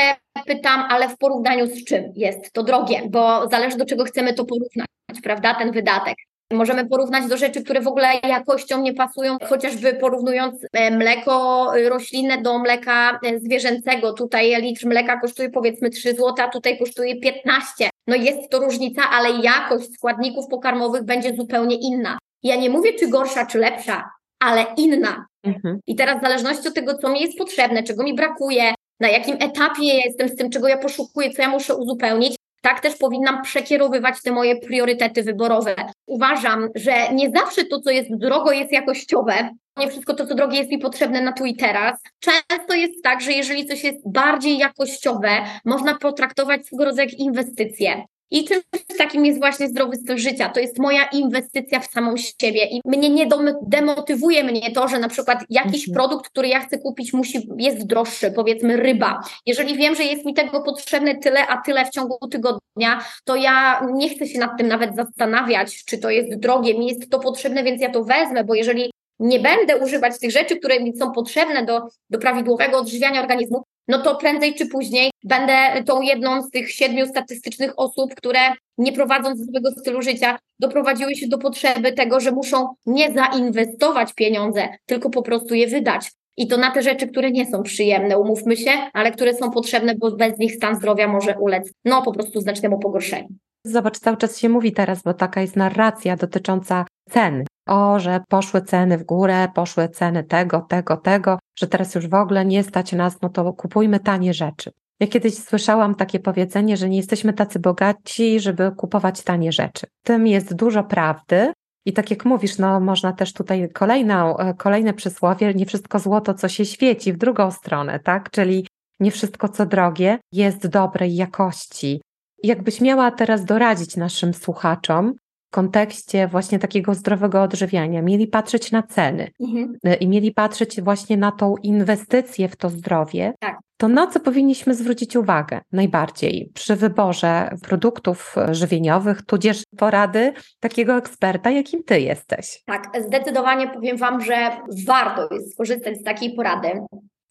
pytam, 0.46 0.84
ale 0.90 1.10
w 1.10 1.18
porównaniu 1.18 1.68
z 1.68 1.84
czym 1.84 2.04
jest 2.16 2.54
to 2.54 2.64
drogie, 2.64 3.02
bo 3.10 3.48
zależy 3.48 3.78
do 3.78 3.86
czego 3.86 4.04
chcemy 4.04 4.34
to 4.34 4.46
porównać, 4.46 4.88
prawda, 5.24 5.56
ten 5.56 5.72
wydatek. 5.72 6.16
Możemy 6.54 6.86
porównać 6.86 7.28
do 7.28 7.38
rzeczy, 7.38 7.64
które 7.64 7.82
w 7.82 7.88
ogóle 7.88 8.08
jakością 8.28 8.82
nie 8.82 8.94
pasują, 8.94 9.38
chociażby 9.50 9.94
porównując 9.94 10.66
e, 10.74 10.98
mleko 10.98 11.68
roślinne 11.90 12.42
do 12.42 12.60
mleka 12.60 13.20
e, 13.24 13.40
zwierzęcego. 13.40 14.14
Tutaj 14.14 14.62
litr 14.62 14.86
mleka 14.86 15.20
kosztuje 15.20 15.50
powiedzmy 15.50 15.90
3 15.90 16.12
zł, 16.12 16.34
a 16.38 16.48
tutaj 16.48 16.80
kosztuje 16.80 17.20
15. 17.20 17.90
No 18.08 18.16
jest 18.16 18.50
to 18.50 18.60
różnica, 18.60 19.02
ale 19.12 19.30
jakość 19.30 19.94
składników 19.94 20.48
pokarmowych 20.48 21.04
będzie 21.04 21.36
zupełnie 21.36 21.76
inna. 21.76 22.18
Ja 22.44 22.56
nie 22.56 22.70
mówię, 22.70 22.94
czy 22.94 23.08
gorsza, 23.08 23.46
czy 23.46 23.58
lepsza, 23.58 24.10
ale 24.40 24.66
inna. 24.78 25.26
Mhm. 25.44 25.80
I 25.88 25.96
teraz 25.96 26.20
w 26.20 26.24
zależności 26.24 26.68
od 26.68 26.74
tego, 26.74 26.98
co 26.98 27.10
mi 27.10 27.22
jest 27.22 27.38
potrzebne, 27.38 27.84
czego 27.84 28.04
mi 28.04 28.16
brakuje, 28.16 28.74
na 29.00 29.10
jakim 29.10 29.36
etapie 29.40 29.86
jestem 30.06 30.30
z 30.30 30.36
tym, 30.36 30.50
czego 30.50 30.68
ja 30.68 30.78
poszukuję, 30.78 31.32
co 31.32 31.42
ja 31.42 31.50
muszę 31.50 31.76
uzupełnić, 31.76 32.36
tak 32.68 32.82
też 32.82 32.96
powinnam 32.96 33.42
przekierowywać 33.42 34.22
te 34.22 34.32
moje 34.32 34.56
priorytety 34.56 35.24
wyborowe. 35.24 35.76
Uważam, 36.06 36.70
że 36.76 37.14
nie 37.14 37.30
zawsze 37.30 37.66
to, 37.66 37.80
co 37.82 37.90
jest 37.90 38.16
drogo, 38.18 38.52
jest 38.52 38.72
jakościowe. 38.72 39.50
Nie 39.78 39.88
wszystko 39.88 40.14
to, 40.14 40.26
co 40.26 40.36
drogie, 40.36 40.58
jest 40.58 40.72
mi 40.72 40.78
potrzebne 40.78 41.22
na 41.22 41.32
tu 41.32 41.46
i 41.46 41.56
teraz. 41.56 42.00
Często 42.20 42.74
jest 42.74 43.04
tak, 43.04 43.22
że 43.22 43.32
jeżeli 43.32 43.66
coś 43.66 43.84
jest 43.84 44.12
bardziej 44.12 44.58
jakościowe, 44.58 45.30
można 45.66 45.98
potraktować 45.98 46.66
swego 46.66 46.86
rodzaju 46.86 47.10
jak 47.10 47.20
inwestycję. 47.20 48.04
I 48.32 48.46
czymś 48.46 48.64
takim 48.98 49.26
jest 49.26 49.40
właśnie 49.40 49.68
zdrowy 49.68 49.96
styl 49.96 50.18
życia. 50.18 50.50
To 50.50 50.60
jest 50.60 50.80
moja 50.80 51.04
inwestycja 51.06 51.80
w 51.80 51.86
samą 51.86 52.16
siebie 52.18 52.66
i 52.66 52.82
mnie 52.86 53.10
nie 53.10 53.28
demotywuje 53.62 54.44
mnie 54.44 54.72
to, 54.72 54.88
że 54.88 55.00
na 55.00 55.10
przykład 55.10 55.44
jakiś 55.50 55.90
mhm. 55.90 55.94
produkt, 55.94 56.30
który 56.30 56.48
ja 56.48 56.60
chcę 56.60 56.78
kupić, 56.78 57.14
musi, 57.14 57.50
jest 57.58 57.88
droższy, 57.88 58.32
powiedzmy 58.32 58.78
ryba. 58.78 59.22
Jeżeli 59.46 59.78
wiem, 59.78 59.96
że 59.96 60.04
jest 60.04 60.26
mi 60.26 60.34
tego 60.34 60.62
potrzebne 60.62 61.16
tyle, 61.16 61.48
a 61.48 61.62
tyle 61.62 61.86
w 61.86 61.90
ciągu 61.90 62.28
tygodnia, 62.28 63.00
to 63.24 63.36
ja 63.36 63.82
nie 63.94 64.10
chcę 64.10 64.28
się 64.28 64.40
nad 64.40 64.58
tym 64.58 64.68
nawet 64.68 64.96
zastanawiać, 64.96 65.86
czy 65.86 65.98
to 65.98 66.10
jest 66.10 66.40
drogie, 66.40 66.80
mi 66.80 66.88
jest 66.88 67.10
to 67.10 67.20
potrzebne, 67.20 67.64
więc 67.64 67.82
ja 67.82 67.92
to 67.92 68.04
wezmę, 68.04 68.44
bo 68.44 68.56
jeżeli 68.56 68.92
nie 69.20 69.40
będę 69.40 69.78
używać 69.78 70.20
tych 70.20 70.32
rzeczy, 70.32 70.56
które 70.56 70.80
mi 70.80 70.98
są 70.98 71.12
potrzebne 71.12 71.66
do, 71.66 71.82
do 72.10 72.20
prawidłowego 72.20 72.78
odżywiania 72.78 73.22
organizmu, 73.22 73.64
no 73.88 74.02
to 74.02 74.16
prędzej 74.16 74.56
czy 74.56 74.66
później 74.66 75.12
będę 75.24 75.84
tą 75.86 76.02
jedną 76.02 76.42
z 76.42 76.50
tych 76.50 76.72
siedmiu 76.72 77.08
statystycznych 77.08 77.74
osób, 77.78 78.16
które 78.16 78.40
nie 78.78 78.94
prowadząc 78.94 79.40
zdrowego 79.40 79.72
stylu 79.72 80.02
życia, 80.02 80.40
doprowadziły 80.60 81.16
się 81.16 81.28
do 81.28 81.38
potrzeby 81.38 81.94
tego, 81.94 82.20
że 82.20 82.32
muszą 82.32 82.68
nie 82.86 83.14
zainwestować 83.14 84.14
pieniądze, 84.14 84.68
tylko 84.86 85.10
po 85.10 85.22
prostu 85.22 85.54
je 85.54 85.68
wydać. 85.68 86.12
I 86.38 86.48
to 86.48 86.58
na 86.58 86.72
te 86.72 86.84
rzeczy, 86.84 87.08
które 87.08 87.32
nie 87.32 87.46
są 87.46 87.64
przyjemne, 87.64 88.18
umówmy 88.18 88.58
się, 88.58 88.72
ale 88.94 89.12
które 89.12 89.34
są 89.34 89.52
potrzebne, 89.52 89.96
bo 89.96 90.12
bez 90.12 90.38
nich 90.38 90.56
stan 90.56 90.76
zdrowia 90.76 91.08
może 91.08 91.36
ulec, 91.40 91.72
no 91.86 92.02
po 92.02 92.12
prostu 92.12 92.42
znacznemu 92.42 92.80
pogorszeniu. 92.80 93.28
Zobacz, 93.64 94.00
cały 94.00 94.18
czas 94.18 94.40
się 94.40 94.50
mówi 94.50 94.72
teraz, 94.72 95.04
bo 95.04 95.14
taka 95.14 95.42
jest 95.42 95.56
narracja 95.56 96.16
dotycząca 96.16 96.86
cen. 97.10 97.46
O, 97.68 98.00
że 98.00 98.24
poszły 98.30 98.62
ceny 98.62 98.98
w 98.98 99.04
górę, 99.04 99.48
poszły 99.56 99.90
ceny 99.90 100.24
tego, 100.24 100.62
tego, 100.62 100.98
tego, 100.98 101.40
że 101.60 101.68
teraz 101.68 101.96
już 101.96 102.08
w 102.08 102.14
ogóle 102.14 102.46
nie 102.46 102.64
stać 102.64 102.92
nas, 102.92 103.22
no 103.22 103.30
to 103.30 103.54
kupujmy 103.54 104.00
tanie 104.00 104.34
rzeczy. 104.34 104.72
Ja 105.00 105.08
kiedyś 105.08 105.38
słyszałam 105.38 105.96
takie 105.96 106.20
powiedzenie, 106.20 106.78
że 106.78 106.90
nie 106.90 106.98
jesteśmy 106.98 107.34
tacy 107.34 107.60
bogaci, 107.60 108.40
żeby 108.40 108.72
kupować 108.72 109.24
tanie 109.24 109.52
rzeczy. 109.52 109.88
Tym 110.04 110.28
jest 110.28 110.56
dużo 110.56 110.84
prawdy. 110.84 111.54
I 111.86 111.94
tak 111.94 112.12
jak 112.12 112.26
mówisz, 112.26 112.58
no 112.58 112.80
można 112.80 113.14
też 113.14 113.34
tutaj 113.34 113.70
kolejną, 113.74 114.38
e, 114.38 114.54
kolejne 114.54 114.94
przysłowie, 114.94 115.54
nie 115.54 115.66
wszystko 115.66 116.00
złoto, 116.00 116.34
co 116.34 116.50
się 116.50 116.66
świeci 116.66 117.14
w 117.14 117.18
drugą 117.18 117.52
stronę, 117.52 118.00
tak? 118.00 118.30
Czyli 118.30 118.68
nie 119.00 119.12
wszystko, 119.12 119.50
co 119.50 119.66
drogie, 119.66 120.20
jest 120.32 120.68
dobrej 120.68 121.16
jakości. 121.16 122.02
Jakbyś 122.44 122.82
miała 122.82 123.12
teraz 123.12 123.46
doradzić 123.46 123.98
naszym 123.98 124.34
słuchaczom, 124.34 125.14
w 125.48 125.50
kontekście 125.50 126.28
właśnie 126.28 126.60
takiego 126.60 126.94
zdrowego 126.94 127.42
odżywiania, 127.42 128.02
mieli 128.02 128.28
patrzeć 128.28 128.72
na 128.72 128.84
ceny 128.84 129.32
mhm. 129.40 129.78
E, 129.84 129.96
i 129.96 130.08
mieli 130.08 130.32
patrzeć 130.32 130.82
właśnie 130.82 131.18
na 131.18 131.32
tą 131.32 131.56
inwestycję 131.64 132.50
w 132.50 132.56
to 132.56 132.70
zdrowie, 132.70 133.34
tak. 133.40 133.60
to 133.78 133.88
na 133.88 134.08
co 134.08 134.20
powinniśmy 134.20 134.76
zwrócić 134.76 135.16
uwagę 135.16 135.62
najbardziej 135.72 136.52
przy 136.54 136.76
wyborze 136.76 137.50
produktów 137.62 138.36
żywieniowych, 138.52 139.22
tudzież 139.22 139.64
porady 139.78 140.34
takiego 140.60 140.98
eksperta, 140.98 141.52
jakim 141.52 141.84
ty 141.84 142.02
jesteś? 142.02 142.64
Tak, 142.66 142.92
zdecydowanie 143.08 143.68
powiem 143.68 143.98
Wam, 143.98 144.22
że 144.22 144.52
warto 144.86 145.36
jest 145.36 145.54
skorzystać 145.54 145.98
z 145.98 146.04
takiej 146.04 146.36
porady. 146.36 146.72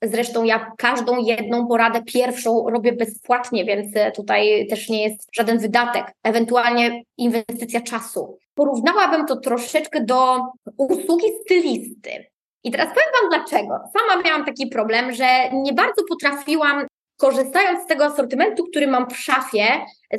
Zresztą 0.03 0.44
ja 0.44 0.72
każdą 0.78 1.18
jedną 1.18 1.66
poradę 1.66 2.03
pierwszą 2.03 2.70
robię 2.70 2.92
bezpłatnie, 2.92 3.64
więc 3.64 3.97
e, 3.97 4.12
tutaj 4.12 4.66
też 4.70 4.88
nie 4.88 5.03
jest 5.03 5.28
żaden 5.32 5.59
wydatek, 5.59 6.12
ewentualnie 6.22 7.03
inwestycja 7.18 7.80
czasu. 7.80 8.38
Porównałabym 8.55 9.26
to 9.26 9.36
troszeczkę 9.36 10.05
do 10.05 10.40
usługi 10.76 11.26
stylisty. 11.44 12.11
I 12.64 12.70
teraz 12.70 12.88
powiem 12.88 13.09
Wam 13.20 13.30
dlaczego. 13.30 13.78
Sama 13.92 14.22
miałam 14.22 14.44
taki 14.44 14.66
problem, 14.66 15.12
że 15.12 15.26
nie 15.53 15.72
bardzo 15.72 16.03
potrafiłam 16.09 16.86
korzystając 17.16 17.84
z 17.84 17.86
tego 17.86 18.04
asortymentu, 18.04 18.64
który 18.64 18.86
mam 18.86 19.10
w 19.10 19.16
szafie, 19.16 19.66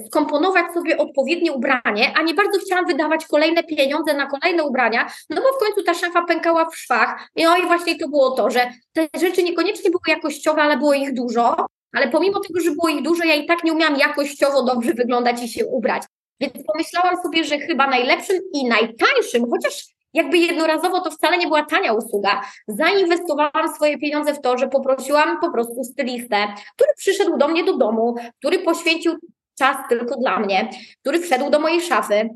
skomponować 0.07 0.73
sobie 0.73 0.97
odpowiednie 0.97 1.51
ubranie, 1.51 2.13
a 2.15 2.21
nie 2.21 2.33
bardzo 2.33 2.59
chciałam 2.59 2.85
wydawać 2.85 3.25
kolejne 3.25 3.63
pieniądze 3.63 4.13
na 4.13 4.25
kolejne 4.25 4.63
ubrania, 4.63 5.11
no 5.29 5.41
bo 5.41 5.47
w 5.57 5.59
końcu 5.59 5.83
ta 5.83 5.93
szafa 5.93 6.25
pękała 6.25 6.65
w 6.65 6.77
szwach. 6.77 7.29
I 7.35 7.67
właśnie 7.67 7.99
to 7.99 8.09
było 8.09 8.31
to, 8.31 8.49
że 8.49 8.71
te 8.93 9.07
rzeczy 9.19 9.43
niekoniecznie 9.43 9.91
były 9.91 10.01
jakościowe, 10.07 10.61
ale 10.61 10.77
było 10.77 10.93
ich 10.93 11.13
dużo, 11.13 11.65
ale 11.93 12.07
pomimo 12.07 12.39
tego, 12.39 12.59
że 12.59 12.71
było 12.71 12.89
ich 12.89 13.01
dużo, 13.01 13.23
ja 13.23 13.35
i 13.35 13.45
tak 13.45 13.63
nie 13.63 13.73
umiałam 13.73 13.99
jakościowo 13.99 14.63
dobrze 14.63 14.93
wyglądać 14.93 15.43
i 15.43 15.49
się 15.49 15.65
ubrać. 15.65 16.03
Więc 16.39 16.53
pomyślałam 16.67 17.23
sobie, 17.23 17.43
że 17.43 17.57
chyba 17.59 17.87
najlepszym 17.87 18.37
i 18.53 18.67
najtańszym, 18.67 19.49
chociaż 19.51 19.85
jakby 20.17 20.37
jednorazowo 20.37 21.01
to 21.01 21.11
wcale 21.11 21.37
nie 21.37 21.47
była 21.47 21.65
tania 21.65 21.93
usługa. 21.93 22.41
Zainwestowałam 22.67 23.75
swoje 23.75 23.97
pieniądze 23.97 24.33
w 24.33 24.41
to, 24.41 24.57
że 24.57 24.67
poprosiłam 24.67 25.39
po 25.39 25.51
prostu 25.51 25.83
stylistę, 25.83 26.37
który 26.75 26.89
przyszedł 26.97 27.37
do 27.37 27.47
mnie 27.47 27.63
do 27.63 27.77
domu, 27.77 28.15
który 28.39 28.59
poświęcił 28.59 29.13
czas 29.59 29.77
tylko 29.89 30.15
dla 30.15 30.39
mnie, 30.39 30.69
który 31.01 31.19
wszedł 31.19 31.49
do 31.49 31.59
mojej 31.59 31.81
szafy, 31.81 32.29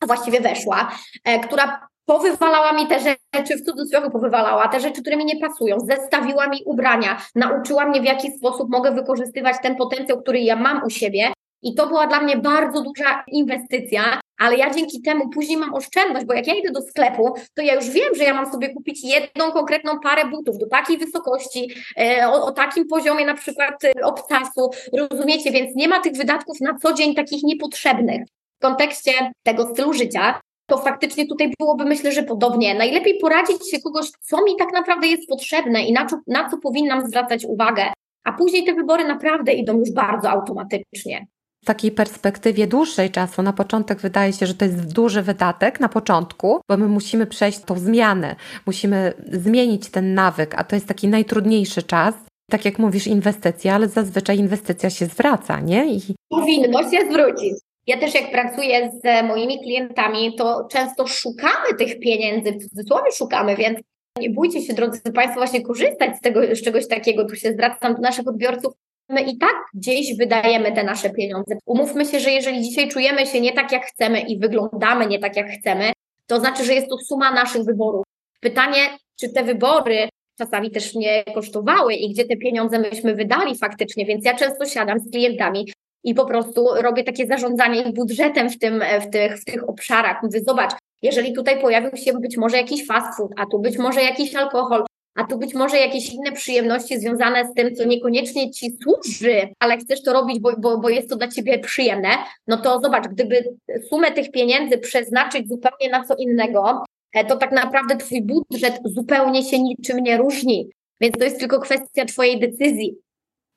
a 0.00 0.06
właściwie 0.06 0.40
weszła, 0.40 0.92
e, 1.24 1.40
która 1.40 1.88
powywalała 2.04 2.72
mi 2.72 2.86
te 2.86 3.00
rzeczy, 3.00 3.56
w 3.56 3.64
cudzysłowie 3.66 4.10
powywalała, 4.10 4.68
te 4.68 4.80
rzeczy, 4.80 5.02
które 5.02 5.16
mi 5.16 5.24
nie 5.24 5.40
pasują, 5.40 5.80
zestawiła 5.80 6.48
mi 6.48 6.62
ubrania, 6.64 7.22
nauczyła 7.34 7.86
mnie, 7.86 8.00
w 8.00 8.04
jaki 8.04 8.38
sposób 8.38 8.70
mogę 8.70 8.92
wykorzystywać 8.92 9.56
ten 9.62 9.76
potencjał, 9.76 10.22
który 10.22 10.40
ja 10.40 10.56
mam 10.56 10.84
u 10.84 10.90
siebie. 10.90 11.32
I 11.66 11.74
to 11.74 11.86
była 11.86 12.06
dla 12.06 12.20
mnie 12.20 12.36
bardzo 12.36 12.82
duża 12.82 13.24
inwestycja, 13.32 14.20
ale 14.38 14.56
ja 14.56 14.70
dzięki 14.70 15.02
temu 15.02 15.28
później 15.28 15.58
mam 15.58 15.74
oszczędność, 15.74 16.26
bo 16.26 16.34
jak 16.34 16.46
ja 16.46 16.54
idę 16.54 16.70
do 16.72 16.82
sklepu, 16.82 17.34
to 17.54 17.62
ja 17.62 17.74
już 17.74 17.90
wiem, 17.90 18.14
że 18.14 18.24
ja 18.24 18.34
mam 18.34 18.52
sobie 18.52 18.74
kupić 18.74 19.04
jedną 19.04 19.52
konkretną 19.52 20.00
parę 20.00 20.24
butów 20.24 20.58
do 20.58 20.66
takiej 20.66 20.98
wysokości, 20.98 21.68
e, 21.98 22.28
o, 22.28 22.44
o 22.44 22.52
takim 22.52 22.86
poziomie 22.88 23.26
na 23.26 23.34
przykład 23.34 23.84
e, 23.84 24.04
obcasu, 24.04 24.70
rozumiecie, 24.92 25.50
więc 25.50 25.76
nie 25.76 25.88
ma 25.88 26.00
tych 26.00 26.12
wydatków 26.12 26.60
na 26.60 26.78
co 26.78 26.92
dzień 26.92 27.14
takich 27.14 27.42
niepotrzebnych. 27.42 28.22
W 28.58 28.62
kontekście 28.62 29.12
tego 29.42 29.66
stylu 29.72 29.92
życia, 29.92 30.40
to 30.66 30.78
faktycznie 30.78 31.26
tutaj 31.26 31.52
byłoby 31.58 31.84
myślę, 31.84 32.12
że 32.12 32.22
podobnie. 32.22 32.74
Najlepiej 32.74 33.18
poradzić 33.18 33.70
się 33.70 33.80
kogoś, 33.80 34.06
co 34.20 34.44
mi 34.44 34.56
tak 34.58 34.72
naprawdę 34.72 35.06
jest 35.06 35.28
potrzebne 35.28 35.84
i 35.84 35.92
na 35.92 36.06
co, 36.06 36.20
na 36.26 36.50
co 36.50 36.58
powinnam 36.58 37.06
zwracać 37.06 37.44
uwagę, 37.44 37.92
a 38.24 38.32
później 38.32 38.64
te 38.64 38.74
wybory 38.74 39.04
naprawdę 39.04 39.52
idą 39.52 39.78
już 39.78 39.90
bardzo 39.92 40.30
automatycznie 40.30 41.26
takiej 41.66 41.92
perspektywie 41.92 42.66
dłuższej 42.66 43.10
czasu, 43.10 43.42
na 43.42 43.52
początek 43.52 44.00
wydaje 44.00 44.32
się, 44.32 44.46
że 44.46 44.54
to 44.54 44.64
jest 44.64 44.92
duży 44.92 45.22
wydatek 45.22 45.80
na 45.80 45.88
początku, 45.88 46.60
bo 46.68 46.76
my 46.76 46.88
musimy 46.88 47.26
przejść 47.26 47.60
tą 47.60 47.78
zmianę, 47.78 48.36
musimy 48.66 49.12
zmienić 49.32 49.90
ten 49.90 50.14
nawyk, 50.14 50.54
a 50.58 50.64
to 50.64 50.76
jest 50.76 50.86
taki 50.86 51.08
najtrudniejszy 51.08 51.82
czas. 51.82 52.14
Tak 52.50 52.64
jak 52.64 52.78
mówisz, 52.78 53.06
inwestycja, 53.06 53.74
ale 53.74 53.88
zazwyczaj 53.88 54.38
inwestycja 54.38 54.90
się 54.90 55.06
zwraca, 55.06 55.60
nie? 55.60 55.86
I... 55.86 56.00
Powinno 56.28 56.82
się 56.82 56.98
zwrócić. 57.10 57.54
Ja 57.86 57.98
też 58.00 58.14
jak 58.14 58.30
pracuję 58.30 58.92
z 59.02 59.26
moimi 59.26 59.58
klientami, 59.62 60.34
to 60.38 60.68
często 60.70 61.06
szukamy 61.06 61.74
tych 61.78 62.00
pieniędzy, 62.00 62.52
w 62.52 62.68
cudzysłowie 62.68 63.12
szukamy, 63.12 63.56
więc 63.56 63.78
nie 64.20 64.30
bójcie 64.30 64.62
się, 64.62 64.74
drodzy 64.74 65.00
Państwo, 65.14 65.40
właśnie 65.40 65.62
korzystać 65.62 66.16
z 66.16 66.20
tego, 66.20 66.40
z 66.56 66.62
czegoś 66.62 66.88
takiego. 66.88 67.24
Tu 67.24 67.36
się 67.36 67.52
zwracam 67.52 67.94
do 67.94 68.00
naszych 68.00 68.28
odbiorców 68.28 68.72
my 69.08 69.20
i 69.20 69.38
tak 69.38 69.56
gdzieś 69.74 70.16
wydajemy 70.16 70.72
te 70.72 70.84
nasze 70.84 71.10
pieniądze. 71.10 71.56
Umówmy 71.66 72.04
się, 72.04 72.20
że 72.20 72.30
jeżeli 72.30 72.62
dzisiaj 72.62 72.88
czujemy 72.88 73.26
się 73.26 73.40
nie 73.40 73.52
tak, 73.52 73.72
jak 73.72 73.86
chcemy 73.86 74.20
i 74.20 74.38
wyglądamy 74.38 75.06
nie 75.06 75.18
tak, 75.18 75.36
jak 75.36 75.50
chcemy, 75.50 75.92
to 76.26 76.40
znaczy, 76.40 76.64
że 76.64 76.74
jest 76.74 76.88
to 76.88 76.98
suma 76.98 77.32
naszych 77.32 77.64
wyborów. 77.64 78.04
Pytanie, 78.40 78.78
czy 79.20 79.28
te 79.28 79.44
wybory 79.44 80.08
czasami 80.38 80.70
też 80.70 80.94
nie 80.94 81.24
kosztowały 81.24 81.94
i 81.94 82.10
gdzie 82.10 82.24
te 82.24 82.36
pieniądze 82.36 82.78
myśmy 82.78 83.14
wydali 83.14 83.58
faktycznie, 83.58 84.06
więc 84.06 84.24
ja 84.24 84.34
często 84.34 84.66
siadam 84.66 85.00
z 85.00 85.10
klientami 85.10 85.72
i 86.04 86.14
po 86.14 86.26
prostu 86.26 86.66
robię 86.80 87.04
takie 87.04 87.26
zarządzanie 87.26 87.80
ich 87.80 87.94
budżetem 87.94 88.50
w, 88.50 88.58
tym, 88.58 88.82
w, 89.00 89.10
tych, 89.10 89.38
w 89.38 89.44
tych 89.44 89.68
obszarach. 89.68 90.22
Mówię, 90.22 90.40
zobacz, 90.40 90.72
jeżeli 91.02 91.32
tutaj 91.32 91.60
pojawił 91.60 91.96
się 91.96 92.12
być 92.12 92.36
może 92.36 92.56
jakiś 92.56 92.86
fast 92.86 93.16
food, 93.16 93.30
a 93.36 93.46
tu 93.46 93.58
być 93.58 93.78
może 93.78 94.02
jakiś 94.02 94.34
alkohol, 94.34 94.84
a 95.16 95.24
tu 95.24 95.38
być 95.38 95.54
może 95.54 95.76
jakieś 95.76 96.12
inne 96.12 96.32
przyjemności 96.32 97.00
związane 97.00 97.44
z 97.44 97.54
tym, 97.54 97.74
co 97.74 97.84
niekoniecznie 97.84 98.50
ci 98.50 98.76
służy, 98.82 99.48
ale 99.58 99.78
chcesz 99.78 100.02
to 100.02 100.12
robić, 100.12 100.40
bo, 100.40 100.52
bo, 100.58 100.78
bo 100.78 100.88
jest 100.88 101.10
to 101.10 101.16
dla 101.16 101.28
ciebie 101.28 101.58
przyjemne, 101.58 102.08
no 102.46 102.56
to 102.56 102.80
zobacz, 102.80 103.08
gdyby 103.08 103.56
sumę 103.90 104.12
tych 104.12 104.30
pieniędzy 104.30 104.78
przeznaczyć 104.78 105.48
zupełnie 105.48 105.90
na 105.90 106.04
co 106.04 106.14
innego, 106.16 106.84
e, 107.14 107.24
to 107.24 107.36
tak 107.36 107.52
naprawdę 107.52 107.96
twój 107.96 108.22
budżet 108.22 108.80
zupełnie 108.84 109.44
się 109.44 109.58
niczym 109.58 109.98
nie 109.98 110.16
różni. 110.16 110.70
Więc 111.00 111.18
to 111.18 111.24
jest 111.24 111.40
tylko 111.40 111.60
kwestia 111.60 112.04
twojej 112.04 112.40
decyzji. 112.40 112.96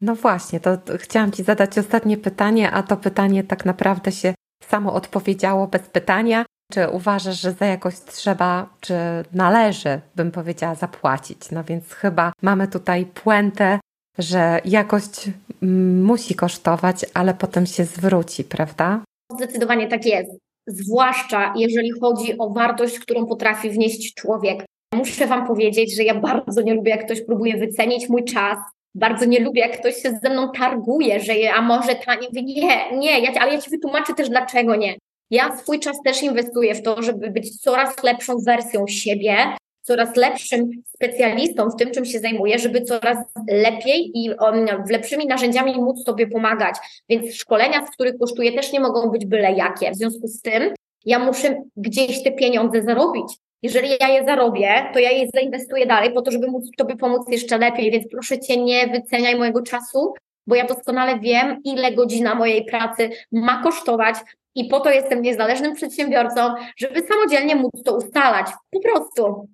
No 0.01 0.15
właśnie, 0.15 0.59
to, 0.59 0.77
to 0.77 0.97
chciałam 0.97 1.31
Ci 1.31 1.43
zadać 1.43 1.77
ostatnie 1.77 2.17
pytanie, 2.17 2.71
a 2.71 2.83
to 2.83 2.97
pytanie 2.97 3.43
tak 3.43 3.65
naprawdę 3.65 4.11
się 4.11 4.33
samo 4.63 4.93
odpowiedziało 4.93 5.67
bez 5.67 5.81
pytania. 5.81 6.45
Czy 6.73 6.89
uważasz, 6.89 7.41
że 7.41 7.51
za 7.51 7.65
jakość 7.65 7.97
trzeba, 8.05 8.69
czy 8.79 8.93
należy, 9.33 10.01
bym 10.15 10.31
powiedziała, 10.31 10.75
zapłacić? 10.75 11.51
No 11.51 11.63
więc 11.63 11.93
chyba 11.93 12.31
mamy 12.41 12.67
tutaj 12.67 13.05
puentę 13.05 13.79
że 14.19 14.61
jakość 14.65 15.29
mm, 15.63 16.03
musi 16.03 16.35
kosztować, 16.35 17.05
ale 17.13 17.33
potem 17.33 17.65
się 17.65 17.85
zwróci, 17.85 18.43
prawda? 18.43 19.03
Zdecydowanie 19.31 19.87
tak 19.87 20.05
jest. 20.05 20.37
Zwłaszcza 20.67 21.53
jeżeli 21.55 21.91
chodzi 21.91 22.37
o 22.37 22.49
wartość, 22.49 22.99
którą 22.99 23.25
potrafi 23.25 23.69
wnieść 23.69 24.13
człowiek. 24.13 24.65
Muszę 24.93 25.27
Wam 25.27 25.47
powiedzieć, 25.47 25.95
że 25.95 26.03
ja 26.03 26.15
bardzo 26.15 26.61
nie 26.61 26.73
lubię, 26.73 26.91
jak 26.91 27.05
ktoś 27.05 27.25
próbuje 27.25 27.57
wycenić 27.57 28.09
mój 28.09 28.23
czas. 28.23 28.57
Bardzo 28.95 29.25
nie 29.25 29.39
lubię, 29.39 29.61
jak 29.61 29.79
ktoś 29.79 29.95
się 29.95 30.19
ze 30.23 30.29
mną 30.29 30.51
targuje, 30.51 31.19
że 31.19 31.33
je, 31.33 31.53
a 31.53 31.61
może 31.61 31.95
tanie. 31.95 32.27
Nie, 32.33 32.97
nie, 32.97 33.19
ja, 33.19 33.41
ale 33.41 33.53
ja 33.53 33.61
Ci 33.61 33.69
wytłumaczę 33.69 34.13
też, 34.13 34.29
dlaczego 34.29 34.75
nie. 34.75 34.97
Ja 35.31 35.57
swój 35.57 35.79
czas 35.79 35.97
też 36.05 36.23
inwestuję 36.23 36.75
w 36.75 36.83
to, 36.83 37.01
żeby 37.01 37.29
być 37.29 37.59
coraz 37.59 38.03
lepszą 38.03 38.37
wersją 38.45 38.87
siebie, 38.87 39.35
coraz 39.81 40.15
lepszym 40.15 40.69
specjalistą 40.85 41.69
w 41.69 41.75
tym, 41.75 41.91
czym 41.91 42.05
się 42.05 42.19
zajmuję, 42.19 42.59
żeby 42.59 42.81
coraz 42.81 43.17
lepiej 43.47 44.11
i 44.13 44.29
um, 44.29 44.65
lepszymi 44.89 45.27
narzędziami 45.27 45.75
móc 45.75 46.03
Tobie 46.03 46.27
pomagać. 46.27 46.75
Więc 47.09 47.35
szkolenia, 47.35 47.85
z 47.85 47.89
których 47.89 48.17
kosztuję, 48.19 48.51
też 48.51 48.73
nie 48.73 48.79
mogą 48.79 49.09
być 49.09 49.25
byle 49.25 49.51
jakie. 49.51 49.91
W 49.91 49.95
związku 49.95 50.27
z 50.27 50.41
tym 50.41 50.73
ja 51.05 51.19
muszę 51.19 51.61
gdzieś 51.77 52.23
te 52.23 52.31
pieniądze 52.31 52.83
zarobić. 52.83 53.37
Jeżeli 53.61 53.89
ja 54.01 54.07
je 54.07 54.25
zarobię, 54.25 54.89
to 54.93 54.99
ja 54.99 55.11
je 55.11 55.27
zainwestuję 55.33 55.85
dalej 55.85 56.13
po 56.13 56.21
to, 56.21 56.31
żeby 56.31 56.47
móc 56.47 56.63
Tobie 56.77 56.95
pomóc 56.95 57.21
jeszcze 57.31 57.57
lepiej, 57.57 57.91
więc 57.91 58.07
proszę 58.11 58.39
Cię 58.39 58.63
nie 58.63 58.87
wyceniaj 58.87 59.35
mojego 59.35 59.61
czasu, 59.61 60.13
bo 60.47 60.55
ja 60.55 60.65
doskonale 60.65 61.19
wiem, 61.19 61.61
ile 61.63 61.91
godzina 61.91 62.35
mojej 62.35 62.65
pracy 62.65 63.09
ma 63.31 63.63
kosztować 63.63 64.15
i 64.55 64.65
po 64.65 64.79
to 64.79 64.89
jestem 64.89 65.21
niezależnym 65.21 65.75
przedsiębiorcą, 65.75 66.53
żeby 66.77 67.07
samodzielnie 67.07 67.55
móc 67.55 67.71
to 67.85 67.97
ustalać. 67.97 68.47
Po 68.71 68.79
prostu. 68.79 69.49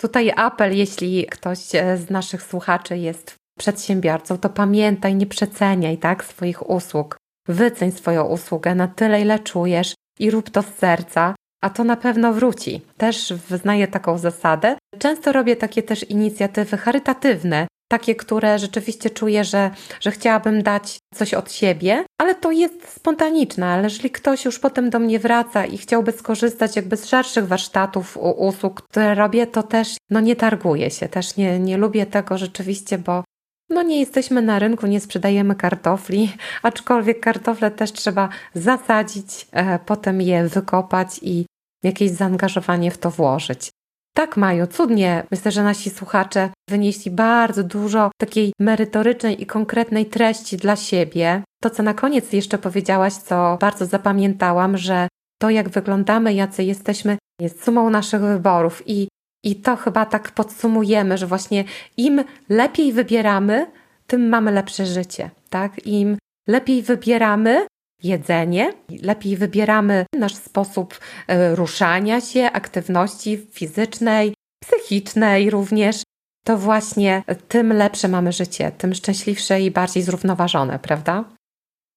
Tutaj 0.00 0.32
apel, 0.36 0.76
jeśli 0.76 1.26
ktoś 1.26 1.74
e, 1.74 1.96
z 1.96 2.10
naszych 2.10 2.42
słuchaczy 2.42 2.98
jest 2.98 3.34
przedsiębiorcą, 3.58 4.38
to 4.38 4.48
pamiętaj, 4.48 5.14
nie 5.14 5.26
przeceniaj 5.26 5.98
tak 5.98 6.24
swoich 6.24 6.70
usług. 6.70 7.16
Wyceń 7.48 7.92
swoją 7.92 8.24
usługę 8.24 8.74
na 8.74 8.88
tyle, 8.88 9.20
ile 9.20 9.38
czujesz 9.38 9.94
i 10.18 10.30
rób 10.30 10.50
to 10.50 10.62
z 10.62 10.66
serca, 10.66 11.34
a 11.62 11.70
to 11.70 11.84
na 11.84 11.96
pewno 11.96 12.32
wróci. 12.32 12.80
Też 12.96 13.32
wyznaję 13.32 13.88
taką 13.88 14.18
zasadę. 14.18 14.76
Często 14.98 15.32
robię 15.32 15.56
takie 15.56 15.82
też 15.82 16.10
inicjatywy 16.10 16.76
charytatywne, 16.76 17.66
takie, 17.90 18.14
które 18.14 18.58
rzeczywiście 18.58 19.10
czuję, 19.10 19.44
że, 19.44 19.70
że 20.00 20.10
chciałabym 20.10 20.62
dać 20.62 20.98
coś 21.14 21.34
od 21.34 21.52
siebie, 21.52 22.04
ale 22.18 22.34
to 22.34 22.50
jest 22.50 22.88
spontaniczne, 22.88 23.66
ale 23.66 23.82
jeżeli 23.82 24.10
ktoś 24.10 24.44
już 24.44 24.58
potem 24.58 24.90
do 24.90 24.98
mnie 24.98 25.18
wraca 25.18 25.66
i 25.66 25.78
chciałby 25.78 26.12
skorzystać 26.12 26.76
jakby 26.76 26.96
z 26.96 27.06
szerszych 27.06 27.46
warsztatów, 27.46 28.16
usług, 28.16 28.82
które 28.82 29.14
robię, 29.14 29.46
to 29.46 29.62
też 29.62 29.96
no 30.10 30.20
nie 30.20 30.36
targuję 30.36 30.90
się, 30.90 31.08
też 31.08 31.36
nie, 31.36 31.58
nie 31.58 31.76
lubię 31.76 32.06
tego 32.06 32.38
rzeczywiście, 32.38 32.98
bo 32.98 33.24
no 33.70 33.82
nie 33.82 34.00
jesteśmy 34.00 34.42
na 34.42 34.58
rynku, 34.58 34.86
nie 34.86 35.00
sprzedajemy 35.00 35.54
kartofli, 35.54 36.32
aczkolwiek 36.62 37.20
kartofle 37.20 37.70
też 37.70 37.92
trzeba 37.92 38.28
zasadzić, 38.54 39.46
e, 39.52 39.78
potem 39.78 40.20
je 40.20 40.48
wykopać 40.48 41.20
i 41.22 41.46
jakieś 41.82 42.10
zaangażowanie 42.10 42.90
w 42.90 42.98
to 42.98 43.10
włożyć. 43.10 43.70
Tak, 44.14 44.36
Maju, 44.36 44.66
cudnie. 44.66 45.26
Myślę, 45.30 45.52
że 45.52 45.62
nasi 45.62 45.90
słuchacze 45.90 46.50
wynieśli 46.70 47.10
bardzo 47.10 47.64
dużo 47.64 48.10
takiej 48.20 48.52
merytorycznej 48.60 49.42
i 49.42 49.46
konkretnej 49.46 50.06
treści 50.06 50.56
dla 50.56 50.76
siebie. 50.76 51.42
To, 51.62 51.70
co 51.70 51.82
na 51.82 51.94
koniec 51.94 52.32
jeszcze 52.32 52.58
powiedziałaś, 52.58 53.12
co 53.12 53.58
bardzo 53.60 53.86
zapamiętałam, 53.86 54.76
że 54.76 55.08
to, 55.40 55.50
jak 55.50 55.68
wyglądamy, 55.68 56.34
jacy 56.34 56.64
jesteśmy, 56.64 57.18
jest 57.40 57.64
sumą 57.64 57.90
naszych 57.90 58.20
wyborów 58.20 58.82
i 58.86 59.08
i 59.44 59.56
to 59.56 59.76
chyba 59.76 60.06
tak 60.06 60.30
podsumujemy, 60.30 61.18
że 61.18 61.26
właśnie 61.26 61.64
im 61.96 62.24
lepiej 62.48 62.92
wybieramy, 62.92 63.66
tym 64.06 64.28
mamy 64.28 64.52
lepsze 64.52 64.86
życie, 64.86 65.30
tak? 65.50 65.86
Im 65.86 66.16
lepiej 66.48 66.82
wybieramy 66.82 67.66
jedzenie, 68.02 68.72
lepiej 69.02 69.36
wybieramy 69.36 70.04
nasz 70.18 70.34
sposób 70.34 70.98
e, 71.28 71.54
ruszania 71.54 72.20
się, 72.20 72.50
aktywności 72.52 73.46
fizycznej, 73.52 74.34
psychicznej 74.64 75.50
również, 75.50 76.02
to 76.44 76.58
właśnie 76.58 77.22
tym 77.48 77.72
lepsze 77.72 78.08
mamy 78.08 78.32
życie, 78.32 78.72
tym 78.78 78.94
szczęśliwsze 78.94 79.60
i 79.60 79.70
bardziej 79.70 80.02
zrównoważone, 80.02 80.78
prawda? 80.78 81.24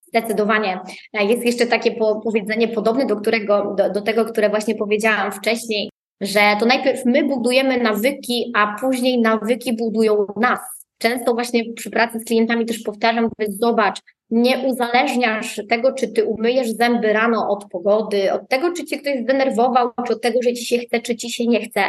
Zdecydowanie. 0.07 0.79
Jest 1.13 1.45
jeszcze 1.45 1.65
takie 1.65 1.91
powiedzenie 2.23 2.67
podobne 2.67 3.05
do, 3.05 3.15
którego, 3.15 3.75
do, 3.77 3.89
do 3.89 4.01
tego, 4.01 4.25
które 4.25 4.49
właśnie 4.49 4.75
powiedziałam 4.75 5.31
wcześniej, 5.31 5.89
że 6.21 6.39
to 6.59 6.65
najpierw 6.65 7.05
my 7.05 7.23
budujemy 7.23 7.77
nawyki, 7.77 8.51
a 8.55 8.75
później 8.79 9.21
nawyki 9.21 9.77
budują 9.77 10.25
nas. 10.41 10.59
Często 10.97 11.33
właśnie 11.33 11.73
przy 11.73 11.89
pracy 11.89 12.19
z 12.19 12.25
klientami 12.25 12.65
też 12.65 12.79
powtarzam, 12.79 13.29
zobacz, 13.49 13.99
nie 14.29 14.57
uzależniasz 14.57 15.61
tego, 15.69 15.93
czy 15.93 16.07
ty 16.07 16.25
umyjesz 16.25 16.71
zęby 16.71 17.13
rano 17.13 17.47
od 17.49 17.65
pogody, 17.69 18.33
od 18.33 18.49
tego, 18.49 18.71
czy 18.71 18.85
cię 18.85 18.97
ktoś 18.97 19.19
zdenerwował, 19.19 19.91
czy 20.07 20.13
od 20.13 20.21
tego, 20.21 20.39
że 20.43 20.53
ci 20.53 20.65
się 20.65 20.77
chce, 20.77 21.01
czy 21.01 21.15
ci 21.15 21.31
się 21.31 21.47
nie 21.47 21.61
chce. 21.61 21.81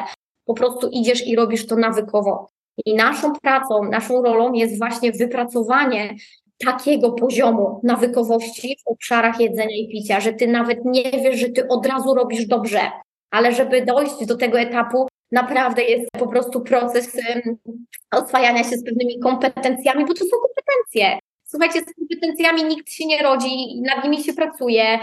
Po 0.44 0.54
prostu 0.54 0.88
idziesz 0.88 1.26
i 1.26 1.36
robisz 1.36 1.66
to 1.66 1.76
nawykowo. 1.76 2.48
I 2.86 2.94
naszą 2.94 3.32
pracą, 3.32 3.84
naszą 3.90 4.22
rolą 4.22 4.52
jest 4.52 4.78
właśnie 4.78 5.12
wypracowanie 5.12 6.14
takiego 6.64 7.12
poziomu 7.12 7.80
nawykowości 7.82 8.76
w 8.84 8.88
obszarach 8.88 9.40
jedzenia 9.40 9.76
i 9.76 9.88
picia, 9.88 10.20
że 10.20 10.32
ty 10.32 10.46
nawet 10.46 10.84
nie 10.84 11.10
wiesz, 11.10 11.40
że 11.40 11.48
ty 11.48 11.68
od 11.68 11.86
razu 11.86 12.14
robisz 12.14 12.46
dobrze, 12.46 12.80
ale 13.30 13.52
żeby 13.52 13.84
dojść 13.84 14.26
do 14.26 14.36
tego 14.36 14.58
etapu, 14.58 15.06
naprawdę 15.34 15.82
jest 15.82 16.10
po 16.18 16.26
prostu 16.26 16.60
proces 16.60 17.16
oswajania 18.10 18.64
się 18.64 18.76
z 18.76 18.84
pewnymi 18.84 19.20
kompetencjami, 19.20 20.06
bo 20.06 20.14
to 20.14 20.24
są 20.24 20.36
kompetencje. 20.46 21.18
Słuchajcie, 21.44 21.80
z 21.80 21.94
kompetencjami 21.94 22.64
nikt 22.64 22.90
się 22.90 23.06
nie 23.06 23.22
rodzi, 23.22 23.82
nad 23.86 24.04
nimi 24.04 24.22
się 24.24 24.32
pracuje. 24.32 24.98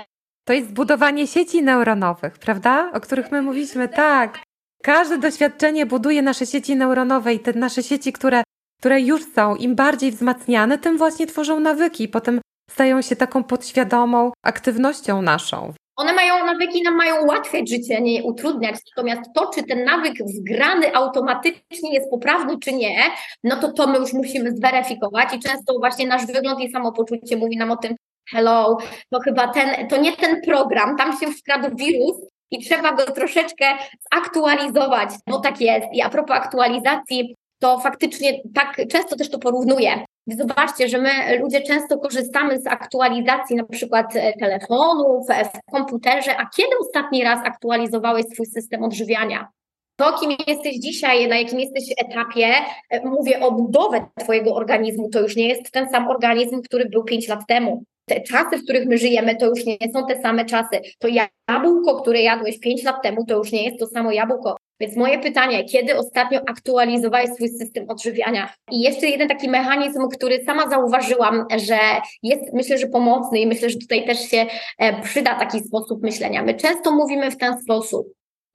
To 0.46 0.54
jest 0.54 0.74
budowanie 0.74 1.28
sieci 1.28 1.64
neuronowych, 1.64 2.34
prawda? 2.40 2.92
O 2.94 3.00
których 3.00 3.32
my 3.32 3.42
mówiliśmy, 3.42 3.90
tak. 3.90 4.40
Każde 4.84 5.18
doświadczenie 5.18 5.86
buduje 5.86 6.22
nasze 6.22 6.46
sieci 6.46 6.76
neuronowe 6.76 7.34
i 7.34 7.40
te 7.40 7.54
nasze 7.54 7.84
sieci, 7.84 8.14
które, 8.14 8.44
które 8.80 9.02
już 9.02 9.34
są, 9.34 9.56
im 9.56 9.76
bardziej 9.76 10.12
wzmacniane, 10.12 10.78
tym 10.78 10.98
właśnie 10.98 11.28
tworzą 11.28 11.60
nawyki. 11.60 12.08
Potem 12.08 12.42
stają 12.72 13.02
się 13.02 13.16
taką 13.16 13.44
podświadomą 13.44 14.32
aktywnością 14.46 15.22
naszą. 15.22 15.74
One 15.96 16.14
mają 16.14 16.46
nawyki, 16.46 16.84
nam 16.84 16.96
mają 16.96 17.24
ułatwiać 17.24 17.70
życie, 17.70 18.02
nie 18.02 18.24
utrudniać. 18.24 18.76
Natomiast 18.96 19.22
to, 19.36 19.50
czy 19.56 19.64
ten 19.64 19.84
nawyk 19.84 20.14
wgrany 20.40 20.96
automatycznie 20.96 21.94
jest 21.94 22.10
poprawny, 22.10 22.60
czy 22.60 22.74
nie, 22.74 22.96
no 23.44 23.56
to 23.56 23.72
to 23.72 23.88
my 23.88 23.98
już 23.98 24.14
musimy 24.14 24.52
zweryfikować 24.52 25.34
i 25.34 25.40
często 25.40 25.80
właśnie 25.80 26.08
nasz 26.08 26.26
wygląd 26.26 26.60
i 26.60 26.72
samopoczucie 26.72 27.38
mówi 27.38 27.58
nam 27.58 27.72
o 27.72 27.78
tym, 27.78 27.96
hello, 28.30 28.78
to 29.10 29.20
chyba 29.20 29.48
ten, 29.48 29.88
to 29.88 29.98
nie 29.98 30.18
ten 30.18 30.42
program, 30.42 30.98
tam 30.98 31.18
się 31.20 31.28
wkradł 31.28 31.76
wirus 31.76 32.16
i 32.52 32.64
trzeba 32.64 32.94
go 32.94 33.06
troszeczkę 33.06 33.66
zaktualizować, 34.14 35.10
bo 35.28 35.40
tak 35.40 35.62
jest. 35.62 35.88
I 35.94 36.02
a 36.02 36.10
propos 36.10 36.38
aktualizacji, 36.38 37.36
to 37.60 37.80
faktycznie 37.80 38.42
tak 38.56 38.82
często 38.92 39.16
też 39.16 39.30
to 39.30 39.40
porównuję. 39.40 40.06
Zobaczcie, 40.28 40.90
że 40.90 40.98
my 40.98 41.40
ludzie 41.40 41.62
często 41.62 41.98
korzystamy 41.98 42.60
z 42.60 42.68
aktualizacji 42.68 43.56
na 43.56 43.64
przykład 43.64 44.16
e, 44.16 44.34
telefonów, 44.34 45.30
e, 45.30 45.46
w 45.46 45.72
komputerze, 45.72 46.38
a 46.38 46.50
kiedy 46.58 46.72
ostatni 46.80 47.24
raz 47.24 47.40
aktualizowałeś 47.46 48.26
swój 48.26 48.46
system 48.46 48.84
odżywiania? 48.84 49.48
To, 49.96 50.14
kim 50.20 50.32
jesteś 50.48 50.80
dzisiaj, 50.80 51.28
na 51.28 51.38
jakim 51.38 51.60
jesteś 51.60 51.84
etapie, 51.98 52.54
e, 52.90 53.06
mówię 53.06 53.40
o 53.40 53.52
budowie 53.52 54.06
Twojego 54.20 54.56
organizmu, 54.56 55.10
to 55.10 55.20
już 55.22 55.36
nie 55.36 55.48
jest 55.48 55.72
ten 55.72 55.90
sam 55.90 56.08
organizm, 56.08 56.62
który 56.62 56.90
był 56.90 57.04
5 57.04 57.28
lat 57.28 57.48
temu. 57.48 57.84
Te 58.06 58.22
czasy, 58.22 58.58
w 58.58 58.64
których 58.64 58.88
my 58.88 58.98
żyjemy, 58.98 59.36
to 59.36 59.46
już 59.46 59.66
nie 59.66 59.78
są 59.94 60.08
te 60.08 60.22
same 60.22 60.46
czasy. 60.46 60.82
To 61.00 61.08
jabłko, 61.08 62.02
które 62.02 62.22
jadłeś 62.22 62.60
5 62.60 62.84
lat 62.84 63.04
temu, 63.04 63.26
to 63.26 63.38
już 63.38 63.52
nie 63.52 63.64
jest 63.64 63.80
to 63.80 63.88
samo 63.88 64.12
jabłko. 64.12 64.58
Więc 64.82 64.96
moje 64.96 65.20
pytanie, 65.20 65.64
kiedy 65.64 65.98
ostatnio 65.98 66.40
aktualizowałeś 66.48 67.30
swój 67.30 67.50
system 67.50 67.86
odżywiania? 67.90 68.54
I 68.72 68.82
jeszcze 68.82 69.08
jeden 69.08 69.28
taki 69.28 69.50
mechanizm, 69.50 70.08
który 70.14 70.44
sama 70.46 70.70
zauważyłam, 70.70 71.46
że 71.56 71.78
jest 72.24 72.54
myślę, 72.54 72.78
że 72.78 72.88
pomocny 72.88 73.40
i 73.40 73.48
myślę, 73.48 73.70
że 73.70 73.78
tutaj 73.78 74.06
też 74.06 74.30
się 74.30 74.46
e, 74.78 75.02
przyda 75.02 75.36
taki 75.36 75.60
sposób 75.60 76.04
myślenia. 76.04 76.44
My 76.44 76.54
często 76.54 76.92
mówimy 76.92 77.32
w 77.32 77.38
ten 77.38 77.62
sposób. 77.62 78.08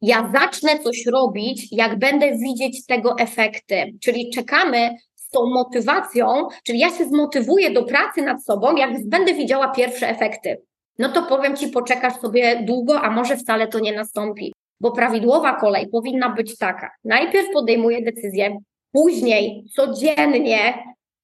Ja 0.02 0.32
zacznę 0.34 0.78
coś 0.78 1.06
robić, 1.06 1.68
jak 1.72 1.98
będę 1.98 2.32
widzieć 2.38 2.86
tego 2.86 3.14
efekty, 3.18 3.92
czyli 4.02 4.30
czekamy 4.30 4.90
z 5.14 5.28
tą 5.28 5.46
motywacją, 5.46 6.48
czyli 6.64 6.78
ja 6.78 6.88
się 6.90 7.04
zmotywuję 7.04 7.70
do 7.70 7.84
pracy 7.84 8.22
nad 8.22 8.44
sobą, 8.44 8.76
jak 8.76 9.08
będę 9.08 9.34
widziała 9.34 9.68
pierwsze 9.68 10.08
efekty. 10.08 10.62
No 10.98 11.08
to 11.08 11.22
powiem 11.22 11.56
Ci, 11.56 11.68
poczekasz 11.68 12.20
sobie 12.20 12.62
długo, 12.64 13.00
a 13.00 13.10
może 13.10 13.36
wcale 13.36 13.68
to 13.68 13.80
nie 13.80 13.92
nastąpi 13.92 14.52
bo 14.80 14.90
prawidłowa 14.90 15.54
kolej 15.54 15.88
powinna 15.88 16.28
być 16.28 16.58
taka. 16.58 16.90
Najpierw 17.04 17.46
podejmuję 17.52 18.02
decyzję, 18.02 18.58
później 18.92 19.64
codziennie, 19.74 20.74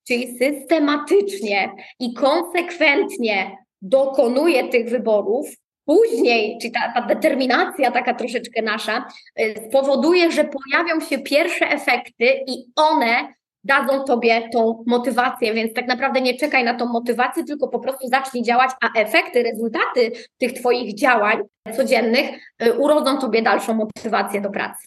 czyli 0.09 0.39
systematycznie 0.39 1.71
i 1.99 2.15
konsekwentnie 2.15 3.57
dokonuję 3.83 4.69
tych 4.69 4.89
wyborów, 4.89 5.57
później, 5.85 6.59
czyli 6.61 6.73
ta, 6.73 6.93
ta, 6.95 7.07
determinacja 7.07 7.91
taka 7.91 8.15
troszeczkę 8.15 8.63
nasza, 8.63 9.05
y, 9.41 9.55
spowoduje, 9.69 10.33
że 10.33 10.45
pojawią 10.45 11.01
się 11.01 11.19
pierwsze 11.19 11.67
efekty 11.71 12.25
i 12.47 12.65
one 12.77 13.35
dadzą 13.65 14.05
Tobie 14.05 14.49
tą 14.53 14.85
motywację, 14.87 15.55
więc 15.55 15.75
tak 15.75 15.87
naprawdę 15.87 16.21
nie 16.21 16.35
czekaj 16.35 16.65
na 16.65 16.75
tą 16.75 16.87
motywację, 16.87 17.45
tylko 17.45 17.69
po 17.69 17.79
prostu 17.79 18.09
zacznij 18.09 18.43
działać, 18.43 18.71
a 18.83 19.01
efekty, 19.01 19.43
rezultaty 19.43 20.13
tych 20.39 20.53
Twoich 20.53 20.95
działań 20.95 21.39
codziennych 21.77 22.31
y, 22.63 22.73
urodzą 22.79 23.19
Tobie 23.19 23.43
dalszą 23.43 23.75
motywację 23.75 24.41
do 24.41 24.51
pracy. 24.51 24.87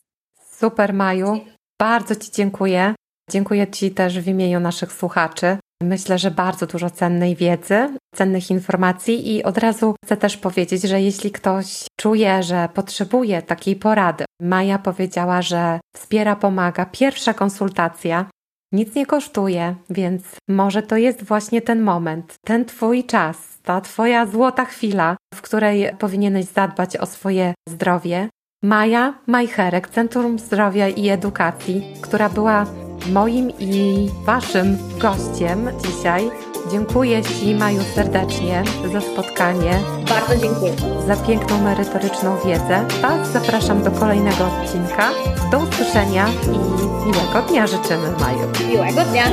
Super, 0.52 0.94
Maju. 0.94 1.40
Bardzo 1.82 2.16
Ci 2.16 2.32
dziękuję. 2.32 2.96
Dziękuję 3.32 3.68
Ci 3.68 3.92
też 3.92 4.20
w 4.20 4.28
imieniu 4.28 4.60
naszych 4.60 4.94
słuchaczy. 4.94 5.58
Myślę, 5.84 6.18
że 6.18 6.32
bardzo 6.32 6.68
dużo 6.68 6.90
cennej 6.90 7.36
wiedzy, 7.36 7.98
cennych 8.16 8.52
informacji 8.52 9.36
i 9.36 9.44
od 9.44 9.58
razu 9.58 9.96
chcę 10.06 10.18
też 10.18 10.38
powiedzieć, 10.38 10.82
że 10.82 11.02
jeśli 11.02 11.32
ktoś 11.32 11.86
czuje, 12.00 12.44
że 12.44 12.70
potrzebuje 12.74 13.42
takiej 13.42 13.76
porady, 13.76 14.26
Maja 14.42 14.80
powiedziała, 14.80 15.42
że 15.42 15.80
wspiera, 15.96 16.36
pomaga. 16.36 16.86
Pierwsza 16.86 17.34
konsultacja 17.34 18.26
nic 18.72 18.96
nie 18.96 19.06
kosztuje, 19.06 19.76
więc 19.90 20.24
może 20.48 20.84
to 20.84 20.98
jest 20.98 21.24
właśnie 21.24 21.62
ten 21.62 21.82
moment, 21.82 22.36
ten 22.46 22.66
Twój 22.66 23.04
czas, 23.04 23.60
ta 23.64 23.82
Twoja 23.82 24.26
złota 24.26 24.66
chwila, 24.66 25.18
w 25.34 25.42
której 25.42 25.90
powinieneś 26.00 26.46
zadbać 26.46 26.98
o 26.98 27.06
swoje 27.06 27.54
zdrowie. 27.70 28.30
Maja 28.64 29.14
Majcherek, 29.28 29.90
Centrum 29.90 30.40
Zdrowia 30.40 30.88
i 30.88 31.10
Edukacji, 31.10 31.94
która 32.02 32.30
była 32.30 32.66
moim 33.12 33.52
i 33.60 34.10
Waszym 34.26 34.78
gościem 35.00 35.70
dzisiaj. 35.84 36.32
Dziękuję 36.72 37.24
Ci, 37.24 37.56
Maju, 37.56 37.82
serdecznie 37.96 38.64
za 38.94 39.02
spotkanie. 39.02 39.80
Bardzo 40.10 40.38
dziękuję. 40.42 40.74
Za 41.08 41.16
piękną, 41.16 41.62
merytoryczną 41.62 42.38
wiedzę. 42.46 42.86
Was 43.02 43.32
zapraszam 43.32 43.84
do 43.84 43.92
kolejnego 43.92 44.46
odcinka. 44.46 45.12
Do 45.52 45.60
usłyszenia 45.60 46.28
i 46.44 47.06
miłego 47.06 47.42
dnia 47.50 47.68
życzymy, 47.68 48.12
Maju. 48.20 48.70
Miłego 48.70 49.02
dnia. 49.12 49.26